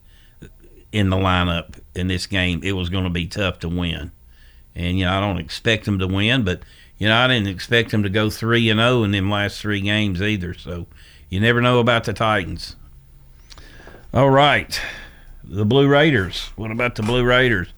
in 0.92 1.10
the 1.10 1.16
lineup 1.16 1.80
in 1.94 2.08
this 2.08 2.26
game, 2.26 2.60
it 2.62 2.72
was 2.72 2.88
going 2.88 3.04
to 3.04 3.10
be 3.10 3.26
tough 3.26 3.58
to 3.60 3.68
win. 3.68 4.12
And 4.74 4.98
you 4.98 5.04
know, 5.04 5.12
I 5.12 5.20
don't 5.20 5.38
expect 5.38 5.84
them 5.84 5.98
to 5.98 6.06
win, 6.06 6.44
but 6.44 6.62
you 6.98 7.08
know, 7.08 7.16
I 7.16 7.26
didn't 7.28 7.48
expect 7.48 7.90
them 7.90 8.02
to 8.04 8.08
go 8.08 8.30
three 8.30 8.70
and 8.70 8.78
zero 8.78 9.02
in 9.02 9.10
them 9.10 9.30
last 9.30 9.60
three 9.60 9.80
games 9.80 10.22
either. 10.22 10.54
So 10.54 10.86
you 11.28 11.40
never 11.40 11.60
know 11.60 11.78
about 11.78 12.04
the 12.04 12.12
Titans. 12.12 12.76
All 14.14 14.28
right. 14.28 14.78
The 15.42 15.64
Blue 15.64 15.88
Raiders. 15.88 16.50
What 16.56 16.70
about 16.70 16.96
the 16.96 17.02
Blue 17.02 17.24
Raiders? 17.24 17.68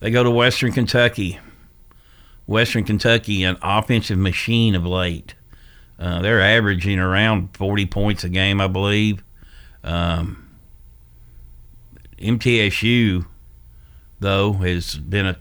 They 0.00 0.10
go 0.10 0.22
to 0.22 0.30
Western 0.30 0.72
Kentucky. 0.72 1.40
Western 2.46 2.84
Kentucky, 2.84 3.44
an 3.44 3.56
offensive 3.62 4.18
machine 4.18 4.74
of 4.74 4.84
late. 4.84 5.34
Uh, 5.98 6.20
they're 6.20 6.42
averaging 6.42 6.98
around 6.98 7.56
40 7.56 7.86
points 7.86 8.24
a 8.24 8.28
game, 8.28 8.60
I 8.60 8.66
believe. 8.66 9.24
Um, 9.82 10.50
MTSU, 12.18 13.24
though, 14.20 14.52
has 14.54 14.96
been 14.96 15.24
a 15.24 15.38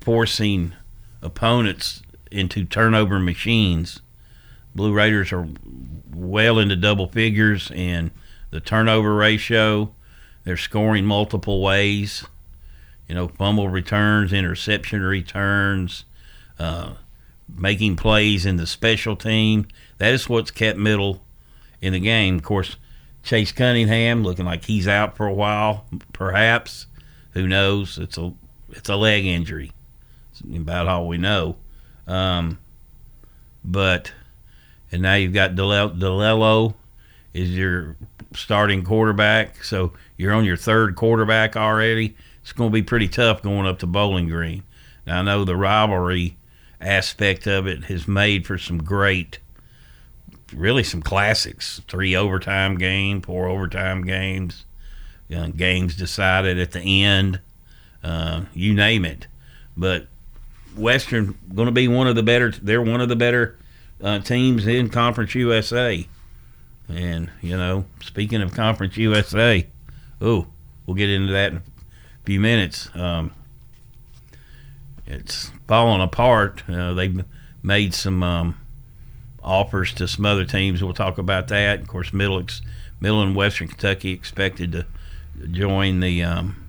forcing 0.00 0.72
opponents 1.22 2.02
into 2.32 2.64
turnover 2.64 3.20
machines. 3.20 4.00
Blue 4.74 4.92
Raiders 4.92 5.32
are 5.32 5.46
well 6.12 6.58
into 6.58 6.74
double 6.74 7.06
figures, 7.06 7.70
and 7.76 8.10
the 8.54 8.60
turnover 8.60 9.16
ratio. 9.16 9.92
They're 10.44 10.56
scoring 10.56 11.04
multiple 11.04 11.60
ways. 11.60 12.24
You 13.08 13.16
know, 13.16 13.26
fumble 13.26 13.68
returns, 13.68 14.32
interception 14.32 15.02
returns, 15.02 16.04
uh, 16.60 16.92
making 17.52 17.96
plays 17.96 18.46
in 18.46 18.56
the 18.56 18.68
special 18.68 19.16
team. 19.16 19.66
That 19.98 20.14
is 20.14 20.28
what's 20.28 20.52
kept 20.52 20.78
middle 20.78 21.24
in 21.82 21.94
the 21.94 21.98
game. 21.98 22.36
Of 22.36 22.44
course, 22.44 22.76
Chase 23.24 23.50
Cunningham 23.50 24.22
looking 24.22 24.44
like 24.44 24.66
he's 24.66 24.86
out 24.86 25.16
for 25.16 25.26
a 25.26 25.34
while, 25.34 25.86
perhaps. 26.12 26.86
Who 27.32 27.48
knows? 27.48 27.98
It's 27.98 28.16
a 28.16 28.34
it's 28.70 28.88
a 28.88 28.94
leg 28.94 29.26
injury. 29.26 29.72
It's 30.30 30.42
about 30.42 30.86
all 30.86 31.08
we 31.08 31.18
know. 31.18 31.56
Um, 32.06 32.60
but 33.64 34.12
and 34.92 35.02
now 35.02 35.14
you've 35.14 35.34
got 35.34 35.56
DiLiello 35.56 36.74
is 37.34 37.50
your 37.50 37.96
starting 38.34 38.82
quarterback. 38.84 39.62
So 39.64 39.92
you're 40.16 40.32
on 40.32 40.44
your 40.44 40.56
third 40.56 40.96
quarterback 40.96 41.56
already. 41.56 42.16
It's 42.42 42.52
going 42.52 42.70
to 42.70 42.74
be 42.74 42.82
pretty 42.82 43.08
tough 43.08 43.42
going 43.42 43.66
up 43.66 43.80
to 43.80 43.86
Bowling 43.86 44.28
Green. 44.28 44.62
Now, 45.06 45.20
I 45.20 45.22
know 45.22 45.44
the 45.44 45.56
rivalry 45.56 46.36
aspect 46.80 47.46
of 47.46 47.66
it 47.66 47.84
has 47.84 48.06
made 48.06 48.46
for 48.46 48.58
some 48.58 48.82
great, 48.82 49.38
really 50.52 50.84
some 50.84 51.02
classics. 51.02 51.82
Three 51.88 52.14
overtime 52.14 52.76
games, 52.76 53.24
four 53.24 53.48
overtime 53.48 54.04
games. 54.04 54.64
uh, 55.34 55.48
games 55.48 55.96
decided 55.96 56.58
at 56.58 56.72
the 56.72 57.02
end, 57.02 57.40
uh, 58.02 58.42
you 58.54 58.74
name 58.74 59.04
it. 59.04 59.26
But 59.76 60.06
Western 60.76 61.36
going 61.54 61.66
to 61.66 61.72
be 61.72 61.88
one 61.88 62.06
of 62.06 62.14
the 62.14 62.22
better. 62.22 62.50
They're 62.50 62.82
one 62.82 63.00
of 63.00 63.08
the 63.08 63.16
better 63.16 63.58
uh, 64.02 64.20
teams 64.20 64.66
in 64.66 64.90
Conference 64.90 65.34
USA. 65.34 66.06
And 66.88 67.30
you 67.40 67.56
know, 67.56 67.86
speaking 68.02 68.42
of 68.42 68.54
Conference 68.54 68.96
USA, 68.96 69.66
oh, 70.20 70.46
we'll 70.86 70.96
get 70.96 71.10
into 71.10 71.32
that 71.32 71.52
in 71.52 71.58
a 71.58 71.62
few 72.24 72.40
minutes. 72.40 72.90
Um, 72.94 73.32
it's 75.06 75.50
falling 75.66 76.00
apart. 76.00 76.62
Uh, 76.68 76.94
they've 76.94 77.24
made 77.62 77.94
some 77.94 78.22
um, 78.22 78.58
offers 79.42 79.92
to 79.94 80.08
some 80.08 80.26
other 80.26 80.44
teams. 80.44 80.82
We'll 80.82 80.94
talk 80.94 81.18
about 81.18 81.48
that. 81.48 81.80
Of 81.80 81.88
course, 81.88 82.12
Middle, 82.12 82.42
Middle 83.00 83.22
and 83.22 83.36
Western 83.36 83.68
Kentucky 83.68 84.12
expected 84.12 84.72
to 84.72 84.86
join 85.48 86.00
the 86.00 86.22
um, 86.22 86.66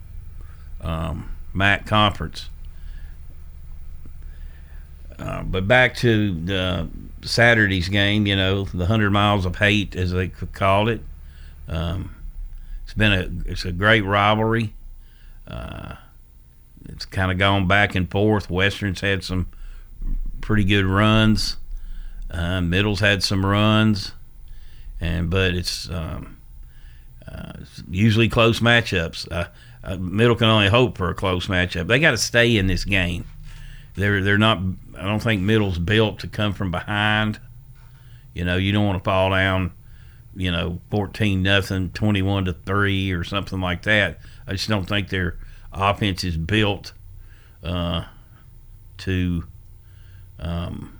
um, 0.82 1.32
MAC 1.54 1.86
conference. 1.86 2.50
Uh, 5.18 5.44
but 5.44 5.68
back 5.68 5.96
to 5.96 6.34
the 6.42 6.90
Saturday's 7.28 7.90
game, 7.90 8.28
you 8.28 8.36
know, 8.36 8.66
the 8.66 8.86
hundred 8.86 9.12
miles 9.12 9.46
of 9.46 9.58
hate, 9.58 9.96
as 9.96 10.12
they 10.12 10.30
called 10.30 10.90
it. 10.90 11.02
Um, 11.68 12.16
it's 12.84 12.94
been 12.94 13.14
a 13.14 13.50
it's 13.50 13.66
a 13.66 13.72
great 13.72 14.02
rivalry. 14.02 14.74
Uh, 15.48 15.96
it's 16.88 17.06
kind 17.06 17.32
of 17.32 17.38
gone 17.38 17.68
back 17.68 17.96
and 17.96 18.10
forth. 18.10 18.50
Western's 18.50 19.02
had 19.02 19.24
some 19.24 19.48
pretty 20.42 20.64
good 20.64 20.86
runs. 20.86 21.58
Uh, 22.30 22.62
Middle's 22.62 23.00
had 23.00 23.24
some 23.24 23.46
runs, 23.46 24.14
and 25.00 25.30
but 25.30 25.54
it's, 25.54 25.90
um, 25.90 26.38
uh, 27.28 27.54
it's 27.62 27.84
usually 27.90 28.30
close 28.30 28.60
matchups. 28.60 29.32
Uh, 29.32 29.48
uh 29.84 29.98
Middle 29.98 30.36
can 30.36 30.48
only 30.48 30.70
hope 30.70 30.98
for 30.98 31.10
a 31.10 31.16
close 31.16 31.48
matchup. 31.48 31.88
They 31.88 32.00
got 32.00 32.12
to 32.12 32.18
stay 32.18 32.58
in 32.58 32.68
this 32.68 32.86
game. 32.86 33.26
They're 33.96 34.22
they're 34.22 34.38
not. 34.38 34.60
I 34.98 35.04
don't 35.04 35.22
think 35.22 35.42
Middle's 35.42 35.80
built 35.80 36.20
to 36.20 36.28
come 36.28 36.54
from 36.54 36.72
behind. 36.72 37.40
You 38.34 38.44
know, 38.44 38.58
you 38.58 38.72
don't 38.72 38.86
want 38.86 39.02
to 39.02 39.04
fall 39.04 39.32
down. 39.32 39.72
You 40.36 40.52
know, 40.52 40.82
fourteen 40.92 41.42
nothing, 41.42 41.92
twenty 41.92 42.22
one 42.22 42.46
to 42.46 42.54
three, 42.54 43.12
or 43.12 43.24
something 43.24 43.62
like 43.62 43.84
that. 43.84 44.20
I 44.46 44.52
just 44.52 44.68
don't 44.68 44.86
think 44.86 45.10
their 45.10 45.38
offense 45.72 46.24
is 46.24 46.36
built 46.36 46.92
uh, 47.64 48.04
to 49.00 49.46
um, 50.40 51.00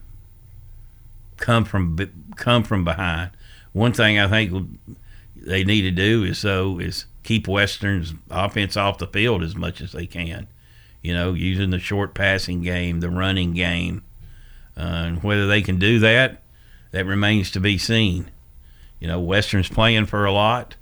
come 1.38 1.66
from 1.66 1.98
come 2.38 2.64
from 2.64 2.86
behind. 2.86 3.32
One 3.74 3.92
thing 3.92 4.18
I 4.18 4.30
think 4.30 4.80
they 5.36 5.66
need 5.66 5.82
to 5.82 5.92
do 5.92 6.24
is 6.24 6.38
so 6.38 6.80
is 6.80 7.08
keep 7.24 7.46
Western's 7.46 8.14
offense 8.30 8.78
off 8.78 9.00
the 9.00 9.08
field 9.08 9.44
as 9.44 9.54
much 9.54 9.82
as 9.82 9.92
they 9.92 10.06
can 10.06 10.48
you 11.06 11.14
know, 11.14 11.34
using 11.34 11.70
the 11.70 11.78
short 11.78 12.16
passing 12.16 12.64
game, 12.64 13.00
the 13.00 13.12
running 13.12 13.54
game. 13.54 14.04
Uh, 14.76 15.06
and 15.06 15.24
whether 15.24 15.46
they 15.46 15.62
can 15.62 15.78
do 15.78 16.00
that, 16.00 16.42
that 16.90 17.06
remains 17.06 17.52
to 17.52 17.60
be 17.60 17.78
seen. 17.78 18.32
You 19.00 19.08
know, 19.08 19.20
Western's 19.20 19.70
playing 19.70 20.08
for 20.08 20.26
a 20.26 20.32
lot. 20.32 20.78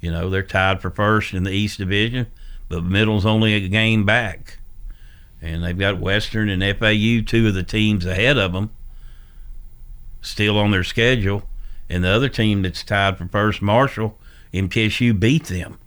You 0.00 0.10
know, 0.10 0.30
they're 0.30 0.42
tied 0.42 0.80
for 0.80 0.88
first 0.88 1.34
in 1.34 1.42
the 1.42 1.50
East 1.50 1.76
Division, 1.76 2.28
but 2.70 2.82
Middle's 2.82 3.26
only 3.26 3.52
a 3.52 3.68
game 3.68 4.06
back. 4.06 4.56
And 5.42 5.62
they've 5.62 5.78
got 5.78 6.00
Western 6.00 6.48
and 6.48 6.62
FAU, 6.78 7.20
two 7.22 7.48
of 7.48 7.52
the 7.52 7.62
teams 7.62 8.06
ahead 8.06 8.38
of 8.38 8.54
them, 8.54 8.70
still 10.22 10.58
on 10.58 10.70
their 10.70 10.82
schedule. 10.82 11.42
And 11.90 12.02
the 12.02 12.08
other 12.08 12.30
team 12.30 12.62
that's 12.62 12.82
tied 12.82 13.18
for 13.18 13.28
first, 13.28 13.60
Marshall, 13.60 14.18
MTSU 14.54 15.20
beat 15.20 15.44
them. 15.44 15.78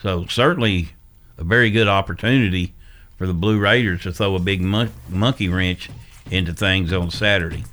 So 0.00 0.26
certainly 0.26 0.90
a 1.38 1.44
very 1.44 1.70
good 1.70 1.88
opportunity 1.88 2.74
for 3.16 3.26
the 3.26 3.32
Blue 3.32 3.58
Raiders 3.58 4.02
to 4.02 4.12
throw 4.12 4.34
a 4.34 4.38
big 4.38 4.60
mon- 4.60 4.92
monkey 5.08 5.48
wrench 5.48 5.90
into 6.30 6.52
things 6.52 6.92
on 6.92 7.10
Saturday. 7.10 7.64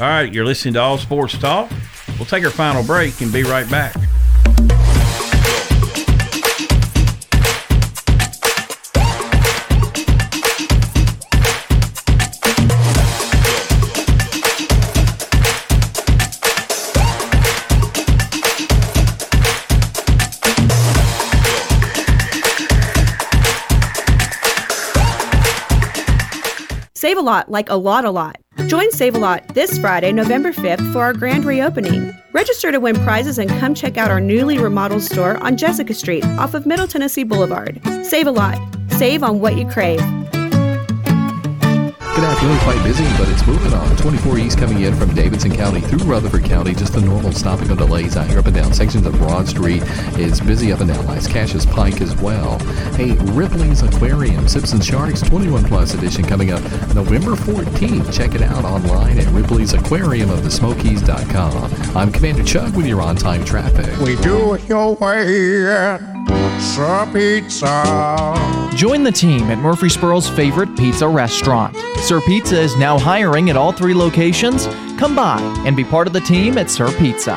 All 0.00 0.06
right, 0.06 0.32
you're 0.32 0.44
listening 0.44 0.74
to 0.74 0.80
All 0.80 0.98
Sports 0.98 1.38
Talk. 1.38 1.70
We'll 2.18 2.26
take 2.26 2.44
our 2.44 2.50
final 2.50 2.82
break 2.82 3.20
and 3.20 3.32
be 3.32 3.42
right 3.44 3.70
back. 3.70 3.94
Save 27.10 27.18
a 27.18 27.22
lot, 27.22 27.50
like 27.50 27.68
a 27.68 27.74
lot, 27.74 28.04
a 28.04 28.10
lot. 28.12 28.38
Join 28.68 28.92
Save 28.92 29.16
a 29.16 29.18
Lot 29.18 29.52
this 29.52 29.78
Friday, 29.78 30.12
November 30.12 30.52
5th, 30.52 30.92
for 30.92 31.00
our 31.00 31.12
grand 31.12 31.44
reopening. 31.44 32.14
Register 32.32 32.70
to 32.70 32.78
win 32.78 32.94
prizes 33.02 33.36
and 33.36 33.50
come 33.58 33.74
check 33.74 33.96
out 33.96 34.12
our 34.12 34.20
newly 34.20 34.58
remodeled 34.58 35.02
store 35.02 35.36
on 35.38 35.56
Jessica 35.56 35.92
Street 35.92 36.24
off 36.38 36.54
of 36.54 36.66
Middle 36.66 36.86
Tennessee 36.86 37.24
Boulevard. 37.24 37.80
Save 38.04 38.28
a 38.28 38.30
lot. 38.30 38.60
Save 38.90 39.24
on 39.24 39.40
what 39.40 39.56
you 39.56 39.66
crave. 39.66 39.98
Good 42.20 42.28
afternoon. 42.28 42.58
Quite 42.58 42.84
busy, 42.84 43.04
but 43.16 43.30
it's 43.30 43.46
moving 43.46 43.72
on. 43.72 43.96
24 43.96 44.38
East 44.40 44.58
coming 44.58 44.82
in 44.82 44.94
from 44.94 45.14
Davidson 45.14 45.56
County 45.56 45.80
through 45.80 46.00
Rutherford 46.00 46.44
County. 46.44 46.74
Just 46.74 46.92
the 46.92 47.00
normal 47.00 47.32
stopping 47.32 47.70
of 47.70 47.78
delays 47.78 48.14
out 48.14 48.26
here 48.26 48.40
up 48.40 48.44
and 48.44 48.54
down 48.54 48.74
sections 48.74 49.06
of 49.06 49.14
Broad 49.14 49.48
Street. 49.48 49.82
is 50.18 50.38
busy 50.38 50.70
up 50.70 50.80
and 50.80 50.90
down 50.90 51.02
Lascassas 51.06 51.64
Pike 51.72 52.02
as 52.02 52.14
well. 52.20 52.58
Hey, 52.94 53.12
Ripley's 53.32 53.80
Aquarium, 53.80 54.48
Simpson 54.48 54.82
Sharks 54.82 55.22
21 55.22 55.64
Plus 55.64 55.94
edition 55.94 56.22
coming 56.22 56.50
up 56.50 56.60
November 56.94 57.36
14th. 57.36 58.12
Check 58.12 58.34
it 58.34 58.42
out 58.42 58.66
online 58.66 59.18
at 59.18 59.26
Ripley's 59.28 59.72
Aquarium 59.72 60.28
of 60.28 60.44
the 60.44 60.50
Smokies.com. 60.50 61.96
I'm 61.96 62.12
Commander 62.12 62.44
Chuck 62.44 62.74
with 62.74 62.84
your 62.84 63.00
on 63.00 63.16
time 63.16 63.46
traffic. 63.46 63.98
We 63.98 64.16
do 64.16 64.52
it 64.52 64.68
your 64.68 64.94
way 64.96 66.19
Pizza. 66.26 67.08
Pizza. 67.12 68.70
Join 68.74 69.02
the 69.02 69.12
team 69.12 69.50
at 69.50 69.58
Murfreesboro's 69.58 70.28
favorite 70.28 70.76
pizza 70.76 71.08
restaurant. 71.08 71.76
Sir 71.98 72.20
Pizza 72.20 72.58
is 72.60 72.76
now 72.76 72.98
hiring 72.98 73.50
at 73.50 73.56
all 73.56 73.72
three 73.72 73.94
locations. 73.94 74.66
Come 74.98 75.14
by 75.14 75.40
and 75.66 75.76
be 75.76 75.84
part 75.84 76.06
of 76.06 76.12
the 76.12 76.20
team 76.20 76.58
at 76.58 76.70
Sir 76.70 76.90
Pizza. 76.98 77.36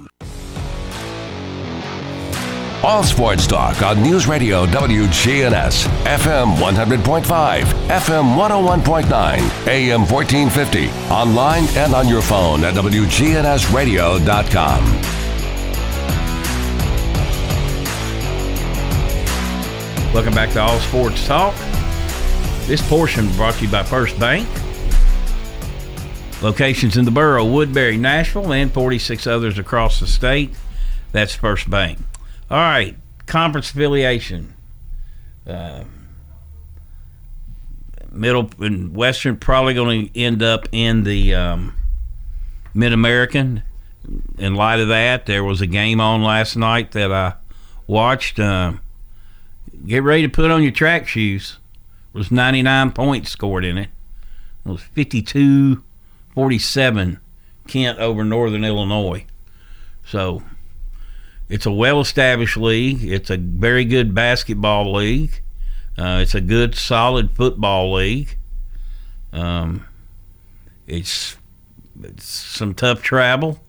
All 2.83 3.03
Sports 3.03 3.45
Talk 3.45 3.83
on 3.83 4.01
News 4.01 4.25
Radio 4.25 4.65
WGNS, 4.65 5.85
FM 6.03 6.55
100.5, 6.55 7.61
FM 7.61 8.35
101.9, 8.35 9.67
AM 9.67 10.01
1450, 10.01 10.89
online 11.11 11.65
and 11.77 11.93
on 11.93 12.07
your 12.07 12.23
phone 12.23 12.63
at 12.63 12.73
WGNSradio.com. 12.73 14.83
Welcome 20.11 20.33
back 20.33 20.49
to 20.53 20.61
All 20.61 20.79
Sports 20.79 21.27
Talk. 21.27 21.53
This 22.65 22.81
portion 22.89 23.31
brought 23.33 23.53
to 23.55 23.65
you 23.65 23.71
by 23.71 23.83
First 23.83 24.19
Bank. 24.19 24.49
Locations 26.41 26.97
in 26.97 27.05
the 27.05 27.11
borough, 27.11 27.45
Woodbury, 27.45 27.97
Nashville, 27.97 28.51
and 28.51 28.73
46 28.73 29.27
others 29.27 29.59
across 29.59 29.99
the 29.99 30.07
state. 30.07 30.49
That's 31.11 31.35
First 31.35 31.69
Bank. 31.69 31.99
All 32.51 32.57
right, 32.57 32.97
conference 33.27 33.71
affiliation. 33.71 34.53
Uh, 35.47 35.85
middle 38.11 38.49
and 38.59 38.93
Western 38.93 39.37
probably 39.37 39.73
going 39.73 40.09
to 40.09 40.19
end 40.19 40.43
up 40.43 40.67
in 40.73 41.03
the 41.05 41.33
um, 41.33 41.73
Mid 42.73 42.91
American. 42.91 43.63
In 44.37 44.55
light 44.55 44.81
of 44.81 44.89
that, 44.89 45.27
there 45.27 45.45
was 45.45 45.61
a 45.61 45.65
game 45.65 46.01
on 46.01 46.23
last 46.23 46.57
night 46.57 46.91
that 46.91 47.09
I 47.09 47.35
watched. 47.87 48.37
Uh, 48.37 48.73
get 49.85 50.03
ready 50.03 50.23
to 50.23 50.29
put 50.29 50.51
on 50.51 50.61
your 50.61 50.73
track 50.73 51.07
shoes. 51.07 51.57
It 52.13 52.17
was 52.17 52.31
99 52.31 52.91
points 52.91 53.31
scored 53.31 53.63
in 53.63 53.77
it. 53.77 53.89
It 54.65 54.69
was 54.69 54.81
52 54.81 55.81
47 56.33 57.17
Kent 57.67 57.99
over 57.99 58.25
Northern 58.25 58.65
Illinois. 58.65 59.25
So 60.03 60.43
it's 61.51 61.65
a 61.65 61.71
well-established 61.71 62.55
league. 62.55 63.03
It's 63.03 63.29
a 63.29 63.35
very 63.35 63.83
good 63.83 64.15
basketball 64.15 64.93
league. 64.93 65.41
Uh, 65.97 66.19
it's 66.21 66.33
a 66.33 66.39
good, 66.39 66.75
solid 66.75 67.31
football 67.31 67.91
league. 67.91 68.37
Um, 69.33 69.85
it's, 70.87 71.35
it's 72.01 72.23
some 72.23 72.73
tough 72.73 73.01
travel. 73.01 73.59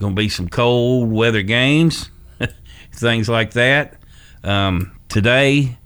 Going 0.00 0.16
to 0.16 0.20
be 0.20 0.28
some 0.28 0.48
cold 0.48 1.12
weather 1.12 1.42
games, 1.42 2.10
things 2.92 3.28
like 3.28 3.52
that. 3.52 3.94
Um, 4.42 4.98
today, 5.08 5.78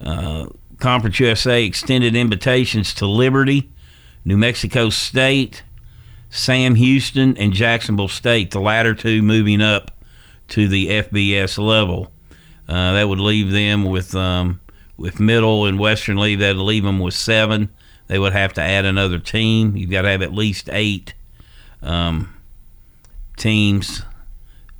uh, 0.00 0.46
Conference 0.80 1.20
USA 1.20 1.64
extended 1.64 2.16
invitations 2.16 2.92
to 2.94 3.06
Liberty, 3.06 3.70
New 4.24 4.36
Mexico 4.36 4.90
State, 4.90 5.62
Sam 6.28 6.74
Houston, 6.74 7.36
and 7.36 7.52
Jacksonville 7.52 8.08
State, 8.08 8.50
the 8.50 8.60
latter 8.60 8.96
two 8.96 9.22
moving 9.22 9.62
up 9.62 9.92
to 10.48 10.68
the 10.68 10.88
FBS 10.88 11.58
level. 11.58 12.12
Uh, 12.68 12.94
that 12.94 13.08
would 13.08 13.20
leave 13.20 13.50
them 13.52 13.84
with 13.84 14.14
um, 14.14 14.60
with 14.96 15.20
Middle 15.20 15.66
and 15.66 15.78
Western 15.78 16.16
leave. 16.16 16.40
That'd 16.40 16.56
leave 16.56 16.84
them 16.84 16.98
with 16.98 17.14
seven. 17.14 17.70
They 18.08 18.18
would 18.18 18.32
have 18.32 18.52
to 18.54 18.62
add 18.62 18.84
another 18.84 19.18
team. 19.18 19.76
You've 19.76 19.90
got 19.90 20.02
to 20.02 20.08
have 20.08 20.22
at 20.22 20.32
least 20.32 20.68
eight 20.72 21.14
um, 21.82 22.34
teams 23.36 24.02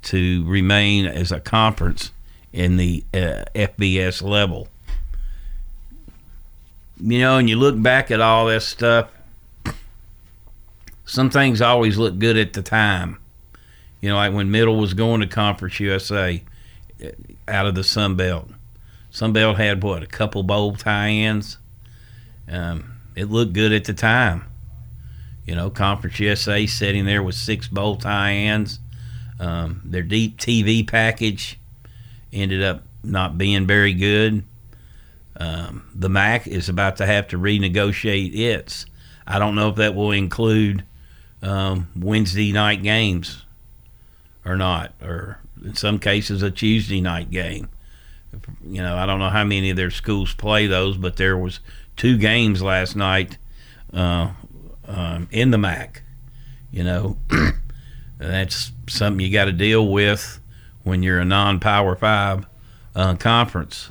to 0.03 0.45
remain 0.47 1.07
as 1.07 1.33
a 1.33 1.41
conference 1.41 2.13
in 2.53 2.77
the 2.77 3.05
uh, 3.13 3.45
FBS 3.55 4.23
level. 4.23 4.69
You 6.99 7.19
know, 7.19 7.39
and 7.39 7.49
you 7.51 7.57
look 7.57 7.81
back 7.81 8.11
at 8.11 8.21
all 8.21 8.47
this 8.47 8.67
stuff, 8.67 9.11
some 11.05 11.29
things 11.31 11.61
always 11.61 11.99
look 11.99 12.19
good 12.19 12.37
at 12.37 12.53
the 12.53 12.63
time. 12.63 13.19
You 14.07 14.13
know, 14.13 14.19
like 14.19 14.33
when 14.33 14.53
Middle 14.53 14.77
was 14.77 14.95
going 14.95 15.21
to 15.23 15.27
Conference 15.27 15.81
USA 15.81 16.41
uh, 17.05 17.09
out 17.49 17.67
of 17.67 17.75
the 17.75 17.83
Sun 17.83 18.15
Belt. 18.15 18.49
Sun 19.11 19.33
Belt 19.33 19.57
had 19.57 19.83
what 19.83 20.05
a 20.05 20.07
couple 20.07 20.45
bowl 20.45 20.77
tie-ins. 20.77 21.59
Um, 22.49 22.99
it 23.17 23.25
looked 23.25 23.53
good 23.53 23.73
at 23.73 23.83
the 23.83 23.95
time. 23.95 24.45
You 25.45 25.57
know, 25.57 25.71
Conference 25.71 26.21
USA 26.21 26.67
sitting 26.69 27.05
there 27.05 27.21
with 27.21 27.35
six 27.35 27.67
bowl 27.67 27.97
tie-ins. 27.97 28.79
Um, 29.41 29.81
their 29.85 30.05
deep 30.05 30.39
TV 30.39 30.87
package 30.87 31.59
ended 32.33 32.63
up 32.63 32.85
not 33.03 33.37
being 33.37 33.67
very 33.67 33.93
good. 33.93 34.45
Um, 35.37 35.91
the 35.93 36.09
MAC 36.09 36.47
is 36.47 36.69
about 36.69 36.99
to 36.99 37.07
have 37.07 37.27
to 37.27 37.39
renegotiate 37.39 38.39
its. 38.39 38.87
I 39.27 39.41
don't 39.41 39.57
know 39.57 39.69
if 39.71 39.75
that 39.75 39.97
will 39.97 40.13
include 40.13 40.85
um, 41.43 41.89
Wednesday 41.97 42.53
night 42.53 42.85
games 42.85 43.43
or 44.47 44.57
not, 44.57 44.93
or 45.03 45.41
in 45.63 45.75
some 45.75 45.99
cases 45.99 46.43
a 46.43 46.51
Tuesday 46.51 47.01
night 47.01 47.31
game. 47.31 47.69
You 48.65 48.83
know, 48.83 48.97
I 48.97 49.07
don't 49.07 49.19
know 49.19 49.31
how 49.31 49.45
many 49.45 49.71
of 49.71 49.77
their 49.77 49.91
schools 49.91 50.33
play 50.35 50.67
those, 50.67 50.97
but 50.97 51.17
there 51.17 51.37
was 51.37 51.61
two 51.97 52.17
games 52.17 52.63
last 52.63 52.95
night 52.95 53.39
uh, 53.93 54.31
um, 54.87 55.29
in 55.31 55.51
the 55.51 55.59
MAC. 55.59 56.03
You 56.71 56.85
know, 56.85 57.17
that's 58.19 58.73
something 58.89 59.25
you 59.25 59.33
got 59.33 59.47
to 59.47 59.53
deal 59.53 59.89
with 59.89 60.41
when 60.85 61.03
you're 61.03 61.19
a 61.19 61.25
non-power 61.25 61.97
five 61.97 62.47
uh, 62.95 63.17
conference. 63.17 63.91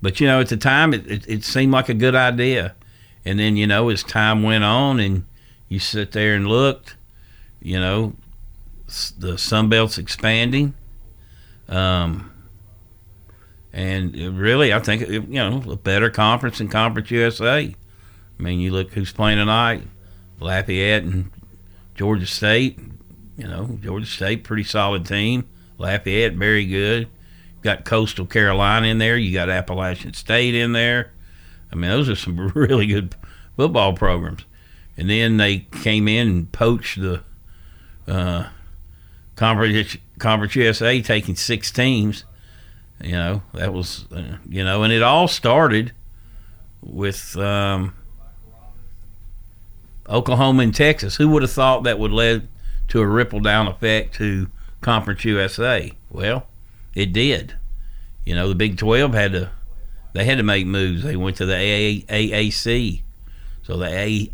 But 0.00 0.20
you 0.20 0.26
know, 0.26 0.40
at 0.40 0.48
the 0.48 0.56
time, 0.56 0.94
it, 0.94 1.06
it, 1.10 1.28
it 1.28 1.44
seemed 1.44 1.72
like 1.72 1.88
a 1.88 1.94
good 1.94 2.14
idea, 2.14 2.74
and 3.24 3.38
then 3.38 3.56
you 3.56 3.66
know, 3.66 3.88
as 3.88 4.02
time 4.02 4.42
went 4.42 4.64
on, 4.64 5.00
and 5.00 5.24
you 5.68 5.78
sit 5.78 6.12
there 6.12 6.34
and 6.34 6.48
looked, 6.48 6.96
you 7.60 7.78
know, 7.78 8.14
the 9.18 9.38
Sun 9.38 9.68
Belt's 9.68 9.98
expanding. 9.98 10.74
Um, 11.68 12.30
and 13.72 14.14
really, 14.38 14.72
I 14.72 14.80
think 14.80 15.08
you 15.08 15.20
know 15.20 15.62
a 15.70 15.76
better 15.76 16.10
conference 16.10 16.58
than 16.58 16.68
Conference 16.68 17.10
USA. 17.10 17.74
I 18.38 18.42
mean, 18.42 18.60
you 18.60 18.72
look 18.72 18.92
who's 18.92 19.12
playing 19.12 19.38
tonight: 19.38 19.82
Lafayette 20.40 21.04
and 21.04 21.30
Georgia 21.94 22.26
State. 22.26 22.78
You 23.38 23.48
know, 23.48 23.78
Georgia 23.82 24.06
State, 24.06 24.44
pretty 24.44 24.64
solid 24.64 25.06
team. 25.06 25.48
Lafayette, 25.78 26.34
very 26.34 26.66
good. 26.66 27.08
Got 27.62 27.84
Coastal 27.84 28.26
Carolina 28.26 28.88
in 28.88 28.98
there. 28.98 29.16
You 29.16 29.32
got 29.32 29.48
Appalachian 29.48 30.12
State 30.12 30.54
in 30.54 30.72
there. 30.72 31.12
I 31.72 31.76
mean, 31.76 31.90
those 31.90 32.08
are 32.08 32.16
some 32.16 32.48
really 32.54 32.86
good 32.86 33.14
football 33.56 33.94
programs. 33.94 34.44
And 34.96 35.08
then 35.08 35.38
they 35.38 35.60
came 35.60 36.08
in 36.08 36.28
and 36.28 36.52
poached 36.52 37.00
the 37.00 37.22
uh, 38.06 38.48
Conference, 39.42 39.96
Conference 40.20 40.54
USA, 40.54 41.02
taking 41.02 41.34
six 41.34 41.72
teams. 41.72 42.24
You 43.02 43.10
know, 43.10 43.42
that 43.54 43.72
was, 43.72 44.06
uh, 44.14 44.36
you 44.48 44.62
know, 44.62 44.84
and 44.84 44.92
it 44.92 45.02
all 45.02 45.26
started 45.26 45.90
with 46.80 47.36
um, 47.36 47.92
Oklahoma 50.08 50.62
and 50.62 50.72
Texas. 50.72 51.16
Who 51.16 51.28
would 51.30 51.42
have 51.42 51.50
thought 51.50 51.82
that 51.82 51.98
would 51.98 52.12
lead 52.12 52.46
to 52.86 53.00
a 53.00 53.06
ripple 53.06 53.40
down 53.40 53.66
effect 53.66 54.14
to 54.18 54.46
Conference 54.80 55.24
USA? 55.24 55.90
Well, 56.08 56.46
it 56.94 57.12
did. 57.12 57.56
You 58.24 58.36
know, 58.36 58.48
the 58.48 58.54
Big 58.54 58.78
12 58.78 59.12
had 59.12 59.32
to, 59.32 59.50
they 60.12 60.24
had 60.24 60.38
to 60.38 60.44
make 60.44 60.68
moves. 60.68 61.02
They 61.02 61.16
went 61.16 61.36
to 61.38 61.46
the 61.46 61.54
AAC. 61.54 63.02
So 63.64 63.76
the 63.76 63.86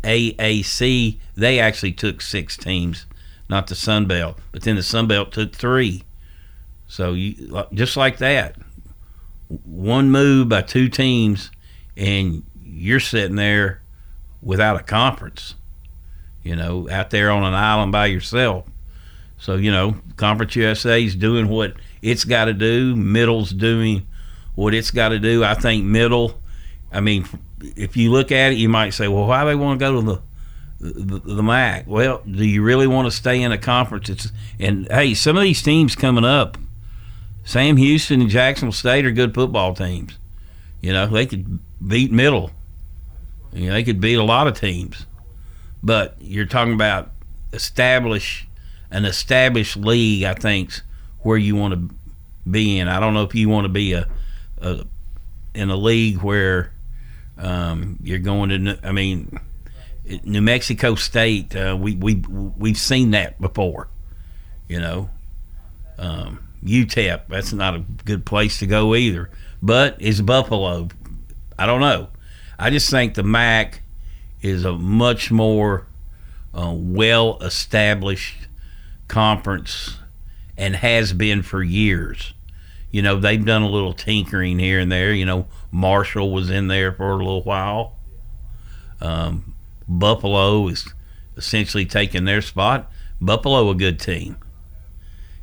AAC, 0.03 1.17
they 1.35 1.59
actually 1.59 1.93
took 1.93 2.21
six 2.21 2.55
teams, 2.55 3.07
not 3.49 3.67
the 3.67 3.75
Sun 3.75 4.05
Belt. 4.05 4.37
But 4.51 4.63
then 4.63 4.75
the 4.75 4.83
Sun 4.83 5.07
Belt 5.07 5.31
took 5.31 5.53
three. 5.53 6.03
So 6.87 7.13
you 7.13 7.65
just 7.73 7.97
like 7.97 8.17
that, 8.17 8.55
one 9.47 10.11
move 10.11 10.49
by 10.49 10.61
two 10.61 10.89
teams, 10.89 11.51
and 11.97 12.43
you're 12.63 12.99
sitting 12.99 13.35
there 13.35 13.81
without 14.41 14.79
a 14.79 14.83
conference. 14.83 15.55
You 16.43 16.55
know, 16.55 16.89
out 16.89 17.09
there 17.09 17.31
on 17.31 17.43
an 17.43 17.53
island 17.53 17.91
by 17.91 18.07
yourself. 18.07 18.65
So 19.37 19.55
you 19.55 19.71
know, 19.71 19.95
Conference 20.15 20.55
USA 20.55 21.03
is 21.03 21.15
doing 21.15 21.47
what 21.47 21.73
it's 22.01 22.25
got 22.25 22.45
to 22.45 22.53
do. 22.53 22.95
Middle's 22.95 23.51
doing 23.51 24.07
what 24.55 24.73
it's 24.73 24.91
got 24.91 25.09
to 25.09 25.19
do. 25.19 25.43
I 25.43 25.53
think 25.53 25.85
Middle. 25.85 26.39
I 26.91 27.01
mean, 27.01 27.27
if 27.61 27.95
you 27.95 28.11
look 28.11 28.31
at 28.31 28.51
it, 28.51 28.57
you 28.57 28.67
might 28.67 28.91
say, 28.91 29.07
well, 29.07 29.27
why 29.27 29.43
do 29.43 29.49
they 29.49 29.55
want 29.55 29.79
to 29.79 29.85
go 29.85 29.99
to 29.99 30.05
the 30.05 30.21
the, 30.79 31.19
the 31.19 31.43
MAC? 31.43 31.85
Well, 31.87 32.21
do 32.29 32.45
you 32.45 32.63
really 32.63 32.87
want 32.87 33.07
to 33.07 33.11
stay 33.11 33.41
in 33.41 33.51
a 33.51 33.57
conference? 33.57 34.09
It's, 34.09 34.31
and 34.59 34.87
hey, 34.89 35.13
some 35.13 35.37
of 35.37 35.43
these 35.43 35.61
teams 35.61 35.95
coming 35.95 36.25
up, 36.25 36.57
Sam 37.43 37.77
Houston 37.77 38.21
and 38.21 38.29
Jacksonville 38.29 38.71
State 38.71 39.05
are 39.05 39.11
good 39.11 39.33
football 39.33 39.73
teams. 39.73 40.17
You 40.81 40.93
know, 40.93 41.07
they 41.07 41.25
could 41.25 41.59
beat 41.85 42.11
Middle. 42.11 42.51
You 43.51 43.67
know, 43.67 43.73
they 43.73 43.83
could 43.83 43.99
beat 43.99 44.15
a 44.15 44.23
lot 44.23 44.47
of 44.47 44.59
teams. 44.59 45.05
But 45.81 46.15
you're 46.19 46.45
talking 46.45 46.73
about 46.73 47.11
establish 47.53 48.47
an 48.91 49.05
established 49.05 49.77
league. 49.77 50.23
I 50.23 50.33
think's 50.33 50.81
where 51.21 51.37
you 51.37 51.55
want 51.55 51.73
to 51.73 51.95
be 52.49 52.79
in. 52.79 52.87
I 52.87 52.99
don't 52.99 53.13
know 53.13 53.23
if 53.23 53.35
you 53.35 53.49
want 53.49 53.65
to 53.65 53.69
be 53.69 53.93
a, 53.93 54.07
a 54.61 54.85
in 55.53 55.69
a 55.69 55.75
league 55.75 56.21
where 56.21 56.71
um, 57.37 57.97
you're 58.01 58.19
going 58.19 58.49
to. 58.49 58.79
I 58.83 58.91
mean, 58.91 59.39
New 60.23 60.41
Mexico 60.41 60.95
State. 60.95 61.55
Uh, 61.55 61.77
we 61.79 61.95
we 61.95 62.15
we've 62.15 62.77
seen 62.77 63.11
that 63.11 63.39
before. 63.39 63.87
You 64.67 64.79
know, 64.79 65.09
um, 65.97 66.47
UTEP. 66.63 67.21
That's 67.27 67.53
not 67.53 67.75
a 67.75 67.79
good 68.05 68.25
place 68.25 68.59
to 68.59 68.67
go 68.67 68.95
either. 68.95 69.29
But 69.61 70.01
is 70.01 70.21
Buffalo? 70.21 70.89
I 71.57 71.65
don't 71.65 71.81
know. 71.81 72.09
I 72.57 72.69
just 72.69 72.89
think 72.89 73.13
the 73.13 73.23
MAC 73.23 73.81
is 74.41 74.65
a 74.65 74.73
much 74.73 75.31
more 75.31 75.87
uh, 76.53 76.73
well 76.75 77.37
established 77.41 78.47
conference 79.07 79.97
and 80.57 80.75
has 80.75 81.13
been 81.13 81.41
for 81.41 81.63
years. 81.63 82.33
You 82.91 83.01
know, 83.01 83.19
they've 83.19 83.43
done 83.43 83.61
a 83.61 83.69
little 83.69 83.93
tinkering 83.93 84.59
here 84.59 84.79
and 84.79 84.91
there. 84.91 85.13
You 85.13 85.25
know, 85.25 85.47
Marshall 85.71 86.31
was 86.31 86.49
in 86.49 86.67
there 86.67 86.91
for 86.91 87.11
a 87.11 87.17
little 87.17 87.43
while. 87.43 87.95
Um, 88.99 89.48
Buffalo 89.89 90.67
is 90.67 90.93
essentially 91.35 91.85
taking 91.85 92.25
their 92.25 92.41
spot. 92.41 92.91
Buffalo, 93.19 93.69
a 93.69 93.75
good 93.75 93.99
team. 93.99 94.37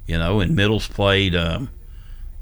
You 0.07 0.19
know, 0.19 0.41
and 0.41 0.55
Middle's 0.55 0.87
played 0.87 1.35
um, 1.35 1.69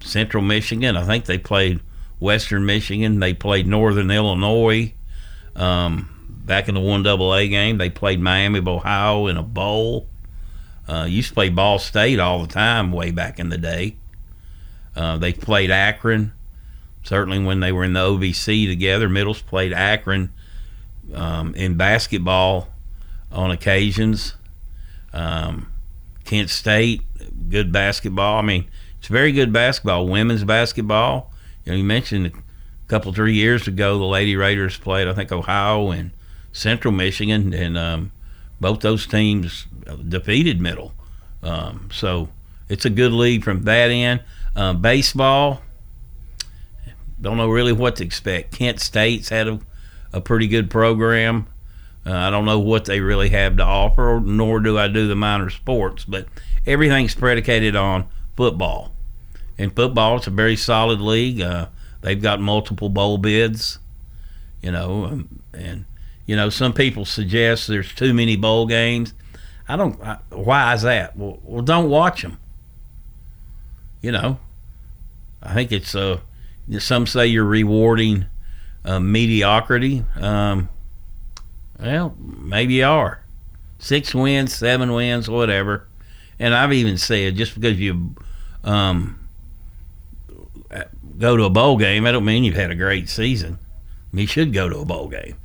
Central 0.01 0.43
Michigan. 0.43 0.97
I 0.97 1.05
think 1.05 1.25
they 1.25 1.39
played 1.39 1.81
Western 2.21 2.67
Michigan. 2.67 3.21
They 3.21 3.33
played 3.33 3.67
Northern 3.67 4.11
Illinois. 4.11 4.93
Um, 5.57 6.43
back 6.45 6.69
in 6.69 6.75
the 6.75 6.81
one 6.81 7.07
A 7.07 7.49
game, 7.49 7.79
they 7.79 7.89
played 7.89 8.21
Miami 8.21 8.59
of 8.59 8.69
Ohio 8.69 9.27
in 9.27 9.39
a 9.39 9.43
bowl. 9.43 10.07
Uh, 10.87 11.07
used 11.09 11.31
to 11.31 11.35
play 11.35 11.49
Ball 11.49 11.79
State 11.79 12.21
all 12.21 12.43
the 12.43 12.53
time 12.53 12.93
way 12.93 13.11
back 13.11 13.39
in 13.39 13.49
the 13.49 13.57
day. 13.57 13.97
Uh, 14.95 15.17
they 15.17 15.33
played 15.33 15.71
Akron. 15.71 16.33
Certainly 17.03 17.45
when 17.45 17.61
they 17.61 17.73
were 17.73 17.85
in 17.85 17.95
the 17.95 18.01
OVC 18.01 18.67
together, 18.67 19.09
Middles 19.09 19.41
played 19.41 19.73
Akron 19.73 20.33
um, 21.13 21.55
in 21.55 21.77
basketball 21.77 22.69
on 23.31 23.51
occasions. 23.51 24.35
Um, 25.13 25.71
Kent 26.25 26.51
State, 26.51 27.03
good 27.49 27.73
basketball. 27.73 28.39
I 28.39 28.43
mean, 28.43 28.71
it's 28.99 29.09
very 29.09 29.33
good 29.33 29.53
basketball, 29.53 30.07
women's 30.07 30.45
basketball. 30.45 31.31
You 31.65 31.73
know, 31.73 31.79
you 31.79 31.85
mentioned 31.85 32.27
a 32.27 32.33
couple 32.89 33.13
three 33.13 33.35
years 33.35 33.69
ago 33.69 33.99
the 33.99 34.05
Lady 34.05 34.37
Raiders 34.37 34.79
played, 34.79 35.09
I 35.09 35.13
think 35.13 35.31
Ohio 35.31 35.91
and 35.91 36.11
Central 36.53 36.93
Michigan, 36.93 37.53
and 37.53 37.77
um, 37.77 38.13
both 38.61 38.81
those 38.81 39.07
teams 39.07 39.67
defeated 40.09 40.61
Middle. 40.61 40.93
Um, 41.43 41.91
so 41.93 42.31
it's 42.69 42.85
a 42.85 42.91
good 42.91 43.13
league 43.13 43.45
from 43.45 43.65
that 43.65 43.91
end. 43.91 44.23
Uh, 44.57 44.73
baseball, 44.73 45.61
don't 47.21 47.37
know 47.37 47.49
really 47.49 47.73
what 47.73 47.97
to 47.97 48.05
expect. 48.05 48.57
Kent 48.57 48.81
State's 48.81 49.29
had 49.29 49.49
a, 49.49 49.61
a 50.15 50.21
pretty 50.21 50.47
good 50.47 50.71
program. 50.71 51.47
Uh, 52.07 52.13
I 52.13 52.31
don't 52.31 52.45
know 52.45 52.61
what 52.61 52.85
they 52.85 53.01
really 53.01 53.31
have 53.31 53.57
to 53.57 53.65
offer, 53.65 54.21
nor 54.25 54.61
do 54.61 54.79
I 54.79 54.89
do 54.89 55.09
the 55.09 55.17
minor 55.17 55.51
sports, 55.51 56.05
but 56.05 56.27
everything's 56.67 57.15
predicated 57.15 57.75
on 57.75 58.07
football. 58.37 58.93
In 59.59 59.71
football, 59.71 60.17
it's 60.17 60.27
a 60.27 60.31
very 60.31 60.57
solid 60.57 61.01
league. 61.01 61.41
Uh, 61.41 61.67
they've 62.03 62.21
got 62.21 62.41
multiple 62.41 62.89
bowl 62.89 63.19
bids, 63.19 63.79
you 64.63 64.71
know, 64.71 65.05
um, 65.05 65.41
and 65.53 65.85
you 66.27 66.37
know 66.37 66.49
some 66.49 66.73
people 66.73 67.05
suggest 67.05 67.69
there's 67.69 67.93
too 67.93 68.15
many 68.15 68.37
bowl 68.37 68.67
games. 68.67 69.15
I 69.69 69.77
don't. 69.77 70.01
I, 70.03 70.19
why 70.31 70.75
is 70.75 70.83
that? 70.83 71.17
Well, 71.17 71.39
well, 71.43 71.63
don't 71.63 71.89
watch 71.89 72.23
them. 72.23 72.39
You 74.03 74.13
know, 74.13 74.39
I 75.43 75.55
think 75.55 75.73
it's 75.73 75.95
uh, 75.95 76.21
some 76.79 77.07
say 77.07 77.27
you're 77.27 77.45
rewarding 77.45 78.27
uh, 78.85 79.01
mediocrity. 79.01 80.05
Um, 80.17 80.69
well, 81.79 82.15
maybe 82.19 82.75
you 82.75 82.87
are. 82.87 83.25
Six 83.79 84.15
wins, 84.15 84.55
seven 84.55 84.93
wins, 84.93 85.29
whatever. 85.29 85.87
And 86.39 86.55
I've 86.55 86.73
even 86.73 86.99
said 86.99 87.37
just 87.37 87.55
because 87.55 87.79
you 87.79 88.15
um, 88.63 89.29
go 91.19 91.37
to 91.37 91.45
a 91.45 91.51
bowl 91.51 91.77
game, 91.77 92.07
I 92.07 92.13
don't 92.13 92.25
mean 92.25 92.45
you've 92.45 92.55
had 92.57 92.71
a 92.71 92.77
great 92.77 93.09
season. 93.09 93.59
You 94.13 94.27
should 94.27 94.53
go 94.53 94.69
to 94.69 94.79
a 94.79 94.85
bowl 94.85 95.09
game. 95.09 95.37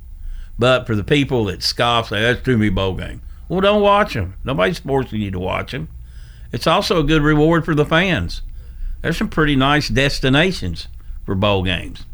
But 0.58 0.86
for 0.86 0.94
the 0.94 1.04
people 1.04 1.46
that 1.46 1.62
scoff, 1.62 2.08
say 2.08 2.20
that's 2.20 2.42
too 2.42 2.56
many 2.56 2.70
bowl 2.70 2.94
games. 2.94 3.22
Well, 3.48 3.60
don't 3.60 3.82
watch 3.82 4.14
them. 4.14 4.34
Nobody's 4.44 4.78
forcing 4.78 5.20
you 5.20 5.30
to 5.32 5.38
watch 5.38 5.72
them. 5.72 5.88
It's 6.52 6.66
also 6.66 7.00
a 7.00 7.04
good 7.04 7.22
reward 7.22 7.64
for 7.64 7.74
the 7.74 7.84
fans. 7.84 8.42
There's 9.02 9.16
some 9.16 9.28
pretty 9.28 9.56
nice 9.56 9.88
destinations 9.88 10.88
for 11.24 11.34
bowl 11.34 11.64
games. 11.64 12.04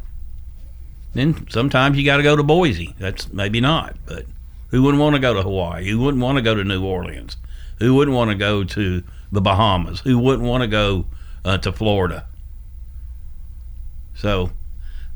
Then 1.17 1.47
sometimes 1.51 1.97
you 1.97 2.05
got 2.05 2.19
to 2.19 2.23
go 2.23 2.37
to 2.37 2.43
Boise. 2.43 2.95
That's 2.99 3.33
maybe 3.33 3.61
not, 3.61 3.97
but 4.05 4.27
who 4.71 4.83
wouldn't 4.83 5.01
want 5.01 5.15
to 5.15 5.21
go 5.21 5.35
to 5.35 5.43
Hawaii? 5.43 5.89
Who 5.89 6.01
wouldn't 6.01 6.23
want 6.23 6.37
to 6.37 6.43
go 6.43 6.55
to 6.55 6.65
New 6.65 6.85
Orleans? 6.85 7.37
Who 7.79 7.95
wouldn't 7.95 8.17
want 8.17 8.31
to 8.31 8.37
go 8.37 8.65
to 8.65 9.03
the 9.33 9.41
Bahamas? 9.41 10.01
Who 10.01 10.19
wouldn't 10.19 10.49
want 10.49 10.63
to 10.63 10.67
go 10.67 11.07
uh, 11.45 11.59
to 11.59 11.73
Florida? 11.73 12.27
So, 14.15 14.51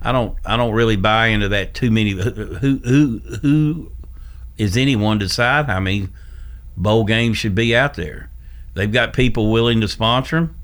I 0.02 0.12
don't 0.12 0.36
I 0.44 0.56
don't 0.56 0.72
really 0.72 0.96
buy 0.96 1.28
into 1.28 1.48
that 1.48 1.74
too 1.74 1.90
many. 1.90 2.12
Who 2.12 2.78
who 2.78 3.18
who 3.42 3.92
is 4.56 4.76
anyone 4.76 5.18
decide 5.18 5.66
how 5.66 5.80
many 5.80 6.08
bowl 6.76 7.04
games 7.04 7.36
should 7.36 7.54
be 7.54 7.74
out 7.76 7.94
there? 7.94 8.30
They've 8.74 8.92
got 8.92 9.12
people 9.12 9.50
willing 9.50 9.80
to 9.80 9.88
sponsor 9.88 10.36
them. 10.36 10.56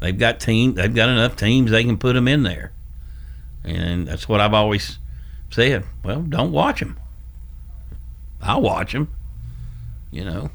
They've 0.00 0.18
got 0.18 0.38
team. 0.38 0.74
They've 0.74 0.94
got 0.94 1.08
enough 1.08 1.36
teams 1.36 1.70
they 1.70 1.84
can 1.84 1.98
put 1.98 2.12
them 2.12 2.28
in 2.28 2.42
there, 2.42 2.72
and 3.64 4.06
that's 4.06 4.28
what 4.28 4.40
I've 4.40 4.54
always 4.54 4.98
said. 5.50 5.84
Well, 6.02 6.22
don't 6.22 6.52
watch 6.52 6.80
them. 6.80 6.98
I'll 8.42 8.62
watch 8.62 8.92
them. 8.92 9.12
You 10.10 10.24
know. 10.24 10.50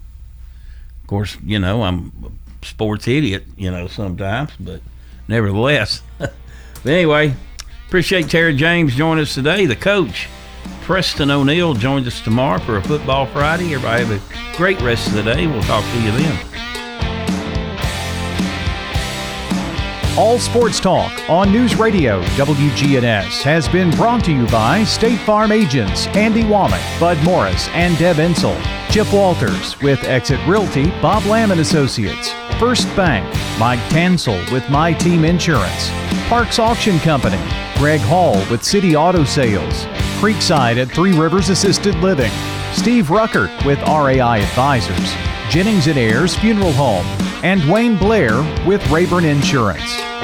Of 1.01 1.07
course, 1.07 1.37
you 1.43 1.59
know 1.59 1.83
I'm 1.83 2.11
a 2.23 2.65
sports 2.65 3.07
idiot. 3.07 3.45
You 3.57 3.71
know 3.71 3.87
sometimes, 3.87 4.51
but 4.59 4.81
nevertheless. 5.27 6.03
but 6.17 6.31
anyway, 6.85 7.33
appreciate 7.87 8.29
Terry 8.29 8.55
James 8.55 8.95
joining 8.95 9.23
us 9.23 9.33
today. 9.33 9.65
The 9.65 9.75
coach. 9.75 10.27
Preston 10.81 11.29
O'Neill 11.29 11.75
joins 11.75 12.07
us 12.07 12.19
tomorrow 12.19 12.59
for 12.59 12.77
a 12.77 12.81
Football 12.81 13.27
Friday. 13.27 13.75
Everybody 13.75 14.05
have 14.05 14.11
a 14.11 14.57
great 14.57 14.81
rest 14.81 15.07
of 15.07 15.13
the 15.13 15.23
day. 15.23 15.45
We'll 15.45 15.61
talk 15.63 15.83
to 15.83 16.01
you 16.01 16.11
then. 16.11 16.78
All 20.17 20.39
Sports 20.39 20.79
Talk 20.79 21.11
on 21.29 21.51
News 21.51 21.75
Radio 21.77 22.21
WGNS 22.35 23.41
has 23.43 23.69
been 23.69 23.89
brought 23.91 24.25
to 24.25 24.33
you 24.33 24.45
by 24.47 24.83
State 24.83 25.19
Farm 25.19 25.51
agents 25.51 26.07
Andy 26.07 26.41
Womack, 26.43 26.99
Bud 26.99 27.23
Morris, 27.23 27.69
and 27.69 27.97
Deb 27.97 28.17
Insell. 28.17 28.59
Chip 28.89 29.13
Walters 29.13 29.79
with 29.81 30.03
Exit 30.03 30.39
Realty, 30.47 30.89
Bob 31.01 31.23
Lamb 31.25 31.51
and 31.51 31.61
Associates. 31.61 32.31
First 32.59 32.93
Bank, 32.95 33.23
Mike 33.59 33.79
Tansel 33.91 34.51
with 34.51 34.67
My 34.69 34.93
Team 34.93 35.23
Insurance. 35.23 35.89
Parks 36.27 36.59
Auction 36.59 36.99
Company, 36.99 37.39
Greg 37.77 38.01
Hall 38.01 38.35
with 38.49 38.63
City 38.63 38.95
Auto 38.95 39.23
Sales. 39.23 39.85
Creekside 40.19 40.81
at 40.81 40.91
Three 40.91 41.17
Rivers 41.17 41.49
Assisted 41.49 41.95
Living. 41.97 42.31
Steve 42.73 43.07
Ruckert 43.07 43.65
with 43.65 43.79
RAI 43.83 44.39
Advisors. 44.41 45.13
Jennings 45.49 45.87
and 45.87 45.97
Ayers 45.97 46.35
Funeral 46.35 46.73
Home. 46.73 47.28
And 47.43 47.63
Wayne 47.71 47.97
Blair 47.97 48.41
with 48.65 48.85
Rayburn 48.89 49.23
Insurance. 49.25 50.18